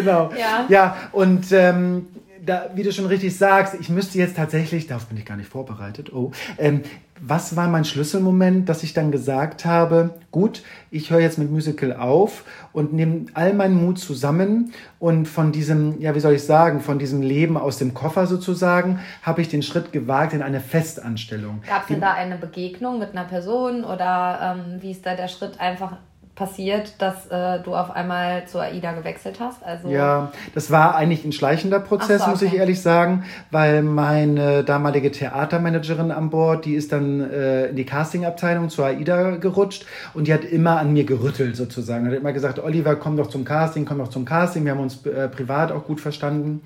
Genau. 0.00 0.30
Ja, 0.38 0.66
ja 0.68 0.96
und 1.12 1.52
ähm, 1.52 2.06
da, 2.48 2.70
wie 2.74 2.82
du 2.82 2.92
schon 2.92 3.06
richtig 3.06 3.36
sagst, 3.36 3.74
ich 3.78 3.88
müsste 3.88 4.18
jetzt 4.18 4.36
tatsächlich, 4.36 4.86
darauf 4.86 5.06
bin 5.06 5.18
ich 5.18 5.26
gar 5.26 5.36
nicht 5.36 5.50
vorbereitet, 5.50 6.12
oh, 6.12 6.32
ähm, 6.56 6.82
was 7.20 7.56
war 7.56 7.68
mein 7.68 7.84
Schlüsselmoment, 7.84 8.68
dass 8.68 8.84
ich 8.84 8.94
dann 8.94 9.10
gesagt 9.10 9.64
habe, 9.64 10.14
gut, 10.30 10.62
ich 10.90 11.10
höre 11.10 11.20
jetzt 11.20 11.36
mit 11.36 11.50
Musical 11.50 11.94
auf 11.94 12.44
und 12.72 12.92
nehme 12.92 13.26
all 13.34 13.54
meinen 13.54 13.74
Mut 13.74 13.98
zusammen 13.98 14.72
und 15.00 15.26
von 15.26 15.50
diesem, 15.50 16.00
ja, 16.00 16.14
wie 16.14 16.20
soll 16.20 16.34
ich 16.34 16.44
sagen, 16.44 16.80
von 16.80 16.98
diesem 16.98 17.20
Leben 17.20 17.56
aus 17.56 17.78
dem 17.78 17.92
Koffer 17.92 18.26
sozusagen, 18.26 19.00
habe 19.22 19.40
ich 19.40 19.48
den 19.48 19.62
Schritt 19.62 19.92
gewagt 19.92 20.32
in 20.32 20.42
eine 20.42 20.60
Festanstellung. 20.60 21.60
Gab 21.66 21.82
es 21.82 21.88
denn 21.88 22.00
da 22.00 22.12
eine 22.14 22.36
Begegnung 22.36 23.00
mit 23.00 23.12
einer 23.12 23.24
Person 23.24 23.84
oder 23.84 24.56
ähm, 24.56 24.80
wie 24.80 24.92
ist 24.92 25.04
da 25.04 25.16
der 25.16 25.28
Schritt 25.28 25.58
einfach 25.60 25.96
passiert, 26.38 26.94
dass 27.02 27.26
äh, 27.26 27.60
du 27.60 27.74
auf 27.74 27.90
einmal 27.90 28.46
zur 28.46 28.62
AIDA 28.62 28.92
gewechselt 28.92 29.40
hast? 29.40 29.64
Also 29.64 29.88
ja, 29.90 30.30
das 30.54 30.70
war 30.70 30.94
eigentlich 30.94 31.24
ein 31.24 31.32
schleichender 31.32 31.80
Prozess, 31.80 32.18
so, 32.18 32.22
okay. 32.22 32.30
muss 32.30 32.42
ich 32.42 32.54
ehrlich 32.54 32.80
sagen, 32.80 33.24
weil 33.50 33.82
meine 33.82 34.62
damalige 34.62 35.10
Theatermanagerin 35.10 36.12
an 36.12 36.30
Bord, 36.30 36.64
die 36.64 36.74
ist 36.74 36.92
dann 36.92 37.28
äh, 37.28 37.66
in 37.66 37.76
die 37.76 37.84
Castingabteilung 37.84 38.68
zur 38.68 38.86
AIDA 38.86 39.36
gerutscht 39.36 39.84
und 40.14 40.28
die 40.28 40.32
hat 40.32 40.44
immer 40.44 40.78
an 40.78 40.92
mir 40.92 41.04
gerüttelt 41.04 41.56
sozusagen. 41.56 42.06
Hat 42.06 42.14
immer 42.14 42.32
gesagt, 42.32 42.60
Oliver, 42.60 42.94
komm 42.94 43.16
doch 43.16 43.26
zum 43.28 43.44
Casting, 43.44 43.84
komm 43.84 43.98
doch 43.98 44.08
zum 44.08 44.24
Casting. 44.24 44.64
Wir 44.64 44.72
haben 44.72 44.80
uns 44.80 45.04
äh, 45.06 45.28
privat 45.28 45.72
auch 45.72 45.84
gut 45.84 46.00
verstanden. 46.00 46.62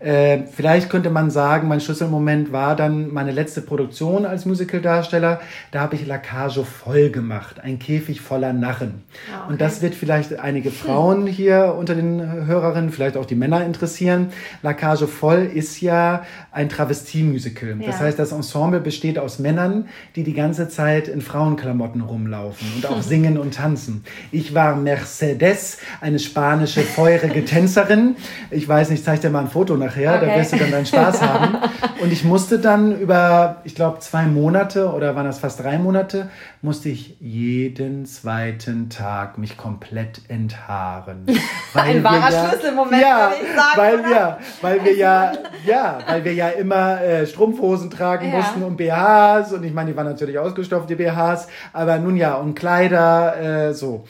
Äh, 0.00 0.40
vielleicht 0.50 0.90
könnte 0.90 1.10
man 1.10 1.30
sagen, 1.30 1.68
mein 1.68 1.80
Schlüsselmoment 1.80 2.52
war 2.52 2.74
dann 2.74 3.12
meine 3.12 3.30
letzte 3.30 3.60
Produktion 3.60 4.26
als 4.26 4.46
Musicaldarsteller. 4.46 5.40
Da 5.70 5.80
habe 5.80 5.94
ich 5.94 6.06
Lacage 6.06 6.64
voll 6.64 7.10
gemacht, 7.10 7.60
ein 7.60 7.78
Käfig 7.78 8.20
voller 8.20 8.52
Narren. 8.52 9.04
Ah, 9.30 9.44
okay. 9.44 9.52
Und 9.52 9.60
das 9.60 9.82
wird 9.82 9.94
vielleicht 9.94 10.38
einige 10.38 10.70
Frauen 10.70 11.26
hier 11.26 11.74
unter 11.78 11.94
den 11.94 12.46
Hörerinnen, 12.46 12.90
vielleicht 12.90 13.16
auch 13.16 13.26
die 13.26 13.34
Männer 13.34 13.64
interessieren. 13.64 14.32
La 14.62 14.72
Cage 14.72 15.04
Voll 15.04 15.50
ist 15.52 15.80
ja 15.80 16.24
ein 16.50 16.68
Travestie-Musical. 16.68 17.76
Ja. 17.80 17.86
Das 17.86 18.00
heißt, 18.00 18.18
das 18.18 18.32
Ensemble 18.32 18.80
besteht 18.80 19.18
aus 19.18 19.38
Männern, 19.38 19.88
die 20.16 20.24
die 20.24 20.32
ganze 20.32 20.68
Zeit 20.68 21.08
in 21.08 21.20
Frauenklamotten 21.20 22.00
rumlaufen 22.00 22.66
und 22.76 22.86
auch 22.86 23.02
singen 23.02 23.38
und 23.38 23.54
tanzen. 23.54 24.04
Ich 24.30 24.54
war 24.54 24.76
Mercedes, 24.76 25.78
eine 26.00 26.18
spanische, 26.18 26.80
feurige 26.82 27.44
Tänzerin. 27.44 28.16
Ich 28.50 28.66
weiß 28.66 28.90
nicht, 28.90 29.00
ich 29.00 29.04
zeige 29.04 29.22
dir 29.22 29.30
mal 29.30 29.40
ein 29.40 29.50
Foto 29.50 29.76
nachher, 29.76 30.16
okay. 30.16 30.26
da 30.26 30.36
wirst 30.36 30.52
du 30.52 30.56
dann 30.56 30.70
deinen 30.70 30.86
Spaß 30.86 31.20
haben. 31.22 31.58
Und 32.00 32.12
ich 32.12 32.24
musste 32.24 32.58
dann 32.58 32.98
über, 32.98 33.60
ich 33.64 33.74
glaube, 33.74 34.00
zwei 34.00 34.26
Monate 34.26 34.90
oder 34.92 35.14
waren 35.14 35.26
das 35.26 35.38
fast 35.38 35.60
drei 35.60 35.78
Monate, 35.78 36.30
musste 36.62 36.88
ich 36.88 37.16
jeden 37.20 38.06
zweiten 38.06 38.88
Tag 38.88 39.01
mich 39.36 39.56
komplett 39.56 40.20
enthaaren. 40.28 41.26
Ein 41.74 42.04
wahrer 42.04 42.30
ja, 42.30 42.48
Schlüsselmoment, 42.48 43.02
ja, 43.02 43.30
würde 43.30 43.42
ich 43.42 43.56
sagen. 43.56 43.76
Weil 43.76 44.04
wir, 44.04 44.38
weil 44.60 44.84
wir 44.84 44.96
ja, 44.96 45.32
ja, 45.66 45.98
weil 46.06 46.24
wir 46.24 46.34
ja 46.34 46.48
immer 46.48 47.00
äh, 47.00 47.26
Strumpfhosen 47.26 47.90
tragen 47.90 48.30
ja. 48.30 48.36
mussten 48.36 48.62
und 48.62 48.76
BHs 48.76 49.52
und 49.52 49.64
ich 49.64 49.72
meine, 49.72 49.90
die 49.90 49.96
waren 49.96 50.06
natürlich 50.06 50.38
ausgestopft, 50.38 50.88
die 50.90 50.96
BHs, 50.96 51.48
aber 51.72 51.98
nun 51.98 52.16
ja, 52.16 52.34
und 52.34 52.54
Kleider, 52.54 53.68
äh, 53.68 53.74
so 53.74 54.04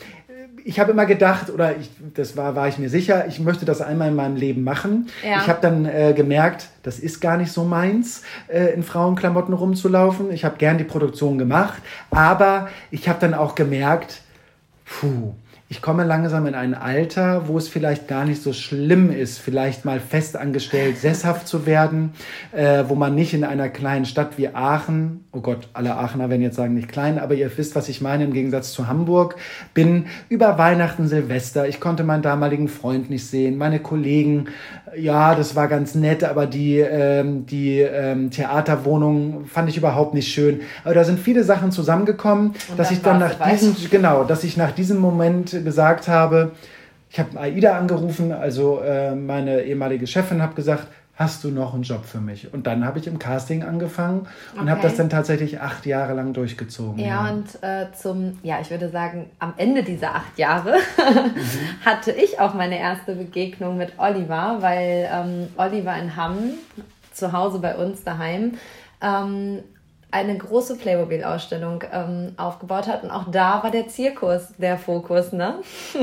ich 0.64 0.80
habe 0.80 0.92
immer 0.92 1.06
gedacht, 1.06 1.50
oder 1.50 1.76
ich, 1.76 1.90
das 2.14 2.36
war, 2.36 2.54
war 2.54 2.68
ich 2.68 2.78
mir 2.78 2.88
sicher, 2.88 3.26
ich 3.26 3.40
möchte 3.40 3.64
das 3.64 3.80
einmal 3.80 4.08
in 4.08 4.16
meinem 4.16 4.36
Leben 4.36 4.62
machen. 4.62 5.08
Ja. 5.24 5.38
Ich 5.38 5.48
habe 5.48 5.58
dann 5.60 5.86
äh, 5.86 6.12
gemerkt, 6.14 6.68
das 6.82 6.98
ist 6.98 7.20
gar 7.20 7.36
nicht 7.36 7.52
so 7.52 7.64
meins, 7.64 8.22
äh, 8.48 8.72
in 8.74 8.82
Frauenklamotten 8.82 9.54
rumzulaufen. 9.54 10.30
Ich 10.30 10.44
habe 10.44 10.56
gern 10.58 10.78
die 10.78 10.84
Produktion 10.84 11.38
gemacht, 11.38 11.82
aber 12.10 12.68
ich 12.90 13.08
habe 13.08 13.18
dann 13.20 13.34
auch 13.34 13.54
gemerkt, 13.54 14.21
puh, 15.00 15.34
ich 15.72 15.80
komme 15.80 16.04
langsam 16.04 16.44
in 16.44 16.54
ein 16.54 16.74
Alter, 16.74 17.48
wo 17.48 17.56
es 17.56 17.66
vielleicht 17.66 18.06
gar 18.06 18.26
nicht 18.26 18.42
so 18.42 18.52
schlimm 18.52 19.10
ist, 19.10 19.38
vielleicht 19.38 19.86
mal 19.86 20.00
festangestellt, 20.00 20.98
sesshaft 20.98 21.48
zu 21.48 21.64
werden, 21.64 22.12
äh, 22.52 22.84
wo 22.88 22.94
man 22.94 23.14
nicht 23.14 23.32
in 23.32 23.42
einer 23.42 23.70
kleinen 23.70 24.04
Stadt 24.04 24.36
wie 24.36 24.48
Aachen, 24.48 25.24
oh 25.32 25.40
Gott, 25.40 25.68
alle 25.72 25.96
Aachener 25.96 26.28
werden 26.28 26.42
jetzt 26.42 26.56
sagen 26.56 26.74
nicht 26.74 26.90
klein, 26.90 27.18
aber 27.18 27.32
ihr 27.32 27.50
wisst, 27.56 27.74
was 27.74 27.88
ich 27.88 28.02
meine 28.02 28.24
im 28.24 28.34
Gegensatz 28.34 28.74
zu 28.74 28.86
Hamburg, 28.86 29.36
bin 29.72 30.08
über 30.28 30.58
Weihnachten, 30.58 31.08
Silvester, 31.08 31.66
ich 31.66 31.80
konnte 31.80 32.04
meinen 32.04 32.22
damaligen 32.22 32.68
Freund 32.68 33.08
nicht 33.08 33.26
sehen, 33.26 33.56
meine 33.56 33.78
Kollegen, 33.78 34.48
ja, 34.96 35.34
das 35.34 35.56
war 35.56 35.68
ganz 35.68 35.94
nett, 35.94 36.22
aber 36.24 36.46
die, 36.46 36.78
ähm, 36.78 37.46
die 37.46 37.80
ähm, 37.80 38.30
Theaterwohnung 38.30 39.46
fand 39.46 39.68
ich 39.68 39.76
überhaupt 39.76 40.12
nicht 40.14 40.32
schön. 40.32 40.60
Aber 40.84 40.94
da 40.94 41.04
sind 41.04 41.18
viele 41.18 41.44
Sachen 41.44 41.72
zusammengekommen, 41.72 42.48
Und 42.68 42.78
dass 42.78 42.90
ich 42.90 43.00
dann 43.00 43.18
nach 43.18 43.34
diesem, 43.50 43.74
genau, 43.90 44.24
dass 44.24 44.44
ich 44.44 44.56
nach 44.56 44.72
diesem 44.72 44.98
Moment 44.98 45.61
gesagt 45.62 46.08
habe, 46.08 46.52
ich 47.10 47.18
habe 47.18 47.38
AIDA 47.38 47.76
angerufen, 47.76 48.32
also 48.32 48.80
äh, 48.80 49.14
meine 49.14 49.62
ehemalige 49.62 50.06
Chefin, 50.06 50.40
habe 50.40 50.54
gesagt, 50.54 50.86
hast 51.14 51.44
du 51.44 51.50
noch 51.50 51.74
einen 51.74 51.82
Job 51.82 52.04
für 52.04 52.20
mich? 52.20 52.52
Und 52.52 52.66
dann 52.66 52.84
habe 52.84 52.98
ich 52.98 53.06
im 53.06 53.18
Casting 53.18 53.62
angefangen 53.62 54.26
und 54.54 54.62
okay. 54.62 54.70
habe 54.70 54.82
das 54.82 54.96
dann 54.96 55.10
tatsächlich 55.10 55.60
acht 55.60 55.84
Jahre 55.86 56.14
lang 56.14 56.32
durchgezogen. 56.32 56.98
Ja, 56.98 57.26
ja. 57.26 57.30
und 57.30 57.62
äh, 57.62 57.92
zum, 57.92 58.38
ja, 58.42 58.60
ich 58.60 58.70
würde 58.70 58.88
sagen, 58.88 59.30
am 59.38 59.54
Ende 59.56 59.82
dieser 59.82 60.14
acht 60.14 60.38
Jahre 60.38 60.72
mhm. 60.98 61.84
hatte 61.84 62.12
ich 62.12 62.40
auch 62.40 62.54
meine 62.54 62.78
erste 62.78 63.14
Begegnung 63.14 63.76
mit 63.76 63.92
Oliver, 63.98 64.58
weil 64.60 65.08
ähm, 65.12 65.48
Oliver 65.56 65.96
in 65.96 66.16
Hamm, 66.16 66.38
zu 67.12 67.32
Hause 67.32 67.58
bei 67.58 67.76
uns 67.76 68.02
daheim, 68.04 68.54
ähm, 69.02 69.58
eine 70.12 70.36
große 70.36 70.76
Playmobil-Ausstellung 70.76 71.82
ähm, 71.90 72.32
aufgebaut 72.36 72.86
hat. 72.86 73.02
Und 73.02 73.10
auch 73.10 73.30
da 73.30 73.62
war 73.62 73.70
der 73.70 73.88
Zirkus 73.88 74.48
der 74.58 74.76
Fokus, 74.76 75.32
ne? 75.32 75.56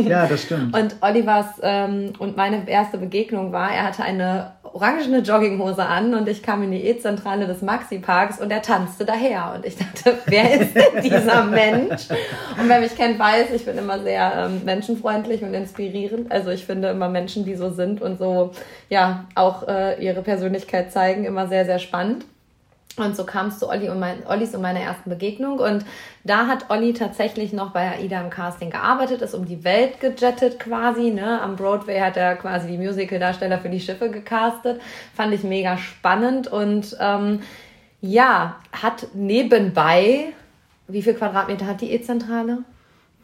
Ja, 0.04 0.26
das 0.26 0.44
stimmt. 0.44 0.76
und 0.78 0.96
Olivers 1.02 1.46
ähm, 1.62 2.14
und 2.18 2.36
meine 2.36 2.68
erste 2.68 2.98
Begegnung 2.98 3.52
war, 3.52 3.72
er 3.72 3.84
hatte 3.84 4.04
eine 4.04 4.54
orangene 4.64 5.20
Jogginghose 5.20 5.86
an 5.86 6.16
und 6.16 6.28
ich 6.28 6.42
kam 6.42 6.64
in 6.64 6.72
die 6.72 6.86
E-Zentrale 6.86 7.46
des 7.46 7.62
Maxi-Parks 7.62 8.42
und 8.42 8.52
er 8.52 8.64
tanzte 8.64 9.06
daher. 9.06 9.54
Und 9.56 9.66
ich 9.66 9.78
dachte, 9.78 10.18
wer 10.26 10.60
ist 10.60 10.76
denn 10.76 11.04
dieser 11.04 11.44
Mensch? 11.44 12.10
Und 12.60 12.68
wer 12.68 12.80
mich 12.80 12.96
kennt, 12.96 13.20
weiß, 13.20 13.52
ich 13.54 13.66
bin 13.66 13.78
immer 13.78 14.00
sehr 14.00 14.50
ähm, 14.50 14.62
menschenfreundlich 14.66 15.44
und 15.44 15.54
inspirierend. 15.54 16.32
Also 16.32 16.50
ich 16.50 16.66
finde 16.66 16.90
immer 16.90 17.10
Menschen, 17.10 17.46
die 17.46 17.56
so 17.56 17.70
sind 17.70 18.02
und 18.02 18.18
so, 18.18 18.52
ja, 18.90 19.26
auch 19.36 19.68
äh, 19.68 20.04
ihre 20.04 20.24
Persönlichkeit 20.24 20.92
zeigen, 20.92 21.26
immer 21.26 21.48
sehr, 21.48 21.66
sehr 21.66 21.80
spannend. 21.80 22.26
Und 23.00 23.16
so 23.16 23.26
kam 23.26 23.48
es 23.48 23.60
zu 23.60 23.70
Olli 23.70 23.90
und 23.90 24.00
mein, 24.00 24.26
Ollis 24.28 24.54
und 24.56 24.62
meiner 24.62 24.80
ersten 24.80 25.10
Begegnung. 25.10 25.60
Und 25.60 25.86
da 26.24 26.48
hat 26.48 26.70
Olli 26.70 26.94
tatsächlich 26.94 27.54
noch 27.54 27.72
bei 27.72 27.98
AIDA 27.98 28.22
im 28.22 28.30
Casting 28.30 28.70
gearbeitet, 28.70 29.22
ist 29.22 29.34
um 29.34 29.46
die 29.46 29.64
Welt 29.64 30.00
gejettet 30.00 30.60
quasi. 30.60 31.12
Ne? 31.12 31.42
Am 31.42 31.56
Broadway 31.56 32.00
hat 32.00 32.18
er 32.18 32.36
quasi 32.36 32.68
die 32.68 32.78
Musical-Darsteller 32.78 33.60
für 33.60 33.70
die 33.70 33.80
Schiffe 33.80 34.10
gecastet. 34.10 34.82
Fand 35.14 35.34
ich 35.34 35.44
mega 35.44 35.78
spannend. 35.78 36.48
Und 36.48 36.98
ähm, 37.00 37.42
ja, 38.02 38.58
hat 38.72 39.08
nebenbei, 39.14 40.34
wie 40.88 41.02
viel 41.02 41.14
Quadratmeter 41.14 41.68
hat 41.68 41.82
die 41.82 41.92
E-Zentrale? 41.92 42.60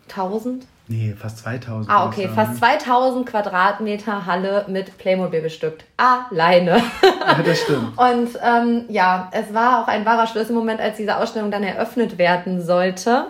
1000? 0.10 0.66
Nee, 0.88 1.16
fast 1.20 1.40
2000. 1.40 1.90
Ah, 1.90 2.06
okay, 2.06 2.30
fast 2.34 2.58
2000 2.58 3.26
Quadratmeter 3.26 4.26
Halle 4.28 4.66
mit 4.68 4.98
Playmobil 5.00 5.42
bestückt. 5.42 5.84
Alleine. 5.98 6.82
Ja, 7.02 7.42
das 7.44 7.60
stimmt. 7.64 7.98
Und 7.98 8.30
ähm, 8.44 8.86
ja, 8.90 9.32
es 9.32 9.52
war 9.54 9.82
auch 9.82 9.88
ein 9.88 10.06
wahrer 10.06 10.28
Schlüsselmoment, 10.28 10.80
als 10.80 10.98
diese 10.98 11.18
Ausstellung 11.18 11.50
dann 11.50 11.64
eröffnet 11.64 12.20
werden 12.20 12.64
sollte. 12.64 13.28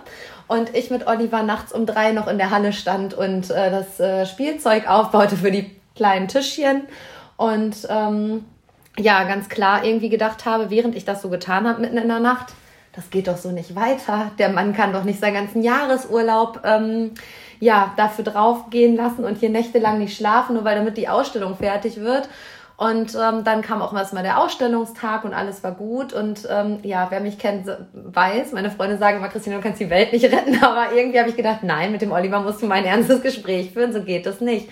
Und 0.48 0.76
ich 0.76 0.92
mit 0.92 1.08
Oliver 1.08 1.44
nachts 1.44 1.72
um 1.72 1.86
drei 1.86 2.12
noch 2.12 2.28
in 2.28 2.38
der 2.38 2.52
Halle 2.52 2.74
stand 2.74 3.14
und 3.14 3.50
äh, 3.50 3.72
das 3.72 4.00
äh, 4.00 4.26
Spielzeug 4.26 4.88
aufbaute 4.88 5.38
für 5.38 5.50
die 5.50 5.72
kleinen 5.96 6.28
Tischchen. 6.28 6.82
Und 7.38 7.88
ähm, 7.90 8.46
ja, 8.98 9.24
ganz 9.24 9.50
klar 9.50 9.84
irgendwie 9.84 10.10
gedacht 10.10 10.46
habe, 10.46 10.70
während 10.70 10.96
ich 10.96 11.06
das 11.06 11.22
so 11.22 11.30
getan 11.30 11.68
habe, 11.68 11.82
mitten 11.82 11.98
in 11.98 12.08
der 12.08 12.20
Nacht, 12.20 12.54
das 12.94 13.10
geht 13.10 13.28
doch 13.28 13.38
so 13.38 13.52
nicht 13.52 13.76
weiter. 13.76 14.32
Der 14.40 14.50
Mann 14.50 14.74
kann 14.74 14.94
doch 14.94 15.04
nicht 15.04 15.20
seinen 15.20 15.34
ganzen 15.34 15.62
Jahresurlaub 15.64 16.62
ähm, 16.64 17.12
ja, 17.66 17.94
dafür 17.98 18.24
draufgehen 18.24 18.96
lassen 18.96 19.26
und 19.26 19.40
hier 19.40 19.50
nächtelang 19.50 19.98
nicht 19.98 20.16
schlafen, 20.16 20.54
nur 20.54 20.64
weil 20.64 20.76
damit 20.76 20.98
die 20.98 21.10
Ausstellung 21.10 21.58
fertig 21.58 22.00
wird. 22.00 22.30
Und 22.78 23.16
ähm, 23.16 23.44
dann 23.44 23.62
kam 23.62 23.82
auch 23.82 23.94
erstmal 23.94 24.22
der 24.22 24.40
Ausstellungstag 24.40 25.24
und 25.24 25.34
alles 25.34 25.64
war 25.64 25.72
gut. 25.72 26.14
Und 26.14 26.48
ähm, 26.52 26.78
ja, 26.84 27.08
wer 27.10 27.22
mich 27.22 27.40
kennt, 27.40 27.68
weiß, 27.94 28.52
meine 28.52 28.70
Freunde 28.70 28.98
sagen 28.98 29.18
immer, 29.18 29.30
Christine, 29.30 29.56
du 29.56 29.62
kannst 29.64 29.80
die 29.80 29.90
Welt 29.90 30.14
nicht 30.14 30.26
retten. 30.26 30.60
Aber 30.64 30.94
irgendwie 30.94 31.20
habe 31.20 31.30
ich 31.30 31.38
gedacht, 31.38 31.64
nein, 31.64 31.92
mit 31.92 32.04
dem 32.04 32.12
Oliver 32.12 32.40
musst 32.42 32.62
du 32.62 32.68
mein 32.68 32.86
ernstes 32.86 33.24
Gespräch 33.24 33.72
führen, 33.72 33.94
so 33.94 34.02
geht 34.02 34.28
das 34.28 34.42
nicht. 34.42 34.70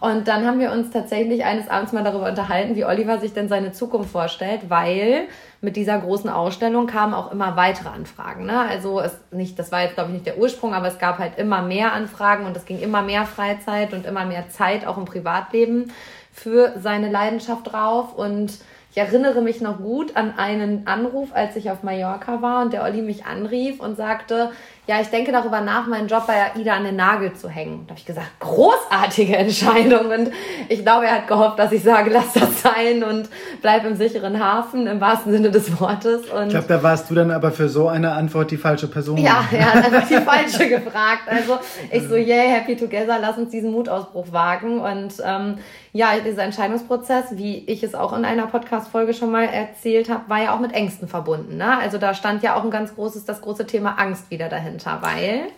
Und 0.00 0.28
dann 0.28 0.46
haben 0.46 0.58
wir 0.58 0.72
uns 0.72 0.90
tatsächlich 0.90 1.44
eines 1.44 1.68
Abends 1.68 1.92
mal 1.92 2.04
darüber 2.04 2.28
unterhalten, 2.28 2.76
wie 2.76 2.84
Oliver 2.84 3.18
sich 3.18 3.32
denn 3.32 3.48
seine 3.48 3.72
Zukunft 3.72 4.10
vorstellt, 4.10 4.68
weil 4.68 5.28
mit 5.60 5.76
dieser 5.76 5.98
großen 5.98 6.28
Ausstellung 6.28 6.86
kamen 6.86 7.14
auch 7.14 7.30
immer 7.30 7.56
weitere 7.56 7.88
Anfragen. 7.88 8.46
Ne? 8.46 8.58
Also 8.58 9.00
es 9.00 9.16
nicht, 9.30 9.58
das 9.58 9.70
war 9.70 9.82
jetzt 9.82 9.94
glaube 9.94 10.10
ich 10.10 10.14
nicht 10.14 10.26
der 10.26 10.38
Ursprung, 10.38 10.74
aber 10.74 10.88
es 10.88 10.98
gab 10.98 11.18
halt 11.18 11.38
immer 11.38 11.62
mehr 11.62 11.92
Anfragen 11.92 12.46
und 12.46 12.56
es 12.56 12.64
ging 12.64 12.80
immer 12.80 13.02
mehr 13.02 13.26
Freizeit 13.26 13.92
und 13.92 14.04
immer 14.04 14.24
mehr 14.24 14.48
Zeit 14.48 14.86
auch 14.86 14.98
im 14.98 15.04
Privatleben 15.04 15.92
für 16.32 16.72
seine 16.78 17.10
Leidenschaft 17.10 17.72
drauf 17.72 18.14
und 18.16 18.58
ich 18.94 18.98
erinnere 18.98 19.40
mich 19.40 19.62
noch 19.62 19.78
gut 19.78 20.16
an 20.16 20.34
einen 20.36 20.86
Anruf, 20.86 21.30
als 21.32 21.56
ich 21.56 21.70
auf 21.70 21.82
Mallorca 21.82 22.42
war 22.42 22.60
und 22.62 22.74
der 22.74 22.82
Olli 22.82 23.00
mich 23.00 23.24
anrief 23.24 23.80
und 23.80 23.96
sagte, 23.96 24.50
ja, 24.92 25.00
ich 25.00 25.08
denke 25.08 25.32
darüber 25.32 25.62
nach, 25.62 25.86
meinen 25.86 26.06
Job 26.06 26.26
bei 26.26 26.52
AIDA 26.54 26.74
an 26.74 26.84
den 26.84 26.96
Nagel 26.96 27.32
zu 27.32 27.48
hängen. 27.48 27.84
Da 27.86 27.92
habe 27.92 27.98
ich 27.98 28.04
gesagt, 28.04 28.28
großartige 28.40 29.34
Entscheidung. 29.38 30.10
Und 30.10 30.30
ich 30.68 30.82
glaube, 30.82 31.06
er 31.06 31.14
hat 31.14 31.28
gehofft, 31.28 31.58
dass 31.58 31.72
ich 31.72 31.82
sage, 31.82 32.10
lass 32.10 32.34
das 32.34 32.60
sein 32.60 33.02
und 33.02 33.30
bleib 33.62 33.86
im 33.86 33.96
sicheren 33.96 34.38
Hafen, 34.38 34.86
im 34.86 35.00
wahrsten 35.00 35.32
Sinne 35.32 35.50
des 35.50 35.80
Wortes. 35.80 36.28
Und 36.28 36.48
ich 36.48 36.50
glaube, 36.50 36.68
da 36.68 36.82
warst 36.82 37.08
du 37.08 37.14
dann 37.14 37.30
aber 37.30 37.52
für 37.52 37.70
so 37.70 37.88
eine 37.88 38.12
Antwort 38.12 38.50
die 38.50 38.58
falsche 38.58 38.86
Person. 38.86 39.16
Ja, 39.16 39.42
er 39.50 39.72
hat 39.72 39.84
einfach 39.86 40.06
die 40.06 40.16
falsche 40.16 40.68
gefragt. 40.68 41.22
Also 41.26 41.58
ich 41.90 42.02
so, 42.02 42.16
yay, 42.16 42.50
happy 42.50 42.76
together, 42.76 43.16
lass 43.18 43.38
uns 43.38 43.48
diesen 43.48 43.72
Mutausbruch 43.72 44.30
wagen. 44.30 44.78
Und 44.78 45.14
ähm, 45.24 45.56
ja, 45.94 46.12
dieser 46.24 46.42
Entscheidungsprozess, 46.44 47.36
wie 47.36 47.64
ich 47.66 47.82
es 47.82 47.94
auch 47.94 48.14
in 48.14 48.24
einer 48.24 48.46
Podcast-Folge 48.46 49.12
schon 49.12 49.30
mal 49.30 49.44
erzählt 49.44 50.08
habe, 50.08 50.28
war 50.28 50.42
ja 50.42 50.54
auch 50.54 50.60
mit 50.60 50.72
Ängsten 50.72 51.06
verbunden. 51.06 51.58
Ne? 51.58 51.78
Also 51.78 51.98
da 51.98 52.14
stand 52.14 52.42
ja 52.42 52.56
auch 52.56 52.64
ein 52.64 52.70
ganz 52.70 52.94
großes, 52.94 53.26
das 53.26 53.42
große 53.42 53.66
Thema 53.66 53.98
Angst 53.98 54.30
wieder 54.30 54.48
dahinter, 54.48 54.81
weil 54.86 55.48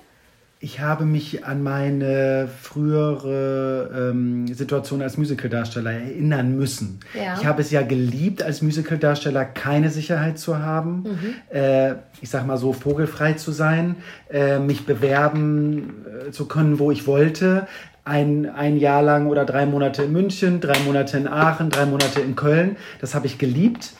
ich 0.64 0.80
habe 0.80 1.04
mich 1.04 1.44
an 1.44 1.62
meine 1.62 2.48
frühere 2.62 4.10
ähm, 4.12 4.46
Situation 4.46 5.02
als 5.02 5.18
Musicaldarsteller 5.18 5.92
erinnern 5.92 6.56
müssen. 6.56 7.00
Ja. 7.12 7.34
Ich 7.38 7.44
habe 7.44 7.60
es 7.60 7.70
ja 7.70 7.82
geliebt, 7.82 8.42
als 8.42 8.62
Musicaldarsteller 8.62 9.44
keine 9.44 9.90
Sicherheit 9.90 10.38
zu 10.38 10.60
haben. 10.60 11.02
Mhm. 11.02 11.34
Äh, 11.54 11.96
ich 12.22 12.30
sag 12.30 12.46
mal 12.46 12.56
so, 12.56 12.72
vogelfrei 12.72 13.34
zu 13.34 13.52
sein, 13.52 13.96
äh, 14.30 14.58
mich 14.58 14.86
bewerben 14.86 16.06
äh, 16.28 16.30
zu 16.30 16.48
können, 16.48 16.78
wo 16.78 16.90
ich 16.90 17.06
wollte 17.06 17.66
ein, 18.06 18.48
ein 18.48 18.78
Jahr 18.78 19.02
lang 19.02 19.26
oder 19.26 19.44
drei 19.44 19.66
Monate 19.66 20.04
in 20.04 20.12
München, 20.12 20.60
drei 20.60 20.78
Monate 20.86 21.18
in 21.18 21.28
Aachen, 21.28 21.68
drei 21.68 21.84
Monate 21.84 22.22
in 22.22 22.36
Köln. 22.36 22.76
Das 23.02 23.14
habe 23.14 23.26
ich 23.26 23.36
geliebt. 23.36 23.90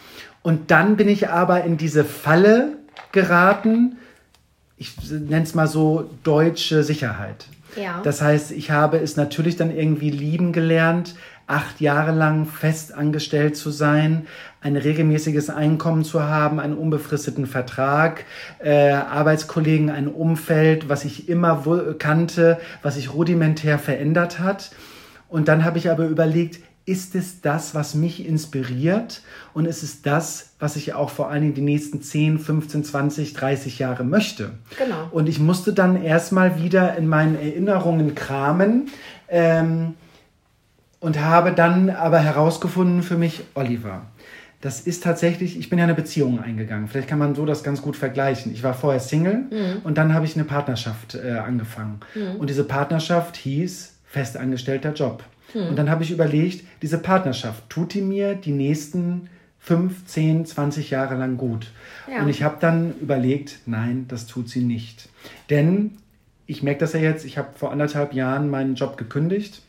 Und 0.41 0.71
dann 0.71 0.97
bin 0.97 1.09
ich 1.09 1.29
aber 1.29 1.65
in 1.65 1.77
diese 1.77 2.05
Falle 2.05 2.79
geraten, 3.13 3.99
ich 4.77 4.95
nenne 5.11 5.45
es 5.45 5.55
mal 5.55 5.69
so 5.69 6.11
deutsche 6.23 6.83
Sicherheit. 6.83 7.47
Ja. 7.77 8.01
Das 8.03 8.23
heißt, 8.23 8.53
ich 8.53 8.71
habe 8.71 8.99
es 8.99 9.17
natürlich 9.17 9.57
dann 9.57 9.75
irgendwie 9.75 10.11
lieben 10.11 10.53
gelernt, 10.53 11.15
acht 11.47 11.81
Jahre 11.81 12.13
lang 12.13 12.47
fest 12.47 12.95
angestellt 12.95 13.57
zu 13.57 13.71
sein, 13.71 14.27
ein 14.61 14.77
regelmäßiges 14.77 15.51
Einkommen 15.51 16.05
zu 16.05 16.23
haben, 16.23 16.59
einen 16.59 16.75
unbefristeten 16.75 17.47
Vertrag, 17.47 18.25
äh, 18.61 18.93
Arbeitskollegen, 18.93 19.91
ein 19.91 20.09
Umfeld, 20.09 20.89
was 20.89 21.05
ich 21.05 21.29
immer 21.29 21.65
kannte, 21.99 22.59
was 22.83 22.95
sich 22.95 23.13
rudimentär 23.13 23.79
verändert 23.79 24.39
hat. 24.39 24.71
Und 25.29 25.49
dann 25.49 25.65
habe 25.65 25.79
ich 25.79 25.91
aber 25.91 26.07
überlegt, 26.07 26.61
ist 26.87 27.15
es 27.15 27.41
das, 27.41 27.75
was 27.75 27.95
mich 27.95 28.27
inspiriert 28.27 29.23
und 29.55 29.65
ist 29.65 29.83
es 29.83 30.03
das, 30.03 30.51
was 30.59 30.77
ich 30.77 30.93
auch 30.93 31.09
vor 31.09 31.31
allen 31.31 31.43
Dingen 31.43 31.55
die 31.55 31.63
nächsten 31.63 32.03
10, 32.03 32.39
15, 32.39 32.85
20, 32.85 33.33
30 33.33 33.79
Jahre 33.79 34.05
möchte. 34.05 34.51
Genau. 34.79 35.09
Und 35.11 35.29
ich 35.29 35.39
musste 35.39 35.73
dann 35.73 36.03
erstmal 36.03 36.63
wieder 36.63 36.97
in 36.97 37.07
meinen 37.07 37.37
Erinnerungen 37.37 38.15
kramen 38.15 38.91
ähm, 39.29 39.95
und 41.01 41.21
habe 41.21 41.53
dann 41.53 41.89
aber 41.89 42.19
herausgefunden 42.19 43.03
für 43.03 43.17
mich, 43.17 43.45
Oliver, 43.55 44.03
das 44.61 44.81
ist 44.81 45.03
tatsächlich, 45.03 45.59
ich 45.59 45.69
bin 45.69 45.79
ja 45.79 45.85
eine 45.85 45.95
Beziehung 45.95 46.41
eingegangen. 46.41 46.89
Vielleicht 46.89 47.09
kann 47.09 47.19
man 47.19 47.35
so 47.35 47.45
das 47.45 47.63
ganz 47.63 47.83
gut 47.83 47.97
vergleichen. 47.97 48.53
Ich 48.53 48.63
war 48.63 48.73
vorher 48.73 49.01
Single 49.01 49.45
mhm. 49.51 49.83
und 49.85 49.97
dann 49.97 50.15
habe 50.15 50.25
ich 50.27 50.37
eine 50.37 50.45
Partnerschaft 50.45 51.15
äh, 51.15 51.33
angefangen. 51.33 52.01
Mhm. 52.15 52.37
Und 52.37 52.49
diese 52.49 52.65
Partnerschaft 52.65 53.37
hieß 53.37 53.95
festangestellter 54.07 54.93
Job. 54.93 55.25
Mhm. 55.55 55.69
Und 55.69 55.77
dann 55.77 55.91
habe 55.91 56.03
ich 56.03 56.11
überlegt, 56.11 56.65
diese 56.83 56.99
Partnerschaft, 56.99 57.69
tut 57.71 57.95
die 57.95 58.03
mir 58.03 58.35
die 58.35 58.53
nächsten 58.53 59.29
5, 59.61 60.07
10, 60.07 60.47
20 60.47 60.91
Jahre 60.91 61.15
lang 61.15 61.37
gut? 61.37 61.71
Ja. 62.11 62.23
Und 62.23 62.29
ich 62.29 62.43
habe 62.43 62.57
dann 62.61 62.95
überlegt, 63.01 63.61
nein, 63.67 64.07
das 64.09 64.27
tut 64.27 64.51
sie 64.51 64.63
nicht. 64.63 65.09
Denn 65.51 65.93
ich 66.47 66.63
merke 66.63 66.81
das 66.81 66.93
ja 66.93 67.01
jetzt, 67.01 67.25
ich 67.25 67.39
habe 67.39 67.49
vor 67.55 67.73
anderthalb 67.73 68.13
Jahren 68.13 68.51
meinen 68.51 68.75
Job 68.75 68.97
gekündigt 68.97 69.63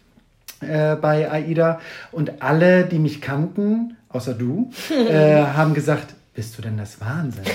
äh, 0.62 0.96
bei 0.96 1.32
AIDA 1.32 1.80
und 2.12 2.42
alle, 2.42 2.86
die 2.86 3.00
mich 3.00 3.22
kannten, 3.22 3.96
außer 4.10 4.34
du, 4.34 4.72
äh, 5.10 5.44
haben 5.44 5.74
gesagt, 5.74 6.16
bist 6.34 6.58
du 6.58 6.62
denn 6.62 6.78
das 6.78 7.00
Wahnsinn? 7.00 7.46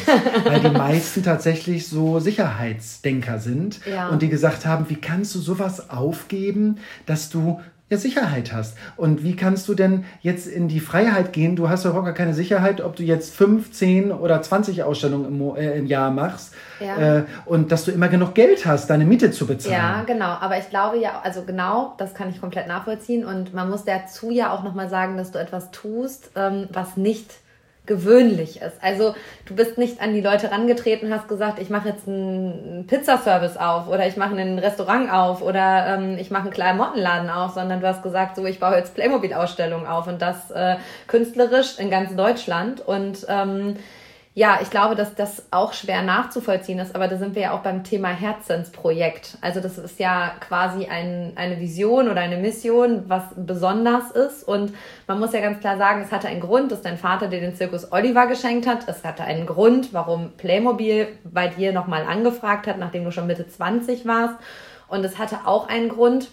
Weil 0.45 0.61
die 0.61 0.71
meisten 0.71 1.23
tatsächlich 1.23 1.87
so 1.87 2.19
Sicherheitsdenker 2.19 3.39
sind 3.39 3.81
ja. 3.87 4.09
und 4.09 4.23
die 4.23 4.31
gesagt 4.31 4.65
haben, 4.65 4.87
wie 4.89 4.97
kannst 4.97 5.35
du 5.35 5.39
sowas 5.39 5.91
aufgeben, 5.91 6.79
dass 7.05 7.29
du 7.29 7.61
ja, 7.91 7.99
Sicherheit 7.99 8.53
hast. 8.53 8.77
Und 8.97 9.25
wie 9.25 9.37
kannst 9.37 9.69
du 9.69 9.75
denn 9.75 10.05
jetzt 10.21 10.47
in 10.47 10.69
die 10.69 10.81
Freiheit 10.81 11.33
gehen? 11.33 11.57
Du 11.57 11.69
hast 11.69 11.85
doch 11.85 11.93
gar 11.93 12.15
keine 12.15 12.35
Sicherheit, 12.35 12.81
ob 12.81 12.97
du 12.97 13.03
jetzt 13.03 13.35
5, 13.35 13.73
10 13.73 14.13
oder 14.13 14.41
20 14.41 14.85
Ausstellungen 14.85 15.27
im, 15.27 15.57
äh, 15.57 15.79
im 15.79 15.87
Jahr 15.87 16.11
machst 16.11 16.55
ja. 16.79 17.19
äh, 17.19 17.25
und 17.45 17.73
dass 17.73 17.85
du 17.85 17.91
immer 17.91 18.09
genug 18.09 18.35
Geld 18.35 18.65
hast, 18.65 18.89
deine 18.89 19.05
Miete 19.05 19.33
zu 19.33 19.47
bezahlen. 19.47 19.75
Ja, 19.75 20.03
genau. 20.05 20.31
Aber 20.41 20.57
ich 20.57 20.71
glaube 20.71 20.99
ja, 20.99 21.21
also 21.23 21.43
genau, 21.43 21.95
das 21.99 22.15
kann 22.15 22.31
ich 22.31 22.41
komplett 22.41 22.69
nachvollziehen. 22.69 23.25
Und 23.25 23.55
man 23.55 23.69
muss 23.69 23.85
dazu 23.85 24.31
ja 24.31 24.53
auch 24.53 24.63
nochmal 24.63 24.89
sagen, 24.89 25.17
dass 25.17 25.33
du 25.33 25.39
etwas 25.39 25.71
tust, 25.73 26.31
ähm, 26.37 26.69
was 26.73 26.97
nicht 26.97 27.35
gewöhnlich 27.91 28.63
ist. 28.63 28.77
Also 28.81 29.17
du 29.47 29.57
bist 29.57 29.77
nicht 29.77 30.01
an 30.01 30.15
die 30.15 30.21
Leute 30.21 30.53
rangetreten, 30.53 31.13
hast 31.13 31.27
gesagt, 31.27 31.59
ich 31.59 31.71
mache 31.71 31.89
jetzt 31.89 32.07
einen 32.07 32.87
Pizzaservice 32.87 33.57
auf 33.57 33.89
oder 33.89 34.07
ich 34.07 34.17
mache 34.17 34.37
ein 34.37 34.61
Restaurant 34.61 35.13
auf 35.13 35.43
oder 35.43 35.99
ähm, 35.99 36.17
ich 36.17 36.31
mache 36.31 36.45
einen 36.45 36.53
kleinen 36.53 36.79
Mottenladen 36.79 37.29
auf, 37.29 37.55
sondern 37.55 37.81
du 37.81 37.89
hast 37.89 38.05
gesagt, 38.05 38.37
so 38.37 38.47
ich 38.47 38.61
baue 38.61 38.77
jetzt 38.77 38.95
Playmobil-Ausstellungen 38.95 39.89
auf 39.89 40.07
und 40.07 40.23
das 40.23 40.53
äh, 40.53 40.77
künstlerisch 41.09 41.81
in 41.81 41.91
ganz 41.91 42.15
Deutschland 42.15 42.81
und 42.81 43.27
ähm, 43.29 43.75
ja, 44.33 44.61
ich 44.63 44.71
glaube, 44.71 44.95
dass 44.95 45.17
das 45.17 45.43
auch 45.51 45.73
schwer 45.73 46.03
nachzuvollziehen 46.03 46.79
ist, 46.79 46.95
aber 46.95 47.09
da 47.09 47.17
sind 47.17 47.35
wir 47.35 47.43
ja 47.43 47.53
auch 47.53 47.63
beim 47.63 47.83
Thema 47.83 48.09
Herzensprojekt. 48.09 49.37
Also 49.41 49.59
das 49.61 49.77
ist 49.77 49.99
ja 49.99 50.35
quasi 50.39 50.87
ein, 50.87 51.33
eine 51.35 51.59
Vision 51.59 52.09
oder 52.09 52.21
eine 52.21 52.37
Mission, 52.37 53.05
was 53.09 53.25
besonders 53.35 54.13
ist. 54.13 54.45
Und 54.45 54.73
man 55.09 55.19
muss 55.19 55.33
ja 55.33 55.41
ganz 55.41 55.59
klar 55.59 55.79
sagen, 55.79 56.03
es 56.03 56.13
hatte 56.13 56.29
einen 56.29 56.41
Grund, 56.41 56.71
dass 56.71 56.81
dein 56.81 56.97
Vater 56.97 57.27
dir 57.27 57.41
den 57.41 57.57
Zirkus 57.57 57.91
Oliver 57.91 58.29
geschenkt 58.29 58.69
hat. 58.69 58.87
Es 58.87 59.03
hatte 59.03 59.25
einen 59.25 59.47
Grund, 59.47 59.93
warum 59.93 60.31
Playmobil 60.37 61.09
bei 61.25 61.49
dir 61.49 61.73
nochmal 61.73 62.05
angefragt 62.05 62.69
hat, 62.69 62.79
nachdem 62.79 63.05
du 63.05 63.11
schon 63.11 63.27
Mitte 63.27 63.49
20 63.49 64.07
warst. 64.07 64.37
Und 64.87 65.05
es 65.05 65.19
hatte 65.19 65.39
auch 65.45 65.69
einen 65.69 65.89
Grund, 65.89 66.29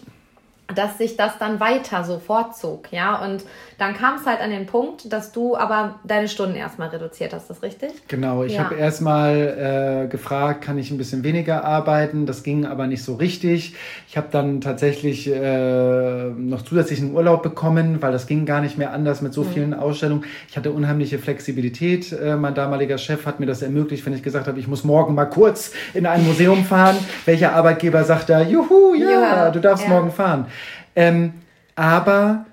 dass 0.74 0.98
sich 0.98 1.16
das 1.16 1.38
dann 1.38 1.60
weiter 1.60 2.04
so 2.04 2.18
vorzog, 2.18 2.92
ja. 2.92 3.24
Und 3.24 3.44
dann 3.78 3.94
kam 3.94 4.16
es 4.16 4.26
halt 4.26 4.40
an 4.40 4.50
den 4.50 4.66
Punkt, 4.66 5.10
dass 5.10 5.32
du 5.32 5.56
aber 5.56 5.98
deine 6.04 6.28
Stunden 6.28 6.56
erstmal 6.56 6.88
reduziert 6.88 7.32
hast, 7.32 7.42
ist 7.42 7.50
das 7.50 7.62
richtig? 7.62 7.90
Genau, 8.08 8.44
ich 8.44 8.54
ja. 8.54 8.64
habe 8.64 8.74
erstmal 8.74 10.04
äh, 10.04 10.08
gefragt, 10.08 10.62
kann 10.62 10.76
ich 10.76 10.90
ein 10.90 10.98
bisschen 10.98 11.24
weniger 11.24 11.64
arbeiten? 11.64 12.26
Das 12.26 12.42
ging 12.42 12.66
aber 12.66 12.86
nicht 12.86 13.02
so 13.02 13.14
richtig. 13.14 13.76
Ich 14.08 14.18
habe 14.18 14.28
dann 14.30 14.60
tatsächlich 14.60 15.30
äh, 15.32 16.24
noch 16.30 16.62
zusätzlichen 16.62 17.14
Urlaub 17.14 17.42
bekommen, 17.42 18.02
weil 18.02 18.12
das 18.12 18.26
ging 18.26 18.44
gar 18.44 18.60
nicht 18.60 18.76
mehr 18.76 18.92
anders 18.92 19.22
mit 19.22 19.32
so 19.32 19.44
mhm. 19.44 19.52
vielen 19.52 19.74
Ausstellungen. 19.74 20.24
Ich 20.50 20.56
hatte 20.58 20.70
unheimliche 20.70 21.18
Flexibilität. 21.18 22.12
Äh, 22.12 22.36
mein 22.36 22.54
damaliger 22.54 22.98
Chef 22.98 23.24
hat 23.24 23.40
mir 23.40 23.46
das 23.46 23.62
ermöglicht, 23.62 24.04
wenn 24.04 24.12
ich 24.12 24.22
gesagt 24.22 24.46
habe, 24.46 24.58
ich 24.58 24.68
muss 24.68 24.84
morgen 24.84 25.14
mal 25.14 25.26
kurz 25.26 25.72
in 25.94 26.04
ein 26.04 26.26
Museum 26.26 26.64
fahren. 26.64 26.96
Welcher 27.24 27.54
Arbeitgeber 27.54 28.04
sagt 28.04 28.28
da, 28.28 28.42
juhu, 28.42 28.94
ja, 28.94 29.10
ja 29.10 29.50
du 29.50 29.60
darfst 29.60 29.84
ja. 29.84 29.90
morgen 29.90 30.12
fahren. 30.12 30.46
Ähm, 30.98 31.34
aber 31.76 32.46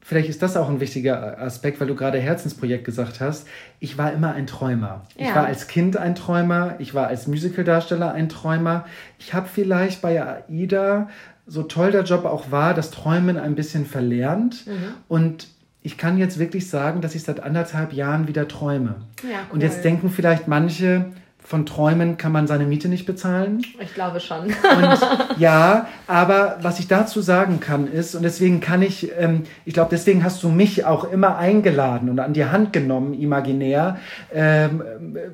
vielleicht 0.00 0.28
ist 0.28 0.42
das 0.42 0.56
auch 0.56 0.68
ein 0.68 0.80
wichtiger 0.80 1.40
Aspekt, 1.40 1.80
weil 1.80 1.86
du 1.86 1.94
gerade 1.94 2.18
Herzensprojekt 2.18 2.84
gesagt 2.84 3.20
hast. 3.20 3.46
Ich 3.78 3.96
war 3.96 4.12
immer 4.12 4.32
ein 4.32 4.48
Träumer. 4.48 5.02
Ja. 5.16 5.28
Ich 5.28 5.34
war 5.34 5.46
als 5.46 5.68
Kind 5.68 5.96
ein 5.96 6.16
Träumer. 6.16 6.74
Ich 6.80 6.92
war 6.92 7.06
als 7.06 7.28
Musicaldarsteller 7.28 8.12
ein 8.12 8.28
Träumer. 8.28 8.84
Ich 9.20 9.32
habe 9.32 9.46
vielleicht 9.46 10.02
bei 10.02 10.20
AIDA, 10.20 11.08
so 11.46 11.62
toll 11.62 11.92
der 11.92 12.02
Job 12.02 12.24
auch 12.24 12.50
war, 12.50 12.74
das 12.74 12.90
Träumen 12.90 13.38
ein 13.38 13.54
bisschen 13.54 13.86
verlernt. 13.86 14.66
Mhm. 14.66 14.94
Und 15.06 15.48
ich 15.82 15.96
kann 15.96 16.18
jetzt 16.18 16.40
wirklich 16.40 16.68
sagen, 16.68 17.00
dass 17.00 17.14
ich 17.14 17.22
seit 17.22 17.40
anderthalb 17.44 17.92
Jahren 17.92 18.26
wieder 18.26 18.48
träume. 18.48 18.96
Ja, 19.22 19.28
cool. 19.28 19.54
Und 19.54 19.62
jetzt 19.62 19.84
denken 19.84 20.10
vielleicht 20.10 20.48
manche, 20.48 21.12
von 21.46 21.66
Träumen 21.66 22.16
kann 22.16 22.32
man 22.32 22.46
seine 22.46 22.64
Miete 22.64 22.88
nicht 22.88 23.04
bezahlen. 23.04 23.62
Ich 23.78 23.92
glaube 23.92 24.18
schon. 24.18 24.46
Und 24.46 24.98
ja, 25.38 25.88
aber 26.06 26.56
was 26.62 26.80
ich 26.80 26.88
dazu 26.88 27.20
sagen 27.20 27.60
kann 27.60 27.86
ist, 27.86 28.14
und 28.14 28.22
deswegen 28.22 28.60
kann 28.60 28.80
ich, 28.80 29.12
ähm, 29.18 29.42
ich 29.66 29.74
glaube, 29.74 29.90
deswegen 29.90 30.24
hast 30.24 30.42
du 30.42 30.48
mich 30.48 30.86
auch 30.86 31.04
immer 31.04 31.36
eingeladen 31.36 32.08
und 32.08 32.18
an 32.18 32.32
die 32.32 32.46
Hand 32.46 32.72
genommen, 32.72 33.12
imaginär, 33.12 33.98
ähm, 34.32 34.82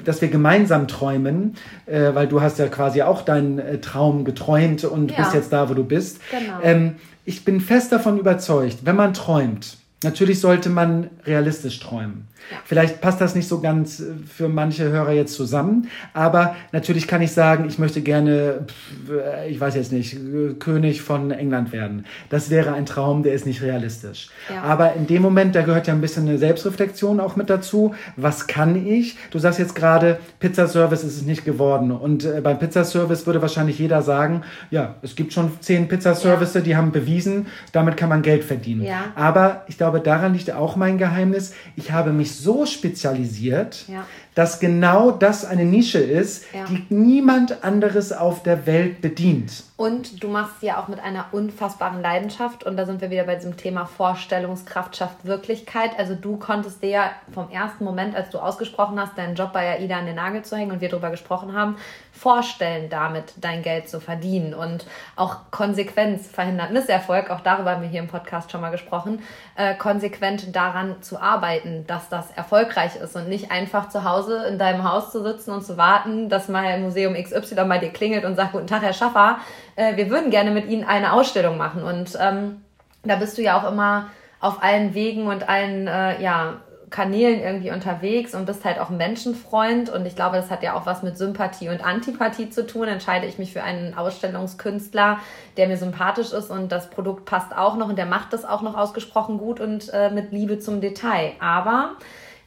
dass 0.05 0.21
wir 0.21 0.29
gemeinsam 0.29 0.89
träumen, 0.89 1.55
äh, 1.87 2.13
weil 2.13 2.27
du 2.27 2.41
hast 2.41 2.59
ja 2.59 2.67
quasi 2.67 3.03
auch 3.03 3.23
deinen 3.23 3.61
äh, 3.61 3.79
Traum 3.79 4.25
geträumt 4.25 4.83
und 4.83 5.13
ja. 5.13 5.19
bist 5.19 5.35
jetzt 5.35 5.53
da, 5.53 5.71
wo 5.71 5.75
du 5.75 5.85
bist. 5.85 6.21
Genau. 6.33 6.59
Ähm, 6.65 6.97
ich 7.25 7.45
bin 7.45 7.61
fest 7.61 7.93
davon 7.93 8.19
überzeugt, 8.19 8.79
wenn 8.83 8.97
man 8.97 9.15
träumt, 9.15 9.77
Natürlich 10.03 10.41
sollte 10.41 10.71
man 10.71 11.11
realistisch 11.27 11.79
träumen. 11.79 12.27
Ja. 12.51 12.57
Vielleicht 12.65 13.01
passt 13.01 13.21
das 13.21 13.35
nicht 13.35 13.47
so 13.47 13.61
ganz 13.61 14.01
äh, 14.01 14.05
für 14.27 14.49
manche 14.49 14.89
Hörer 14.91 15.13
jetzt 15.13 15.35
zusammen, 15.35 15.89
aber 16.15 16.57
natürlich 16.73 17.07
kann 17.07 17.23
ich 17.23 17.33
sagen, 17.33 17.67
ich 17.69 17.79
möchte 17.79 18.01
gerne, 18.01 18.67
äh, 19.11 19.51
ich 19.51 19.61
weiß 19.61 19.75
jetzt 19.75 19.93
nicht, 19.93 20.17
König 20.59 21.03
von 21.03 21.31
England 21.31 21.73
werden. 21.73 22.07
Das 22.31 22.51
wäre 22.51 22.73
ein 22.73 22.87
Traum, 22.87 23.23
der 23.23 23.35
ist 23.35 23.47
nicht 23.47 23.63
realistisch. 23.63 24.31
Ja. 24.49 24.63
Aber 24.63 24.95
in 24.95 25.07
dem 25.07 25.23
Moment, 25.23 25.55
da 25.55 25.63
gehört 25.63 25.87
ja 25.87 25.95
ein 25.95 26.01
bisschen 26.01 26.29
eine 26.29 26.39
Selbstreflexion 26.39 27.21
auch 27.21 27.37
mit 27.37 27.51
dazu. 27.51 27.95
Was 28.17 28.47
kann 28.47 28.87
ich? 28.87 29.17
Du 29.31 29.39
sagst 29.39 29.59
jetzt 29.59 29.75
gerade, 29.75 30.19
Pizzaservice 30.39 31.05
ist 31.05 31.17
es 31.17 31.23
nicht 31.23 31.45
geworden. 31.45 31.93
Und 31.93 32.25
äh, 32.25 32.41
beim 32.43 32.59
Pizzaservice 32.59 33.27
würde 33.27 33.43
wahrscheinlich 33.43 33.79
jeder 33.79 34.03
sagen, 34.03 34.43
ja, 34.71 34.97
es 35.03 35.15
gibt 35.15 35.33
schon 35.33 35.51
zehn 35.61 35.89
Pizzaservice, 35.89 36.55
ja. 36.55 36.61
die 36.61 36.77
haben 36.77 36.91
bewiesen, 36.91 37.47
damit 37.73 37.97
kann 37.97 38.09
man 38.09 38.23
Geld 38.23 38.45
verdienen. 38.45 38.87
Aber 39.15 39.65
ich 39.69 39.77
glaube, 39.77 39.91
glaube, 39.91 40.05
daran 40.05 40.35
liegt 40.35 40.53
auch 40.53 40.77
mein 40.77 40.99
Geheimnis. 40.99 41.53
Ich 41.75 41.91
habe 41.91 42.13
mich 42.13 42.30
so 42.39 42.67
spezialisiert, 42.67 43.85
ja. 43.89 44.07
dass 44.35 44.61
genau 44.61 45.11
das 45.11 45.45
eine 45.45 45.65
Nische 45.65 45.99
ist, 45.99 46.45
ja. 46.55 46.65
die 46.65 46.85
niemand 46.89 47.65
anderes 47.65 48.13
auf 48.13 48.43
der 48.43 48.67
Welt 48.67 49.01
bedient. 49.01 49.65
Und 49.81 50.23
du 50.23 50.29
machst 50.29 50.63
ja 50.63 50.79
auch 50.79 50.89
mit 50.89 51.01
einer 51.01 51.29
unfassbaren 51.33 52.03
Leidenschaft. 52.03 52.65
Und 52.65 52.77
da 52.77 52.85
sind 52.85 53.01
wir 53.01 53.09
wieder 53.09 53.25
bei 53.25 53.37
diesem 53.37 53.57
Thema 53.57 53.87
Vorstellungskraft 53.87 54.95
schafft 54.95 55.25
Wirklichkeit. 55.25 55.99
Also 55.99 56.15
du 56.15 56.37
konntest 56.37 56.83
dir 56.83 56.91
ja 56.91 57.11
vom 57.33 57.51
ersten 57.51 57.85
Moment, 57.85 58.15
als 58.15 58.29
du 58.29 58.41
ausgesprochen 58.41 59.01
hast, 59.01 59.17
deinen 59.17 59.37
Job 59.37 59.55
bei 59.55 59.71
AIDA 59.71 59.97
an 59.97 60.05
den 60.05 60.17
Nagel 60.17 60.43
zu 60.43 60.55
hängen 60.55 60.73
und 60.73 60.83
wir 60.83 60.91
darüber 60.91 61.09
gesprochen 61.09 61.55
haben, 61.55 61.77
vorstellen, 62.13 62.91
damit 62.91 63.33
dein 63.39 63.63
Geld 63.63 63.89
zu 63.89 64.01
verdienen. 64.01 64.53
Und 64.53 64.85
auch 65.17 65.51
Konsequenz 65.51 66.29
verhindert 66.29 66.73
Misserfolg. 66.73 67.31
Auch 67.31 67.41
darüber 67.41 67.71
haben 67.71 67.81
wir 67.81 67.89
hier 67.89 68.01
im 68.01 68.09
Podcast 68.09 68.53
schon 68.53 68.61
mal 68.61 68.69
gesprochen. 68.69 69.23
Äh, 69.57 69.77
konsequent 69.77 70.55
daran 70.55 71.01
zu 71.01 71.19
arbeiten, 71.19 71.87
dass 71.87 72.11
das 72.11 72.31
erfolgreich 72.33 72.97
ist 72.97 73.17
und 73.17 73.31
nicht 73.31 73.51
einfach 73.51 73.89
zu 73.89 74.05
Hause 74.05 74.45
in 74.47 74.59
deinem 74.59 74.85
Haus 74.85 75.11
zu 75.11 75.23
sitzen 75.23 75.53
und 75.53 75.65
zu 75.65 75.79
warten, 75.79 76.29
dass 76.29 76.49
mal 76.49 76.79
Museum 76.81 77.15
XY 77.15 77.65
bei 77.67 77.79
dir 77.79 77.91
klingelt 77.91 78.27
und 78.27 78.37
sagt, 78.37 78.53
guten 78.53 78.67
Tag, 78.67 78.83
Herr 78.83 78.93
Schaffer 78.93 79.39
äh, 79.77 79.97
wir 79.97 80.11
würden 80.11 80.31
gerne 80.31 80.51
mit 80.51 80.69
Ihnen 80.69 80.85
eine 80.85 81.13
Ausstellung 81.13 81.57
machen. 81.57 81.83
Und 81.83 82.17
ähm, 82.21 82.63
da 83.03 83.17
bist 83.17 83.39
du 83.39 83.43
ja 83.43 83.61
auch 83.61 83.71
immer 83.71 84.07
auf 84.41 84.63
allen 84.63 84.95
Wegen 84.95 85.27
und 85.27 85.49
allen 85.49 85.87
äh, 85.87 86.23
ja, 86.23 86.61
Kanälen 86.91 87.41
irgendwie 87.41 87.71
unterwegs 87.71 88.35
und 88.35 88.47
bist 88.47 88.65
halt 88.65 88.79
auch 88.81 88.91
Menschenfreund. 88.91 89.91
Und 89.91 90.07
ich 90.07 90.17
glaube, 90.17 90.37
das 90.37 90.51
hat 90.51 90.63
ja 90.63 90.75
auch 90.75 90.87
was 90.87 91.03
mit 91.03 91.17
Sympathie 91.17 91.69
und 91.69 91.85
Antipathie 91.85 92.51
zu 92.51 92.67
tun. 92.67 92.89
Entscheide 92.89 93.27
ich 93.27 93.39
mich 93.39 93.53
für 93.53 93.63
einen 93.63 93.95
Ausstellungskünstler, 93.95 95.19
der 95.57 95.69
mir 95.69 95.77
sympathisch 95.77 96.33
ist 96.33 96.51
und 96.51 96.73
das 96.73 96.91
Produkt 96.91 97.25
passt 97.25 97.57
auch 97.57 97.77
noch 97.77 97.89
und 97.89 97.97
der 97.97 98.07
macht 98.07 98.33
das 98.33 98.45
auch 98.45 98.63
noch 98.63 98.77
ausgesprochen 98.77 99.39
gut 99.39 99.61
und 99.61 99.89
äh, 99.93 100.11
mit 100.11 100.33
Liebe 100.33 100.59
zum 100.59 100.81
Detail. 100.81 101.33
Aber 101.39 101.93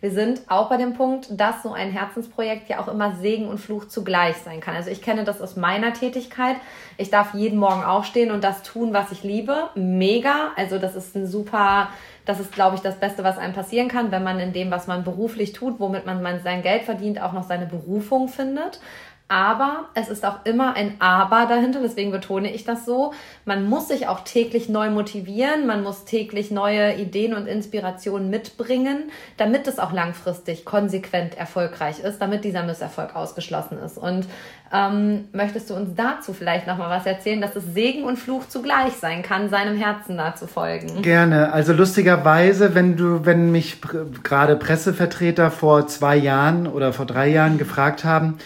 wir 0.04 0.12
sind 0.12 0.42
auch 0.50 0.68
bei 0.68 0.76
dem 0.76 0.96
Punkt, 0.96 1.28
dass 1.32 1.64
so 1.64 1.72
ein 1.72 1.90
Herzensprojekt 1.90 2.68
ja 2.68 2.80
auch 2.80 2.90
immer 2.90 3.16
Segen 3.16 3.48
und 3.48 3.58
Fluch 3.58 3.88
zugleich 3.88 4.36
sein 4.36 4.60
kann. 4.60 4.76
Also 4.76 4.90
ich 4.90 5.02
kenne 5.02 5.24
das 5.24 5.42
aus 5.42 5.56
meiner 5.56 5.94
Tätigkeit. 5.94 6.58
Ich 6.98 7.10
darf 7.10 7.34
jeden 7.34 7.58
Morgen 7.58 7.86
aufstehen 7.86 8.30
und 8.32 8.44
das 8.44 8.64
tun, 8.64 8.92
was 8.92 9.14
ich 9.14 9.24
liebe. 9.24 9.70
Mega. 9.76 10.52
Also 10.58 10.78
das 10.78 10.96
ist 10.96 11.16
ein 11.16 11.26
super, 11.26 11.88
das 12.26 12.42
ist, 12.42 12.52
glaube 12.52 12.76
ich, 12.76 12.82
das 12.82 13.00
Beste, 13.00 13.24
was 13.24 13.38
einem 13.38 13.54
passieren 13.54 13.88
kann, 13.88 14.12
wenn 14.12 14.26
man 14.26 14.42
in 14.42 14.52
dem, 14.52 14.72
was 14.72 14.88
man 14.88 15.06
beruflich 15.06 15.54
tut, 15.54 15.80
womit 15.80 16.06
man 16.06 16.22
sein 16.44 16.64
Geld 16.64 16.84
verdient, 16.84 17.22
auch 17.22 17.32
noch 17.32 17.48
seine 17.48 17.66
Berufung 17.66 18.28
findet. 18.28 18.82
Aber 19.30 19.86
es 19.96 20.10
ist 20.10 20.26
auch 20.26 20.46
immer 20.46 20.76
ein 20.76 20.96
Aber 21.00 21.48
dahinter, 21.48 21.80
deswegen 21.82 22.12
betone 22.12 22.54
ich 22.54 22.66
das 22.66 22.86
so. 22.86 23.14
Man 23.46 23.68
muss 23.68 23.88
sich 23.88 24.08
auch 24.08 24.20
täglich 24.20 24.70
neu 24.70 24.90
motivieren, 24.90 25.66
man 25.66 25.82
muss 25.82 26.06
täglich 26.06 26.52
neue 26.52 26.94
Ideen 26.96 27.34
und 27.34 27.48
Inspirationen 27.48 28.30
mitbringen, 28.30 29.12
damit 29.38 29.68
es 29.68 29.80
auch 29.80 29.92
langfristig 29.92 30.66
konsequent 30.66 31.38
erfolgreich 31.38 32.00
ist, 32.02 32.20
damit 32.20 32.44
dieser 32.44 32.64
Misserfolg 32.64 33.16
ausgeschlossen 33.16 33.80
ist. 33.80 33.98
Und 33.98 34.28
ähm, 34.74 35.26
möchtest 35.32 35.70
du 35.70 35.76
uns 35.76 35.92
dazu 35.96 36.34
vielleicht 36.34 36.68
nochmal 36.68 36.90
was 36.90 37.06
erzählen, 37.06 37.40
dass 37.42 37.56
es 37.56 37.64
Segen 37.74 38.04
und 38.04 38.18
Fluch 38.18 38.48
zugleich 38.48 38.94
sein 38.94 39.22
kann, 39.22 39.50
seinem 39.50 39.78
Herzen 39.78 40.18
da 40.18 40.36
zu 40.36 40.48
folgen? 40.48 41.02
Gerne. 41.02 41.54
Also 41.54 41.74
lustigerweise, 41.74 42.76
wenn 42.76 42.98
du, 42.98 43.26
wenn 43.26 43.52
mich 43.52 43.78
gerade 44.24 44.56
Pressevertreter 44.56 45.50
vor 45.50 45.88
zwei 45.88 46.18
Jahren 46.18 46.68
oder 46.68 46.92
vor 46.92 47.06
drei 47.06 47.30
Jahren 47.30 47.58
gefragt 47.58 48.04
haben, 48.04 48.40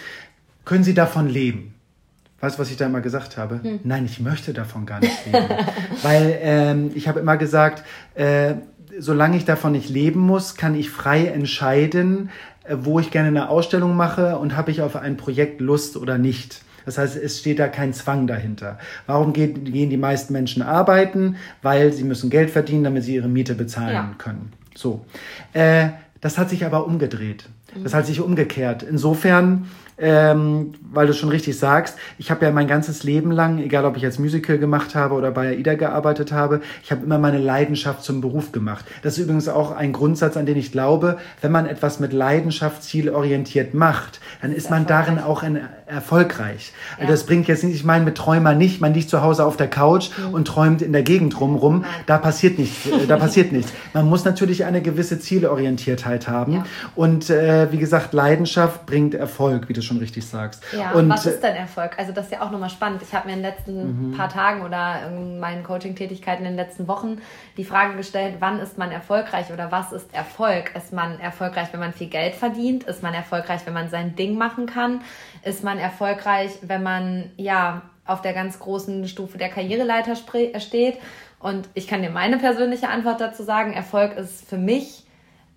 können 0.68 0.84
Sie 0.84 0.92
davon 0.92 1.30
leben? 1.30 1.74
Weißt 2.40 2.56
du, 2.56 2.60
was 2.60 2.70
ich 2.70 2.76
da 2.76 2.84
immer 2.84 3.00
gesagt 3.00 3.38
habe? 3.38 3.60
Hm. 3.62 3.80
Nein, 3.84 4.04
ich 4.04 4.20
möchte 4.20 4.52
davon 4.52 4.84
gar 4.84 5.00
nicht 5.00 5.24
leben. 5.24 5.48
Weil 6.02 6.38
ähm, 6.42 6.90
ich 6.94 7.08
habe 7.08 7.20
immer 7.20 7.38
gesagt, 7.38 7.84
äh, 8.14 8.56
solange 8.98 9.38
ich 9.38 9.46
davon 9.46 9.72
nicht 9.72 9.88
leben 9.88 10.20
muss, 10.20 10.56
kann 10.56 10.74
ich 10.74 10.90
frei 10.90 11.24
entscheiden, 11.24 12.28
äh, 12.64 12.76
wo 12.80 13.00
ich 13.00 13.10
gerne 13.10 13.28
eine 13.28 13.48
Ausstellung 13.48 13.96
mache 13.96 14.36
und 14.36 14.58
habe 14.58 14.70
ich 14.70 14.82
auf 14.82 14.94
ein 14.94 15.16
Projekt 15.16 15.62
Lust 15.62 15.96
oder 15.96 16.18
nicht. 16.18 16.60
Das 16.84 16.98
heißt, 16.98 17.16
es 17.16 17.38
steht 17.38 17.60
da 17.60 17.68
kein 17.68 17.94
Zwang 17.94 18.26
dahinter. 18.26 18.78
Warum 19.06 19.32
gehen, 19.32 19.64
gehen 19.64 19.88
die 19.88 19.96
meisten 19.96 20.34
Menschen 20.34 20.62
arbeiten? 20.62 21.36
Weil 21.62 21.94
sie 21.94 22.04
müssen 22.04 22.28
Geld 22.28 22.50
verdienen, 22.50 22.84
damit 22.84 23.04
sie 23.04 23.14
ihre 23.14 23.28
Miete 23.28 23.54
bezahlen 23.54 23.94
ja. 23.94 24.14
können. 24.18 24.52
So. 24.74 25.06
Äh, 25.54 25.88
das 26.20 26.36
hat 26.36 26.50
sich 26.50 26.66
aber 26.66 26.86
umgedreht. 26.86 27.48
Das 27.82 27.94
hat 27.94 28.06
sich 28.06 28.20
umgekehrt. 28.20 28.82
Insofern 28.82 29.66
ähm, 29.98 30.74
weil 30.92 31.06
du 31.06 31.14
schon 31.14 31.28
richtig 31.28 31.58
sagst, 31.58 31.96
ich 32.18 32.30
habe 32.30 32.44
ja 32.44 32.50
mein 32.52 32.68
ganzes 32.68 33.02
Leben 33.02 33.30
lang, 33.30 33.58
egal 33.58 33.84
ob 33.84 33.96
ich 33.96 34.04
als 34.04 34.18
Musical 34.18 34.58
gemacht 34.58 34.94
habe 34.94 35.14
oder 35.14 35.30
bei 35.30 35.48
AIDA 35.48 35.74
gearbeitet 35.74 36.32
habe, 36.32 36.60
ich 36.82 36.90
habe 36.90 37.04
immer 37.04 37.18
meine 37.18 37.38
Leidenschaft 37.38 38.04
zum 38.04 38.20
Beruf 38.20 38.52
gemacht. 38.52 38.84
Das 39.02 39.18
ist 39.18 39.24
übrigens 39.24 39.48
auch 39.48 39.72
ein 39.72 39.92
Grundsatz, 39.92 40.36
an 40.36 40.46
den 40.46 40.56
ich 40.56 40.72
glaube, 40.72 41.18
wenn 41.40 41.52
man 41.52 41.66
etwas 41.66 42.00
mit 42.00 42.12
Leidenschaft 42.12 42.82
zielorientiert 42.82 43.74
macht, 43.74 44.20
dann 44.40 44.52
ist 44.52 44.70
man 44.70 44.86
darin 44.86 45.18
auch 45.18 45.42
ein, 45.42 45.68
erfolgreich. 45.88 46.72
Ja. 46.92 47.02
Also 47.02 47.12
das 47.12 47.26
bringt 47.26 47.48
jetzt 47.48 47.64
nicht, 47.64 47.74
ich 47.74 47.84
meine 47.84 48.04
mit 48.04 48.16
Träumer 48.16 48.54
nicht, 48.54 48.80
man 48.80 48.94
liegt 48.94 49.10
zu 49.10 49.22
Hause 49.22 49.44
auf 49.44 49.56
der 49.56 49.68
Couch 49.68 50.10
mhm. 50.16 50.34
und 50.34 50.46
träumt 50.46 50.82
in 50.82 50.92
der 50.92 51.02
Gegend 51.02 51.40
rumrum, 51.40 51.84
da 52.06 52.18
passiert 52.18 52.58
nichts, 52.58 52.86
äh, 52.86 53.06
da 53.06 53.16
passiert 53.16 53.52
nichts. 53.52 53.72
Man 53.92 54.08
muss 54.08 54.24
natürlich 54.24 54.64
eine 54.64 54.82
gewisse 54.82 55.18
Zielorientiertheit 55.18 56.28
haben 56.28 56.52
ja. 56.52 56.66
und 56.94 57.30
äh, 57.30 57.72
wie 57.72 57.78
gesagt, 57.78 58.12
Leidenschaft 58.12 58.86
bringt 58.86 59.14
Erfolg, 59.14 59.68
wie 59.68 59.72
du 59.72 59.82
schon 59.82 59.98
richtig 59.98 60.26
sagst. 60.26 60.62
Ja, 60.76 60.92
und 60.92 61.08
was 61.08 61.26
ist 61.26 61.42
denn 61.42 61.56
Erfolg? 61.56 61.98
Also 61.98 62.12
das 62.12 62.26
ist 62.26 62.32
ja 62.32 62.42
auch 62.42 62.50
nochmal 62.50 62.70
spannend. 62.70 63.02
Ich 63.02 63.14
habe 63.14 63.28
mir 63.28 63.34
in 63.34 63.42
den 63.42 63.50
letzten 63.50 64.10
mhm. 64.10 64.16
paar 64.16 64.28
Tagen 64.28 64.62
oder 64.62 65.08
in 65.08 65.40
meinen 65.40 65.62
Coaching-Tätigkeiten 65.62 66.44
in 66.44 66.50
den 66.50 66.56
letzten 66.56 66.88
Wochen 66.88 67.18
die 67.56 67.64
Frage 67.64 67.96
gestellt, 67.96 68.36
wann 68.40 68.60
ist 68.60 68.78
man 68.78 68.90
erfolgreich 68.90 69.52
oder 69.52 69.72
was 69.72 69.92
ist 69.92 70.14
Erfolg? 70.14 70.72
Ist 70.76 70.92
man 70.92 71.18
erfolgreich, 71.20 71.68
wenn 71.72 71.80
man 71.80 71.92
viel 71.92 72.08
Geld 72.08 72.34
verdient? 72.34 72.84
Ist 72.84 73.02
man 73.02 73.14
erfolgreich, 73.14 73.60
wenn 73.64 73.74
man 73.74 73.88
sein 73.88 74.16
Ding 74.16 74.36
machen 74.36 74.66
kann? 74.66 75.00
Ist 75.42 75.64
man 75.64 75.78
erfolgreich, 75.78 76.50
wenn 76.62 76.82
man 76.82 77.30
ja 77.36 77.82
auf 78.04 78.22
der 78.22 78.32
ganz 78.32 78.58
großen 78.58 79.06
Stufe 79.08 79.38
der 79.38 79.48
Karriereleiter 79.48 80.16
steht? 80.16 80.98
Und 81.40 81.68
ich 81.74 81.86
kann 81.86 82.02
dir 82.02 82.10
meine 82.10 82.38
persönliche 82.38 82.88
Antwort 82.88 83.20
dazu 83.20 83.42
sagen, 83.42 83.72
Erfolg 83.72 84.16
ist 84.16 84.48
für 84.48 84.58
mich 84.58 85.04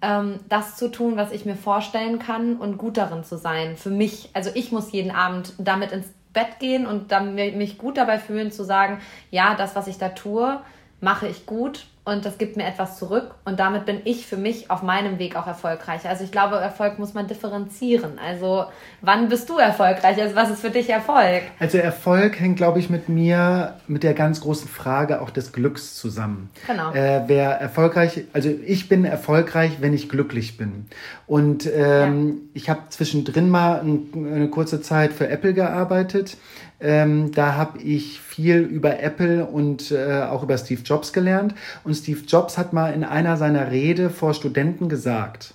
ähm, 0.02 0.39
das 0.50 0.76
zu 0.76 0.89
tun, 0.89 1.17
was 1.17 1.32
ich 1.32 1.46
mir 1.46 1.56
vorstellen 1.56 2.20
kann 2.20 2.58
und 2.58 2.78
gut 2.78 2.98
darin 2.98 3.24
zu 3.24 3.38
sein. 3.38 3.78
Für 3.78 3.89
mich, 3.89 4.30
also 4.34 4.52
ich 4.54 4.72
muss 4.72 4.91
jeden 4.91 5.12
Abend 5.12 5.54
damit 5.58 5.91
ins 5.91 6.08
Bett 6.34 6.60
gehen 6.60 6.86
und 6.86 7.12
dann 7.12 7.36
mich 7.36 7.78
gut 7.78 7.98
dabei 7.98 8.20
fühlen 8.20 8.52
zu 8.52 8.63
sagen, 8.63 9.00
ja, 9.32 9.56
das, 9.56 9.76
was 9.76 9.88
ich 9.88 9.98
da 9.98 10.10
tue, 10.10 10.62
mache 11.00 11.28
ich 11.28 11.46
gut 11.46 11.86
und 12.12 12.26
das 12.26 12.38
gibt 12.38 12.58
mir 12.58 12.65
etwas 12.65 12.97
zurück 12.97 13.36
und 13.45 13.60
damit 13.60 13.86
bin 13.86 14.02
ich 14.04 14.26
für 14.26 14.38
mich 14.38 14.69
auf 14.69 14.84
meinem 14.84 15.19
Weg 15.19 15.36
auch 15.36 15.47
erfolgreich. 15.47 16.08
Also 16.08 16.24
ich 16.24 16.32
glaube, 16.32 16.56
Erfolg 16.56 17.00
muss 17.00 17.13
man 17.13 17.28
differenzieren. 17.28 18.19
Also 18.19 18.65
wann 19.02 19.30
bist 19.30 19.50
du 19.50 19.58
erfolgreich? 19.58 20.21
Also 20.21 20.36
was 20.36 20.50
ist 20.50 20.62
für 20.62 20.69
dich 20.69 20.89
Erfolg? 20.89 21.43
Also 21.60 21.78
Erfolg 21.78 22.39
hängt, 22.39 22.58
glaube 22.58 22.80
ich, 22.80 22.89
mit 22.89 23.10
mir, 23.10 23.76
mit 23.88 24.04
der 24.04 24.13
ganz 24.13 24.41
großen 24.41 24.67
Frage 24.67 25.21
auch 25.21 25.30
des 25.30 25.54
Glücks 25.54 25.95
zusammen. 25.95 26.50
Genau. 26.67 26.91
Äh, 26.93 27.24
wer 27.28 27.52
erfolgreich, 27.52 28.26
also 28.34 28.50
ich 28.50 28.89
bin 28.89 29.06
erfolgreich, 29.06 29.78
wenn 29.80 29.93
ich 29.93 30.10
glücklich 30.10 30.58
bin. 30.58 30.86
Und 31.28 31.65
ähm, 31.74 32.28
ja. 32.28 32.34
ich 32.54 32.69
habe 32.69 32.82
zwischendrin 32.89 33.50
mal 33.50 33.80
ein, 33.80 34.10
eine 34.13 34.50
kurze 34.50 34.82
Zeit 34.82 35.13
für 35.13 35.30
Apple 35.30 35.54
gearbeitet. 35.54 36.38
Ähm, 36.82 37.32
da 37.32 37.56
habe 37.56 37.80
ich 37.80 38.20
viel 38.20 38.60
über 38.60 39.00
Apple 39.00 39.46
und 39.46 39.91
äh, 39.91 40.24
auch 40.24 40.41
über 40.41 40.58
Steve 40.58 40.82
Jobs 40.82 41.13
gelernt. 41.13 41.54
Und 41.84 41.94
Steve 41.94 42.22
Jobs 42.28 42.58
hat 42.58 42.74
mal 42.74 42.94
in 42.94 43.04
einer 43.04 43.38
seiner 43.38 43.72
Rede 43.72 44.10
vor 44.10 44.34
Studenten 44.34 44.89
gesagt, 44.89 45.54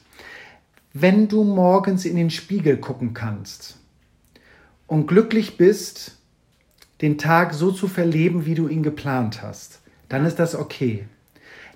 wenn 0.93 1.29
du 1.29 1.45
morgens 1.45 2.05
in 2.05 2.17
den 2.17 2.31
Spiegel 2.31 2.79
gucken 2.79 3.13
kannst 3.13 3.77
und 4.87 5.09
glücklich 5.09 5.57
bist, 5.57 6.17
den 7.03 7.19
Tag 7.19 7.53
so 7.53 7.73
zu 7.73 7.89
verleben, 7.89 8.47
wie 8.47 8.55
du 8.55 8.69
ihn 8.69 8.83
geplant 8.83 9.43
hast, 9.43 9.81
dann 10.09 10.25
ist 10.25 10.39
das 10.39 10.55
okay. 10.55 11.05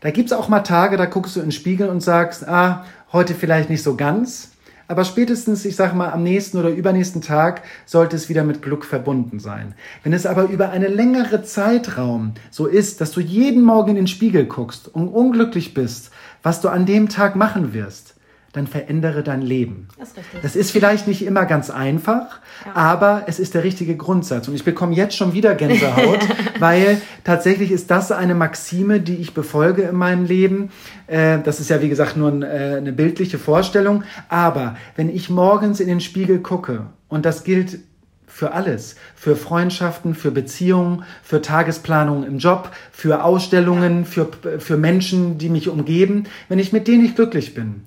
Da 0.00 0.10
gibt 0.10 0.30
es 0.30 0.32
auch 0.32 0.48
mal 0.48 0.60
Tage, 0.60 0.96
da 0.96 1.04
guckst 1.04 1.36
du 1.36 1.40
in 1.40 1.46
den 1.46 1.52
Spiegel 1.52 1.88
und 1.88 2.00
sagst, 2.00 2.48
ah, 2.48 2.86
heute 3.12 3.34
vielleicht 3.34 3.68
nicht 3.68 3.82
so 3.82 3.96
ganz, 3.96 4.49
aber 4.90 5.04
spätestens, 5.04 5.64
ich 5.64 5.76
sage 5.76 5.94
mal, 5.94 6.10
am 6.10 6.24
nächsten 6.24 6.58
oder 6.58 6.68
übernächsten 6.68 7.22
Tag 7.22 7.62
sollte 7.86 8.16
es 8.16 8.28
wieder 8.28 8.42
mit 8.42 8.60
Glück 8.60 8.84
verbunden 8.84 9.38
sein. 9.38 9.74
Wenn 10.02 10.12
es 10.12 10.26
aber 10.26 10.48
über 10.48 10.70
einen 10.70 10.92
längeren 10.92 11.44
Zeitraum 11.44 12.34
so 12.50 12.66
ist, 12.66 13.00
dass 13.00 13.12
du 13.12 13.20
jeden 13.20 13.62
Morgen 13.62 13.90
in 13.90 13.94
den 13.94 14.06
Spiegel 14.08 14.46
guckst 14.46 14.88
und 14.88 15.06
unglücklich 15.06 15.74
bist, 15.74 16.10
was 16.42 16.60
du 16.60 16.68
an 16.68 16.86
dem 16.86 17.08
Tag 17.08 17.36
machen 17.36 17.72
wirst, 17.72 18.16
dann 18.52 18.66
verändere 18.66 19.22
dein 19.22 19.42
Leben. 19.42 19.88
Das 19.98 20.08
ist, 20.08 20.16
richtig. 20.18 20.40
das 20.42 20.56
ist 20.56 20.70
vielleicht 20.72 21.06
nicht 21.06 21.24
immer 21.24 21.44
ganz 21.46 21.70
einfach, 21.70 22.40
ja. 22.66 22.74
aber 22.74 23.24
es 23.26 23.38
ist 23.38 23.54
der 23.54 23.62
richtige 23.62 23.96
Grundsatz. 23.96 24.48
Und 24.48 24.54
ich 24.54 24.64
bekomme 24.64 24.94
jetzt 24.94 25.16
schon 25.16 25.32
wieder 25.32 25.54
Gänsehaut, 25.54 26.18
weil 26.58 27.00
tatsächlich 27.22 27.70
ist 27.70 27.90
das 27.90 28.10
eine 28.10 28.34
Maxime, 28.34 29.00
die 29.00 29.16
ich 29.16 29.34
befolge 29.34 29.82
in 29.82 29.94
meinem 29.94 30.24
Leben. 30.24 30.70
Äh, 31.06 31.38
das 31.44 31.60
ist 31.60 31.70
ja, 31.70 31.80
wie 31.80 31.88
gesagt, 31.88 32.16
nur 32.16 32.42
äh, 32.42 32.76
eine 32.76 32.92
bildliche 32.92 33.38
Vorstellung. 33.38 34.02
Aber 34.28 34.76
wenn 34.96 35.08
ich 35.08 35.30
morgens 35.30 35.78
in 35.78 35.86
den 35.86 36.00
Spiegel 36.00 36.40
gucke, 36.40 36.86
und 37.08 37.24
das 37.24 37.44
gilt 37.44 37.78
für 38.26 38.52
alles, 38.52 38.96
für 39.14 39.36
Freundschaften, 39.36 40.14
für 40.14 40.30
Beziehungen, 40.30 41.04
für 41.22 41.42
Tagesplanung 41.42 42.24
im 42.24 42.38
Job, 42.38 42.70
für 42.90 43.24
Ausstellungen, 43.24 44.04
für, 44.06 44.28
für 44.58 44.76
Menschen, 44.76 45.38
die 45.38 45.50
mich 45.50 45.68
umgeben. 45.68 46.24
Wenn 46.48 46.58
ich 46.60 46.72
mit 46.72 46.88
denen 46.88 47.02
nicht 47.02 47.16
glücklich 47.16 47.54
bin, 47.54 47.82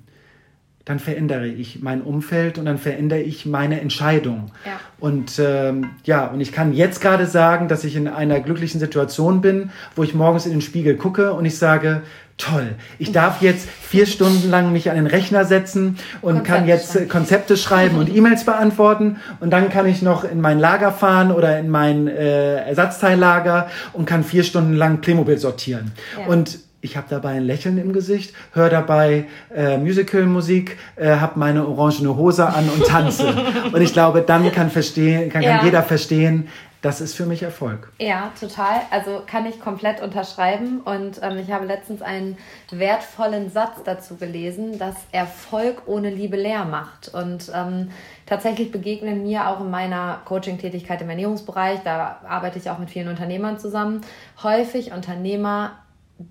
dann 0.85 0.99
verändere 0.99 1.47
ich 1.47 1.81
mein 1.81 2.01
Umfeld 2.01 2.57
und 2.57 2.65
dann 2.65 2.77
verändere 2.77 3.21
ich 3.21 3.45
meine 3.45 3.79
Entscheidung. 3.79 4.51
Ja. 4.65 4.79
Und 4.99 5.39
ähm, 5.39 5.91
ja, 6.03 6.27
und 6.27 6.41
ich 6.41 6.51
kann 6.51 6.73
jetzt 6.73 6.99
gerade 6.99 7.25
sagen, 7.25 7.69
dass 7.69 7.85
ich 7.85 7.95
in 7.95 8.09
einer 8.09 8.41
glücklichen 8.41 8.81
Situation 8.81 9.39
bin, 9.39 9.71
wo 9.95 10.03
ich 10.03 10.13
morgens 10.13 10.45
in 10.45 10.51
den 10.51 10.61
Spiegel 10.61 10.97
gucke 10.97 11.31
und 11.33 11.45
ich 11.45 11.57
sage, 11.57 12.01
toll, 12.37 12.75
ich 12.99 13.13
darf 13.13 13.41
jetzt 13.41 13.69
vier 13.69 14.05
Stunden 14.05 14.49
lang 14.49 14.73
mich 14.73 14.89
an 14.89 14.97
den 14.97 15.07
Rechner 15.07 15.45
setzen 15.45 15.97
und 16.21 16.43
Konzepte 16.43 16.51
kann 16.51 16.67
jetzt 16.67 16.91
schreiben. 16.91 17.09
Konzepte 17.09 17.57
schreiben 17.57 17.97
und 17.97 18.13
E-Mails 18.13 18.43
beantworten 18.43 19.17
und 19.39 19.51
dann 19.51 19.69
kann 19.69 19.85
ich 19.85 20.01
noch 20.01 20.25
in 20.25 20.41
mein 20.41 20.59
Lager 20.59 20.91
fahren 20.91 21.31
oder 21.31 21.59
in 21.59 21.69
mein 21.69 22.07
äh, 22.07 22.57
Ersatzteillager 22.65 23.69
und 23.93 24.05
kann 24.05 24.25
vier 24.25 24.43
Stunden 24.43 24.73
lang 24.73 24.99
Playmobil 24.99 25.37
sortieren. 25.37 25.91
Ja. 26.19 26.25
Und 26.25 26.59
ich 26.83 26.97
habe 26.97 27.07
dabei 27.09 27.31
ein 27.31 27.43
Lächeln 27.43 27.77
im 27.77 27.93
Gesicht, 27.93 28.35
höre 28.51 28.69
dabei 28.69 29.25
äh, 29.55 29.77
Musical-Musik, 29.77 30.77
äh, 30.97 31.15
habe 31.15 31.39
meine 31.39 31.65
orangene 31.65 32.15
Hose 32.17 32.45
an 32.45 32.69
und 32.69 32.85
tanze. 32.85 33.33
und 33.71 33.81
ich 33.81 33.93
glaube, 33.93 34.21
dann 34.21 34.51
kann, 34.51 34.69
verstehen, 34.69 35.29
kann, 35.29 35.41
ja. 35.41 35.57
kann 35.57 35.65
jeder 35.65 35.81
verstehen, 35.81 36.49
das 36.83 36.99
ist 36.99 37.15
für 37.15 37.25
mich 37.25 37.41
Erfolg. 37.41 37.93
Ja, 37.97 38.33
total. 38.37 38.81
Also 38.91 39.21
kann 39.25 39.45
ich 39.45 39.61
komplett 39.61 40.01
unterschreiben. 40.01 40.81
Und 40.81 41.21
ähm, 41.23 41.37
ich 41.37 41.49
habe 41.49 41.65
letztens 41.65 42.01
einen 42.01 42.37
wertvollen 42.71 43.49
Satz 43.49 43.77
dazu 43.85 44.17
gelesen, 44.17 44.77
dass 44.77 44.95
Erfolg 45.13 45.83
ohne 45.85 46.09
Liebe 46.09 46.35
leer 46.35 46.65
macht. 46.65 47.07
Und 47.13 47.49
ähm, 47.55 47.91
tatsächlich 48.25 48.73
begegnen 48.73 49.23
mir 49.23 49.47
auch 49.47 49.61
in 49.61 49.71
meiner 49.71 50.19
Coaching-Tätigkeit 50.25 51.01
im 51.01 51.09
Ernährungsbereich, 51.09 51.79
da 51.85 52.19
arbeite 52.27 52.59
ich 52.59 52.69
auch 52.69 52.79
mit 52.79 52.89
vielen 52.89 53.07
Unternehmern 53.07 53.57
zusammen, 53.59 54.01
häufig 54.43 54.91
Unternehmer, 54.91 55.71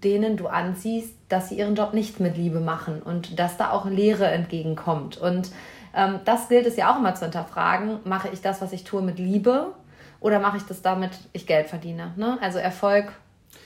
denen 0.00 0.36
du 0.36 0.46
ansiehst, 0.46 1.14
dass 1.28 1.48
sie 1.48 1.58
ihren 1.58 1.74
Job 1.74 1.94
nicht 1.94 2.20
mit 2.20 2.36
Liebe 2.36 2.60
machen 2.60 3.02
und 3.02 3.38
dass 3.38 3.56
da 3.56 3.70
auch 3.70 3.86
Leere 3.86 4.26
entgegenkommt. 4.26 5.16
Und 5.16 5.50
ähm, 5.94 6.20
das 6.24 6.48
gilt 6.48 6.66
es 6.66 6.76
ja 6.76 6.92
auch 6.92 6.98
immer 6.98 7.14
zu 7.14 7.24
hinterfragen. 7.24 7.98
Mache 8.04 8.28
ich 8.32 8.40
das, 8.40 8.60
was 8.60 8.72
ich 8.72 8.84
tue, 8.84 9.02
mit 9.02 9.18
Liebe 9.18 9.72
oder 10.20 10.38
mache 10.38 10.56
ich 10.56 10.62
das 10.64 10.82
damit, 10.82 11.10
ich 11.32 11.46
Geld 11.46 11.68
verdiene? 11.68 12.12
Ne? 12.16 12.38
Also 12.40 12.58
Erfolg. 12.58 13.12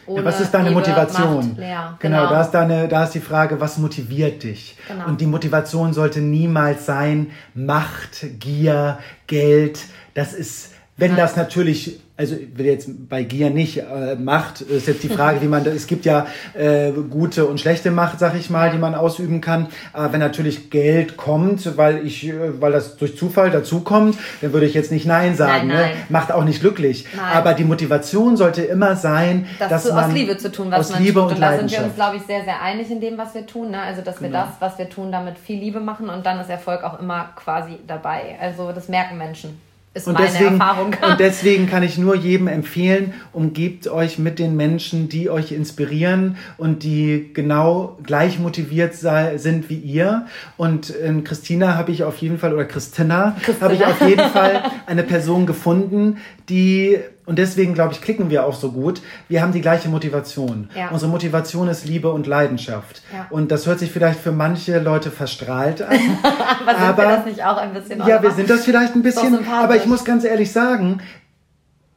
Ohne 0.07 0.21
ja, 0.21 0.25
was 0.25 0.41
ist 0.41 0.53
deine 0.53 0.69
Liebe 0.69 0.81
Motivation? 0.81 1.57
Genau, 1.57 1.91
genau, 1.99 2.27
da, 2.29 2.41
ist 2.41 2.51
deine, 2.51 2.89
da 2.89 3.05
ist 3.05 3.13
die 3.13 3.21
Frage, 3.21 3.61
was 3.61 3.79
motiviert 3.79 4.43
dich? 4.43 4.77
Genau. 4.89 5.07
Und 5.07 5.21
die 5.21 5.27
Motivation 5.27 5.93
sollte 5.93 6.21
niemals 6.21 6.87
sein, 6.87 7.33
Macht, 7.55 8.25
Gier, 8.39 8.99
Geld. 9.27 9.81
Das 10.15 10.33
ist, 10.33 10.73
wenn 10.97 11.13
Nein. 11.13 11.21
das 11.21 11.37
natürlich 11.37 12.01
also 12.19 12.35
jetzt 12.57 13.09
bei 13.11 13.25
Gier 13.25 13.51
nicht 13.51 13.79
äh, 13.79 14.15
Macht, 14.15 14.63
ist 14.63 14.87
jetzt 14.87 15.03
die 15.03 15.09
Frage, 15.09 15.43
wie 15.43 15.49
man, 15.49 15.67
es 15.67 15.87
gibt 15.87 16.07
ja 16.07 16.27
äh, 16.55 16.91
gute 16.93 17.45
und 17.45 17.61
schlechte 17.61 17.91
Macht, 17.91 18.21
sag 18.21 18.35
ich 18.35 18.49
mal, 18.49 18.71
die 18.71 18.79
man 18.79 18.95
ausüben 18.95 19.43
kann. 19.43 19.67
Aber 19.93 20.15
wenn 20.15 20.21
natürlich 20.21 20.71
Geld 20.71 21.19
kommt, 21.19 21.77
weil 21.77 22.07
ich, 22.07 22.27
äh, 22.27 22.61
weil 22.61 22.73
das 22.73 22.97
durch 22.97 23.19
Zufall 23.19 23.51
dazukommt, 23.51 24.17
dann 24.41 24.55
würde 24.55 24.65
ich 24.65 24.73
jetzt 24.73 24.91
nicht 24.91 25.05
Nein 25.05 25.35
sagen. 25.37 25.69
Nein, 25.69 25.69
ne? 25.69 25.75
nein. 25.75 25.91
Ne? 25.91 25.97
Macht 26.09 26.33
auch 26.33 26.45
nicht 26.45 26.61
glücklich. 26.61 27.07
Nein. 27.15 27.25
Aber 27.35 27.53
die 27.53 27.65
Motivation 27.65 28.39
sollte 28.39 28.63
immer 28.63 28.97
sein, 28.97 29.47
das 29.59 29.69
dass 29.69 29.85
zu, 29.85 29.93
man 29.93 30.05
aus 30.05 30.13
Liebe 30.13 30.39
zu 30.39 30.51
tun, 30.51 30.71
was 30.71 30.91
man 30.91 31.03
Liebe 31.03 31.21
tut. 31.21 31.29
Und, 31.29 31.35
und 31.35 31.41
da 31.43 31.59
sind 31.59 31.71
wir 31.71 31.85
uns, 31.85 31.95
glaube 31.97 32.17
ich, 32.17 32.23
sehr, 32.23 32.45
sehr 32.45 32.63
einig 32.63 32.91
in 32.91 33.03
dem, 33.03 33.19
was 33.19 33.35
wir 33.35 33.45
tun. 33.47 33.73
Ne? 33.73 33.83
Also 33.83 34.01
dass 34.01 34.23
wir 34.23 34.29
genau. 34.29 34.47
das, 34.47 34.55
was 34.61 34.79
wir 34.79 34.89
tun, 34.89 35.13
damit 35.13 35.37
viel 35.39 35.59
Liebe 35.59 35.81
machen 35.81 36.09
und 36.09 36.25
dann 36.25 36.41
ist 36.41 36.49
Erfolg 36.49 36.83
auch 36.83 36.99
immer 36.99 37.29
quasi 37.37 37.77
dabei. 37.87 38.37
Also 38.41 38.73
das 38.73 38.89
merken 38.89 39.19
Menschen 39.19 39.66
ist 39.97 40.07
und 40.07 40.15
meine 40.15 40.27
deswegen, 40.27 40.61
Erfahrung. 40.61 40.95
Und 41.09 41.19
deswegen 41.19 41.67
kann 41.67 41.83
ich 41.83 41.99
nur 41.99 42.15
jedem 42.15 42.47
empfehlen, 42.47 43.15
umgebt 43.33 43.89
euch 43.89 44.19
mit 44.19 44.39
den 44.39 44.55
Menschen, 44.57 45.09
die 45.09 45.31
euch 45.31 45.53
inspirieren 45.53 46.37
und 46.59 46.83
die 46.83 47.31
genau 47.33 47.99
gleich 48.03 48.39
motiviert 48.39 48.95
sei, 48.95 49.39
sind 49.39 49.71
wie 49.71 49.79
ihr. 49.79 50.27
Und 50.57 50.91
in 50.91 51.25
Christina 51.25 51.77
habe 51.77 51.91
ich 51.93 52.05
auf 52.05 52.19
jeden 52.19 52.39
Fall, 52.39 52.53
oder 52.53 52.65
Christina, 52.65 53.37
Christina. 53.43 53.61
habe 53.65 53.75
ich 53.75 53.85
auf 53.85 54.01
jeden 54.07 54.31
Fall 54.31 54.71
eine 54.87 55.03
Person 55.03 55.47
gefunden, 55.47 56.19
die 56.49 56.99
und 57.27 57.41
deswegen, 57.41 57.75
glaube 57.75 57.93
ich, 57.93 58.01
klicken 58.01 58.31
wir 58.31 58.47
auch 58.47 58.55
so 58.55 58.71
gut. 58.71 59.03
Wir 59.29 59.43
haben 59.43 59.53
die 59.53 59.61
gleiche 59.61 59.89
Motivation. 59.89 60.71
Ja. 60.77 60.91
Unsere 60.91 61.11
Motivation 61.11 61.69
ist 61.69 61.85
Liebe 61.85 62.13
und 62.13 62.29
Leidenschaft. 62.29 63.03
Ja. 63.13 63.27
Und 63.31 63.51
das 63.51 63.67
hört 63.67 63.81
sich 63.81 63.91
vielleicht 63.91 64.21
für 64.21 64.31
manche 64.31 64.79
Leute 64.79 65.11
verstrahlt 65.11 65.83
an. 65.83 65.99
aber, 66.23 66.79
aber 66.79 66.87
sind 66.87 66.97
wir 66.97 67.17
das 67.17 67.27
nicht 67.27 67.45
auch 67.45 67.57
ein 67.57 67.75
bisschen? 67.75 67.99
Ja, 68.07 68.23
wir 68.23 68.31
sind 68.31 68.49
das 68.49 68.65
vielleicht 68.65 68.95
ein 68.95 69.03
bisschen. 69.03 69.47
Aber 69.49 69.77
ich 69.77 69.87
muss 69.87 70.05
ganz 70.05 70.25
ehrlich 70.25 70.53
sagen, 70.53 71.03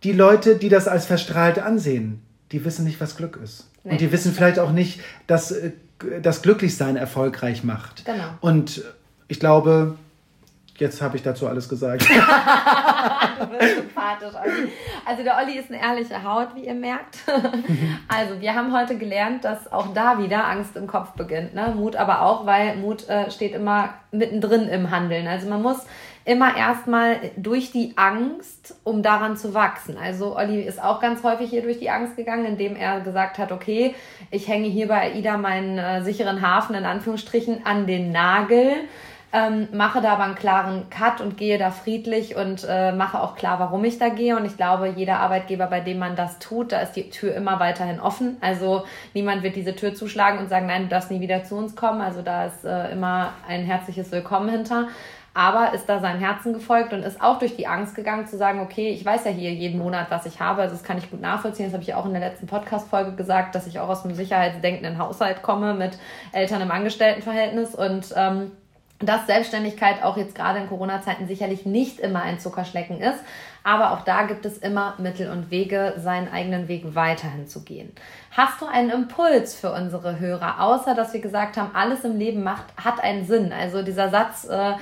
die 0.04 0.14
Leute, 0.14 0.56
die 0.56 0.70
das 0.70 0.88
als 0.88 1.06
verstrahlt 1.06 1.60
ansehen, 1.60 2.24
die 2.52 2.66
wissen 2.66 2.84
nicht, 2.86 3.00
was 3.00 3.16
Glück 3.16 3.40
ist. 3.44 3.70
Nee. 3.84 3.92
Und 3.92 4.02
die 4.02 4.12
wissen 4.12 4.34
vielleicht 4.34 4.58
auch 4.58 4.72
nicht, 4.72 5.00
dass 5.28 5.52
äh, 5.52 5.72
das 6.24 6.42
Glücklichsein 6.42 6.96
erfolgreich 6.96 7.64
macht. 7.64 8.06
Genau. 8.06 8.24
Und 8.42 8.84
ich 9.28 9.40
glaube, 9.40 9.96
Jetzt 10.80 11.02
habe 11.02 11.18
ich 11.18 11.24
dazu 11.24 11.48
alles 11.48 11.68
gesagt. 11.68 12.02
du 13.40 13.48
bist 13.48 13.76
sympathisch, 13.76 14.34
Olli. 14.34 14.72
Also 15.06 15.24
der 15.24 15.38
Olli 15.38 15.58
ist 15.58 15.70
eine 15.70 15.82
ehrliche 15.82 16.24
Haut, 16.24 16.56
wie 16.56 16.68
ihr 16.68 16.74
merkt. 16.74 17.18
also 18.08 18.40
wir 18.40 18.56
haben 18.56 18.74
heute 18.74 18.98
gelernt, 18.98 19.44
dass 19.44 19.72
auch 19.72 19.94
da 19.94 20.20
wieder 20.20 20.48
Angst 20.48 20.78
im 20.78 20.88
Kopf 20.88 21.12
beginnt. 21.12 21.54
Ne? 21.54 21.74
Mut 21.76 21.98
aber 21.98 22.22
auch, 22.22 22.46
weil 22.46 22.78
Mut 22.78 23.10
äh, 23.10 23.30
steht 23.30 23.54
immer 23.54 23.94
mittendrin 24.12 24.70
im 24.70 24.90
Handeln. 24.90 25.28
Also 25.28 25.50
man 25.50 25.62
muss 25.62 25.86
immer 26.24 26.56
erstmal 26.56 27.18
durch 27.36 27.72
die 27.72 27.94
Angst, 27.96 28.76
um 28.84 29.04
daran 29.04 29.36
zu 29.36 29.54
wachsen. 29.54 29.98
Also 29.98 30.38
Olli 30.38 30.62
ist 30.62 30.82
auch 30.82 31.02
ganz 31.02 31.24
häufig 31.24 31.50
hier 31.50 31.62
durch 31.62 31.80
die 31.80 31.90
Angst 31.90 32.16
gegangen, 32.16 32.46
indem 32.46 32.76
er 32.76 33.02
gesagt 33.02 33.38
hat, 33.38 33.52
okay, 33.52 33.96
ich 34.32 34.48
hänge 34.48 34.68
hier 34.68 34.88
bei 34.88 35.14
AIDA 35.14 35.38
meinen 35.38 35.78
äh, 35.78 36.04
sicheren 36.04 36.42
Hafen 36.42 36.76
in 36.76 36.86
Anführungsstrichen 36.86 37.66
an 37.66 37.88
den 37.88 38.12
Nagel 38.12 38.76
ähm, 39.32 39.68
mache 39.74 40.02
da 40.02 40.14
aber 40.14 40.24
einen 40.24 40.36
klaren 40.36 40.90
Cut 40.90 41.22
und 41.22 41.38
gehe 41.38 41.58
da 41.58 41.70
friedlich 41.70 42.36
und 42.36 42.66
äh, 42.68 42.92
mache 42.92 43.22
auch 43.22 43.36
klar, 43.36 43.60
warum 43.60 43.84
ich 43.84 44.00
da 44.00 44.10
gehe. 44.10 44.36
Und 44.36 44.46
ich 44.46 44.58
glaube, 44.58 44.94
jeder 44.96 45.20
Arbeitgeber, 45.20 45.68
bei 45.68 45.80
dem 45.80 46.00
man 46.00 46.16
das 46.16 46.40
tut, 46.40 46.72
da 46.72 46.80
ist 46.80 46.94
die 46.94 47.10
Tür 47.10 47.36
immer 47.36 47.60
weiterhin 47.60 48.00
offen. 48.00 48.38
Also 48.42 48.86
niemand 49.14 49.44
wird 49.44 49.56
diese 49.56 49.76
Tür 49.76 49.94
zuschlagen 49.94 50.40
und 50.40 50.50
sagen, 50.50 50.66
nein, 50.66 50.84
du 50.84 50.88
darfst 50.90 51.12
nie 51.12 51.22
wieder 51.22 51.44
zu 51.44 51.56
uns 51.56 51.76
kommen. 51.76 52.02
Also 52.02 52.22
da 52.22 52.46
ist 52.46 52.66
äh, 52.66 52.92
immer 52.92 53.34
ein 53.48 53.64
herzliches 53.64 54.12
Willkommen 54.12 54.50
hinter 54.50 54.88
aber 55.34 55.74
ist 55.74 55.88
da 55.88 56.00
seinem 56.00 56.20
Herzen 56.20 56.54
gefolgt 56.54 56.92
und 56.92 57.04
ist 57.04 57.22
auch 57.22 57.40
durch 57.40 57.56
die 57.56 57.68
Angst 57.68 57.96
gegangen 57.96 58.28
zu 58.28 58.36
sagen, 58.36 58.60
okay, 58.60 58.90
ich 58.90 59.06
weiß 59.06 59.26
ja 59.26 59.32
hier 59.32 59.54
jeden 59.54 59.80
Monat, 59.80 60.08
was 60.10 60.26
ich 60.26 60.42
habe, 60.42 60.64
also 60.64 60.76
das 60.76 60.84
kann 60.84 60.98
ich 60.98 61.10
gut 61.10 61.22
nachvollziehen. 61.22 61.68
Das 61.68 61.74
habe 61.74 61.84
ich 61.84 61.94
auch 61.94 62.06
in 62.06 62.12
der 62.12 62.22
letzten 62.22 62.48
Podcast-Folge 62.48 63.14
gesagt, 63.14 63.56
dass 63.56 63.68
ich 63.68 63.80
auch 63.80 63.88
aus 63.88 64.04
einem 64.04 64.16
sicherheitsdenkenden 64.16 64.98
Haushalt 64.98 65.42
komme 65.42 65.74
mit 65.76 65.98
Eltern 66.34 66.62
im 66.62 66.72
Angestelltenverhältnis 66.72 67.76
und 67.76 68.14
ähm, 68.18 68.52
dass 69.00 69.28
Selbstständigkeit 69.28 70.04
auch 70.04 70.18
jetzt 70.18 70.36
gerade 70.36 70.60
in 70.60 70.68
Corona-Zeiten 70.68 71.28
sicherlich 71.28 71.66
nicht 71.66 72.00
immer 72.00 72.22
ein 72.22 72.40
Zuckerschlecken 72.40 73.00
ist. 73.00 73.20
Aber 73.64 73.92
auch 73.92 74.02
da 74.02 74.24
gibt 74.24 74.46
es 74.46 74.58
immer 74.58 74.96
Mittel 74.98 75.30
und 75.30 75.52
Wege, 75.52 75.94
seinen 75.98 76.32
eigenen 76.32 76.68
Weg 76.68 76.96
weiterhin 76.96 77.48
zu 77.48 77.64
gehen. 77.64 77.92
Hast 78.32 78.62
du 78.62 78.66
einen 78.66 78.90
Impuls 78.90 79.56
für 79.56 79.72
unsere 79.72 80.20
Hörer, 80.20 80.62
außer 80.62 80.96
dass 80.96 81.14
wir 81.14 81.22
gesagt 81.22 81.58
haben, 81.58 81.72
alles 81.74 82.04
im 82.04 82.18
Leben 82.18 82.44
macht, 82.44 82.66
hat 82.78 83.02
einen 83.02 83.26
Sinn? 83.26 83.54
Also 83.54 83.82
dieser 83.84 84.10
Satz, 84.10 84.46
äh, 84.46 84.74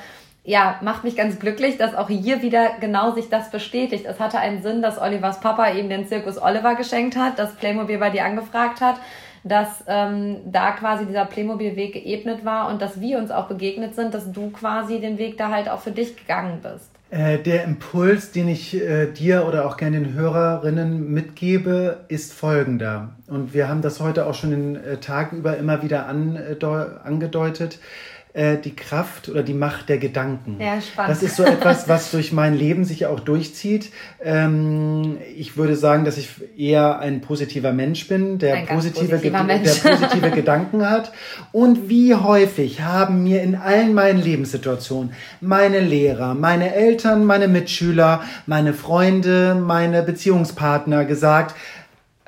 ja, 0.44 0.80
macht 0.82 1.04
mich 1.04 1.16
ganz 1.16 1.40
glücklich, 1.40 1.78
dass 1.78 1.94
auch 1.94 2.08
hier 2.08 2.42
wieder 2.42 2.72
genau 2.80 3.12
sich 3.12 3.30
das 3.30 3.52
bestätigt. 3.52 4.06
Es 4.06 4.20
hatte 4.20 4.40
einen 4.40 4.64
Sinn, 4.64 4.82
dass 4.82 5.00
Olivers 5.00 5.42
Papa 5.42 5.70
ihm 5.70 5.90
den 5.90 6.08
Zirkus 6.08 6.42
Oliver 6.42 6.76
geschenkt 6.76 7.18
hat, 7.18 7.38
dass 7.38 7.56
Playmobil 7.56 7.98
bei 7.98 8.10
dir 8.10 8.24
angefragt 8.24 8.80
hat 8.80 8.96
dass 9.48 9.84
ähm, 9.88 10.38
da 10.46 10.72
quasi 10.72 11.06
dieser 11.06 11.26
Playmobil-Weg 11.26 11.94
geebnet 11.94 12.46
war 12.46 12.70
und 12.70 12.82
dass 12.82 13.00
wir 13.00 13.18
uns 13.18 13.32
auch 13.32 13.48
begegnet 13.48 13.96
sind, 13.96 14.14
dass 14.14 14.32
du 14.32 14.50
quasi 14.50 15.00
den 15.00 15.18
Weg 15.18 15.38
da 15.38 15.50
halt 15.50 15.70
auch 15.70 15.80
für 15.80 15.92
dich 15.92 16.16
gegangen 16.16 16.60
bist. 16.62 16.90
Äh, 17.10 17.40
der 17.40 17.64
Impuls, 17.64 18.32
den 18.32 18.50
ich 18.50 18.76
äh, 18.76 19.08
dir 19.08 19.46
oder 19.48 19.66
auch 19.66 19.78
gerne 19.78 20.00
den 20.00 20.14
Hörerinnen 20.14 21.10
mitgebe, 21.14 22.00
ist 22.10 22.34
folgender. 22.34 23.16
Und 23.28 23.54
wir 23.54 23.70
haben 23.70 23.82
das 23.82 24.02
heute 24.02 24.26
auch 24.26 24.34
schon 24.34 24.52
den 24.52 24.76
äh, 24.76 24.98
Tag 24.98 25.32
über 25.32 25.56
immer 25.58 25.82
wieder 25.82 26.08
an, 26.08 26.38
angedeutet. 27.04 27.80
Äh, 28.38 28.58
die 28.58 28.76
Kraft 28.76 29.30
oder 29.30 29.42
die 29.42 29.56
Macht 29.56 29.90
der 29.90 29.98
Gedanken. 29.98 30.58
Ja, 30.60 30.80
spannend. 30.80 31.10
Das 31.10 31.24
ist 31.24 31.36
so 31.36 31.44
etwas, 31.44 31.90
was 31.90 32.12
durch 32.12 32.32
mein 32.32 32.56
Leben 32.56 32.86
sich 32.86 33.08
auch 33.08 33.20
durchzieht. 33.20 33.92
Ähm, 34.24 35.18
ich 35.36 35.58
würde 35.58 35.76
sagen, 35.76 36.06
dass 36.06 36.20
ich 36.20 36.30
eher 36.56 37.00
ein 37.00 37.22
positiver 37.22 37.74
Mensch 37.74 38.08
bin, 38.08 38.38
der 38.38 38.58
positive, 38.68 39.18
Mensch. 39.18 39.82
der 39.82 39.90
positive 39.90 40.30
Gedanken 40.30 40.88
hat. 40.88 41.14
Und 41.52 41.90
wie 41.90 42.14
häufig 42.14 42.82
haben 42.82 43.24
mir 43.24 43.42
in 43.42 43.56
allen 43.56 43.96
meinen 43.96 44.22
Lebenssituationen 44.22 45.14
meine 45.42 45.80
Lehrer, 45.80 46.36
meine 46.36 46.76
Eltern, 46.76 47.26
meine 47.26 47.48
Mitschüler, 47.48 48.22
meine 48.46 48.76
Freunde, 48.76 49.56
meine 49.56 50.04
Beziehungspartner 50.04 51.06
gesagt, 51.06 51.56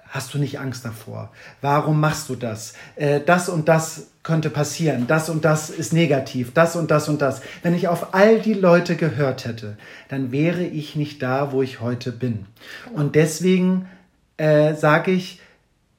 hast 0.09 0.33
du 0.33 0.37
nicht 0.37 0.59
Angst 0.59 0.83
davor? 0.85 1.31
Warum 1.61 1.99
machst 1.99 2.29
du 2.29 2.35
das? 2.35 2.73
Äh, 2.95 3.21
das 3.25 3.47
und 3.47 3.69
das 3.69 4.07
könnte 4.23 4.49
passieren. 4.49 5.07
Das 5.07 5.29
und 5.29 5.45
das 5.45 5.69
ist 5.69 5.93
negativ. 5.93 6.53
Das 6.53 6.75
und 6.75 6.91
das 6.91 7.07
und 7.07 7.21
das. 7.21 7.41
Wenn 7.63 7.73
ich 7.73 7.87
auf 7.87 8.13
all 8.13 8.39
die 8.39 8.53
Leute 8.53 8.95
gehört 8.95 9.45
hätte, 9.45 9.77
dann 10.09 10.31
wäre 10.31 10.63
ich 10.63 10.95
nicht 10.95 11.21
da, 11.21 11.51
wo 11.51 11.61
ich 11.61 11.79
heute 11.79 12.11
bin. 12.11 12.45
Und 12.93 13.15
deswegen 13.15 13.87
äh, 14.37 14.73
sage 14.75 15.11
ich, 15.11 15.39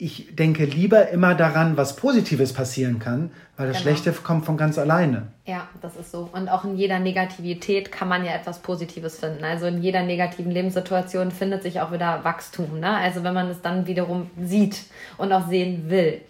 ich 0.00 0.34
denke 0.34 0.64
lieber 0.64 1.10
immer 1.10 1.34
daran, 1.34 1.76
was 1.76 1.94
Positives 1.94 2.54
passieren 2.54 2.98
kann, 2.98 3.30
weil 3.58 3.68
das 3.68 3.82
genau. 3.82 3.90
Schlechte 3.90 4.12
kommt 4.12 4.46
von 4.46 4.56
ganz 4.56 4.78
alleine. 4.78 5.26
Ja, 5.44 5.68
das 5.82 5.94
ist 5.96 6.10
so. 6.10 6.30
Und 6.32 6.48
auch 6.48 6.64
in 6.64 6.74
jeder 6.74 6.98
Negativität 6.98 7.92
kann 7.92 8.08
man 8.08 8.24
ja 8.24 8.32
etwas 8.32 8.60
Positives 8.60 9.18
finden. 9.20 9.44
Also 9.44 9.66
in 9.66 9.82
jeder 9.82 10.02
negativen 10.02 10.50
Lebenssituation 10.52 11.30
findet 11.30 11.62
sich 11.62 11.82
auch 11.82 11.92
wieder 11.92 12.24
Wachstum. 12.24 12.80
Ne? 12.80 12.88
Also 12.88 13.22
wenn 13.24 13.34
man 13.34 13.50
es 13.50 13.60
dann 13.60 13.86
wiederum 13.86 14.30
sieht 14.40 14.84
und 15.18 15.32
auch 15.32 15.48
sehen 15.48 15.90
will. 15.90 16.22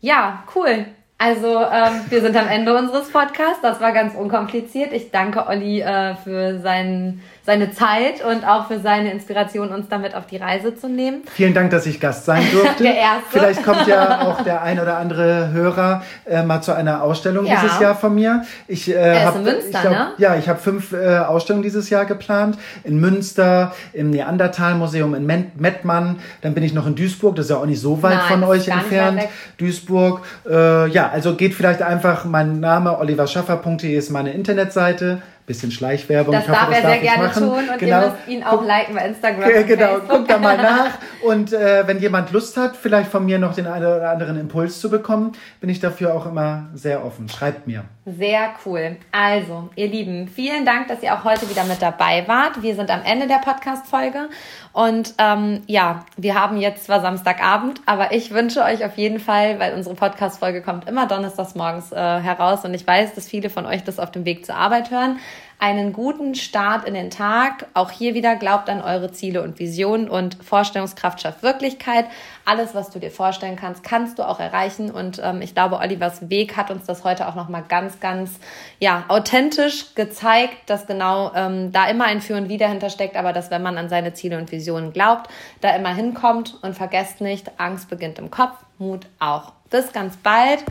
Ja, 0.00 0.44
cool. 0.56 0.86
Also 1.18 1.60
ähm, 1.60 2.00
wir 2.08 2.22
sind 2.22 2.34
am 2.34 2.48
Ende 2.48 2.76
unseres 2.76 3.10
Podcasts. 3.10 3.60
Das 3.60 3.80
war 3.80 3.92
ganz 3.92 4.14
unkompliziert. 4.14 4.94
Ich 4.94 5.10
danke 5.10 5.46
Olli 5.46 5.80
äh, 5.80 6.16
für 6.16 6.60
seinen 6.60 7.22
seine 7.44 7.72
Zeit 7.72 8.24
und 8.24 8.46
auch 8.46 8.68
für 8.68 8.78
seine 8.78 9.10
Inspiration, 9.10 9.70
uns 9.70 9.88
damit 9.88 10.14
auf 10.14 10.26
die 10.26 10.36
Reise 10.36 10.76
zu 10.76 10.88
nehmen. 10.88 11.22
Vielen 11.32 11.54
Dank, 11.54 11.70
dass 11.70 11.86
ich 11.86 11.98
Gast 11.98 12.24
sein 12.24 12.44
durfte. 12.52 12.82
der 12.84 12.94
erste. 12.94 13.30
Vielleicht 13.30 13.64
kommt 13.64 13.86
ja 13.88 14.22
auch 14.22 14.42
der 14.42 14.62
ein 14.62 14.78
oder 14.78 14.96
andere 14.98 15.50
Hörer 15.50 16.04
äh, 16.24 16.44
mal 16.44 16.60
zu 16.62 16.72
einer 16.72 17.02
Ausstellung 17.02 17.44
ja. 17.44 17.60
dieses 17.60 17.80
Jahr 17.80 17.96
von 17.96 18.14
mir. 18.14 18.44
Ich 18.68 18.88
äh, 18.88 19.24
habe 19.24 19.40
Münster, 19.40 19.90
ne? 19.90 20.12
Ja, 20.18 20.36
ich 20.36 20.48
habe 20.48 20.60
fünf 20.60 20.92
äh, 20.92 21.18
Ausstellungen 21.18 21.64
dieses 21.64 21.90
Jahr 21.90 22.04
geplant. 22.04 22.58
In 22.84 23.00
Münster, 23.00 23.74
im 23.92 24.10
Neandertal-Museum 24.10 25.14
in 25.16 25.26
Mettmann. 25.26 26.20
Dann 26.42 26.54
bin 26.54 26.62
ich 26.62 26.72
noch 26.72 26.86
in 26.86 26.94
Duisburg. 26.94 27.34
Das 27.34 27.46
ist 27.46 27.50
ja 27.50 27.56
auch 27.56 27.66
nicht 27.66 27.80
so 27.80 28.02
weit 28.04 28.18
Nein, 28.18 28.28
von 28.28 28.44
euch 28.44 28.68
entfernt. 28.68 29.22
Duisburg. 29.58 30.20
Äh, 30.48 30.88
ja, 30.90 31.10
also 31.10 31.34
geht 31.34 31.54
vielleicht 31.54 31.82
einfach 31.82 32.24
mein 32.24 32.60
Name 32.60 32.96
oliverschaffer.de 32.98 33.96
ist 33.96 34.10
meine 34.10 34.32
Internetseite 34.32 35.22
bisschen 35.46 35.70
Schleichwerbung. 35.70 36.32
Das 36.32 36.44
ich 36.44 36.50
hoffe, 36.50 36.60
darf 36.60 36.70
das 36.70 36.78
er 36.78 36.90
sehr 36.90 36.98
gerne 37.00 37.22
machen. 37.24 37.42
tun 37.42 37.68
und 37.68 37.78
genau. 37.78 38.00
ihr 38.00 38.06
müsst 38.10 38.28
ihn 38.28 38.42
auch 38.44 38.64
liken 38.64 38.94
bei 38.94 39.06
Instagram. 39.06 39.50
Äh, 39.50 39.64
genau, 39.64 39.98
guckt 40.00 40.30
da 40.30 40.38
mal 40.38 40.56
nach. 40.62 40.98
Und 41.22 41.52
äh, 41.52 41.86
wenn 41.86 41.98
jemand 42.00 42.32
Lust 42.32 42.56
hat, 42.56 42.76
vielleicht 42.76 43.10
von 43.10 43.24
mir 43.24 43.38
noch 43.38 43.54
den 43.54 43.66
einen 43.66 43.86
oder 43.86 44.10
anderen 44.10 44.38
Impuls 44.38 44.80
zu 44.80 44.90
bekommen, 44.90 45.32
bin 45.60 45.70
ich 45.70 45.80
dafür 45.80 46.14
auch 46.14 46.26
immer 46.26 46.68
sehr 46.74 47.04
offen. 47.04 47.28
Schreibt 47.28 47.66
mir. 47.66 47.84
Sehr 48.04 48.54
cool. 48.66 48.96
Also, 49.12 49.70
ihr 49.76 49.86
Lieben, 49.86 50.26
vielen 50.26 50.66
Dank, 50.66 50.88
dass 50.88 51.04
ihr 51.04 51.14
auch 51.14 51.22
heute 51.22 51.48
wieder 51.48 51.62
mit 51.62 51.80
dabei 51.80 52.26
wart. 52.26 52.60
Wir 52.60 52.74
sind 52.74 52.90
am 52.90 53.00
Ende 53.04 53.28
der 53.28 53.36
Podcast-Folge. 53.36 54.28
Und 54.72 55.14
ähm, 55.18 55.62
ja, 55.68 56.04
wir 56.16 56.34
haben 56.34 56.56
jetzt 56.56 56.86
zwar 56.86 57.00
Samstagabend, 57.00 57.80
aber 57.86 58.12
ich 58.12 58.32
wünsche 58.32 58.64
euch 58.64 58.84
auf 58.84 58.96
jeden 58.96 59.20
Fall, 59.20 59.60
weil 59.60 59.74
unsere 59.74 59.94
Podcast-Folge 59.94 60.62
kommt 60.62 60.88
immer 60.88 61.06
donnerstags 61.06 61.54
morgens 61.54 61.92
äh, 61.92 61.96
heraus 61.96 62.64
und 62.64 62.74
ich 62.74 62.84
weiß, 62.84 63.14
dass 63.14 63.28
viele 63.28 63.50
von 63.50 63.66
euch 63.66 63.84
das 63.84 64.00
auf 64.00 64.10
dem 64.10 64.24
Weg 64.24 64.46
zur 64.46 64.56
Arbeit 64.56 64.90
hören 64.90 65.20
einen 65.62 65.92
guten 65.92 66.34
Start 66.34 66.88
in 66.88 66.94
den 66.94 67.10
Tag. 67.10 67.66
Auch 67.72 67.92
hier 67.92 68.14
wieder 68.14 68.34
glaubt 68.34 68.68
an 68.68 68.82
eure 68.82 69.12
Ziele 69.12 69.42
und 69.42 69.60
Visionen 69.60 70.08
und 70.08 70.34
Vorstellungskraft 70.42 71.20
schafft 71.20 71.44
Wirklichkeit. 71.44 72.06
Alles, 72.44 72.74
was 72.74 72.90
du 72.90 72.98
dir 72.98 73.12
vorstellen 73.12 73.54
kannst, 73.54 73.84
kannst 73.84 74.18
du 74.18 74.24
auch 74.24 74.40
erreichen. 74.40 74.90
Und 74.90 75.20
ähm, 75.22 75.40
ich 75.40 75.54
glaube, 75.54 75.76
Olivers 75.76 76.28
Weg 76.28 76.56
hat 76.56 76.72
uns 76.72 76.86
das 76.86 77.04
heute 77.04 77.28
auch 77.28 77.36
nochmal 77.36 77.62
ganz, 77.68 78.00
ganz 78.00 78.40
ja, 78.80 79.04
authentisch 79.06 79.94
gezeigt, 79.94 80.56
dass 80.66 80.88
genau 80.88 81.30
ähm, 81.36 81.70
da 81.70 81.88
immer 81.88 82.06
ein 82.06 82.20
Für 82.20 82.34
und 82.34 82.48
Wider 82.48 82.66
hintersteckt, 82.66 83.14
aber 83.14 83.32
dass 83.32 83.52
wenn 83.52 83.62
man 83.62 83.78
an 83.78 83.88
seine 83.88 84.14
Ziele 84.14 84.38
und 84.38 84.50
Visionen 84.50 84.92
glaubt, 84.92 85.30
da 85.60 85.76
immer 85.76 85.94
hinkommt 85.94 86.58
und 86.62 86.74
vergesst 86.74 87.20
nicht, 87.20 87.52
Angst 87.58 87.88
beginnt 87.88 88.18
im 88.18 88.32
Kopf, 88.32 88.56
Mut 88.78 89.06
auch. 89.20 89.52
Bis 89.70 89.92
ganz 89.92 90.16
bald. 90.16 90.64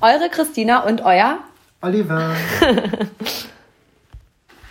Eure 0.00 0.30
Christina 0.30 0.84
und 0.84 1.02
euer 1.02 1.36
Oliver. 1.82 2.34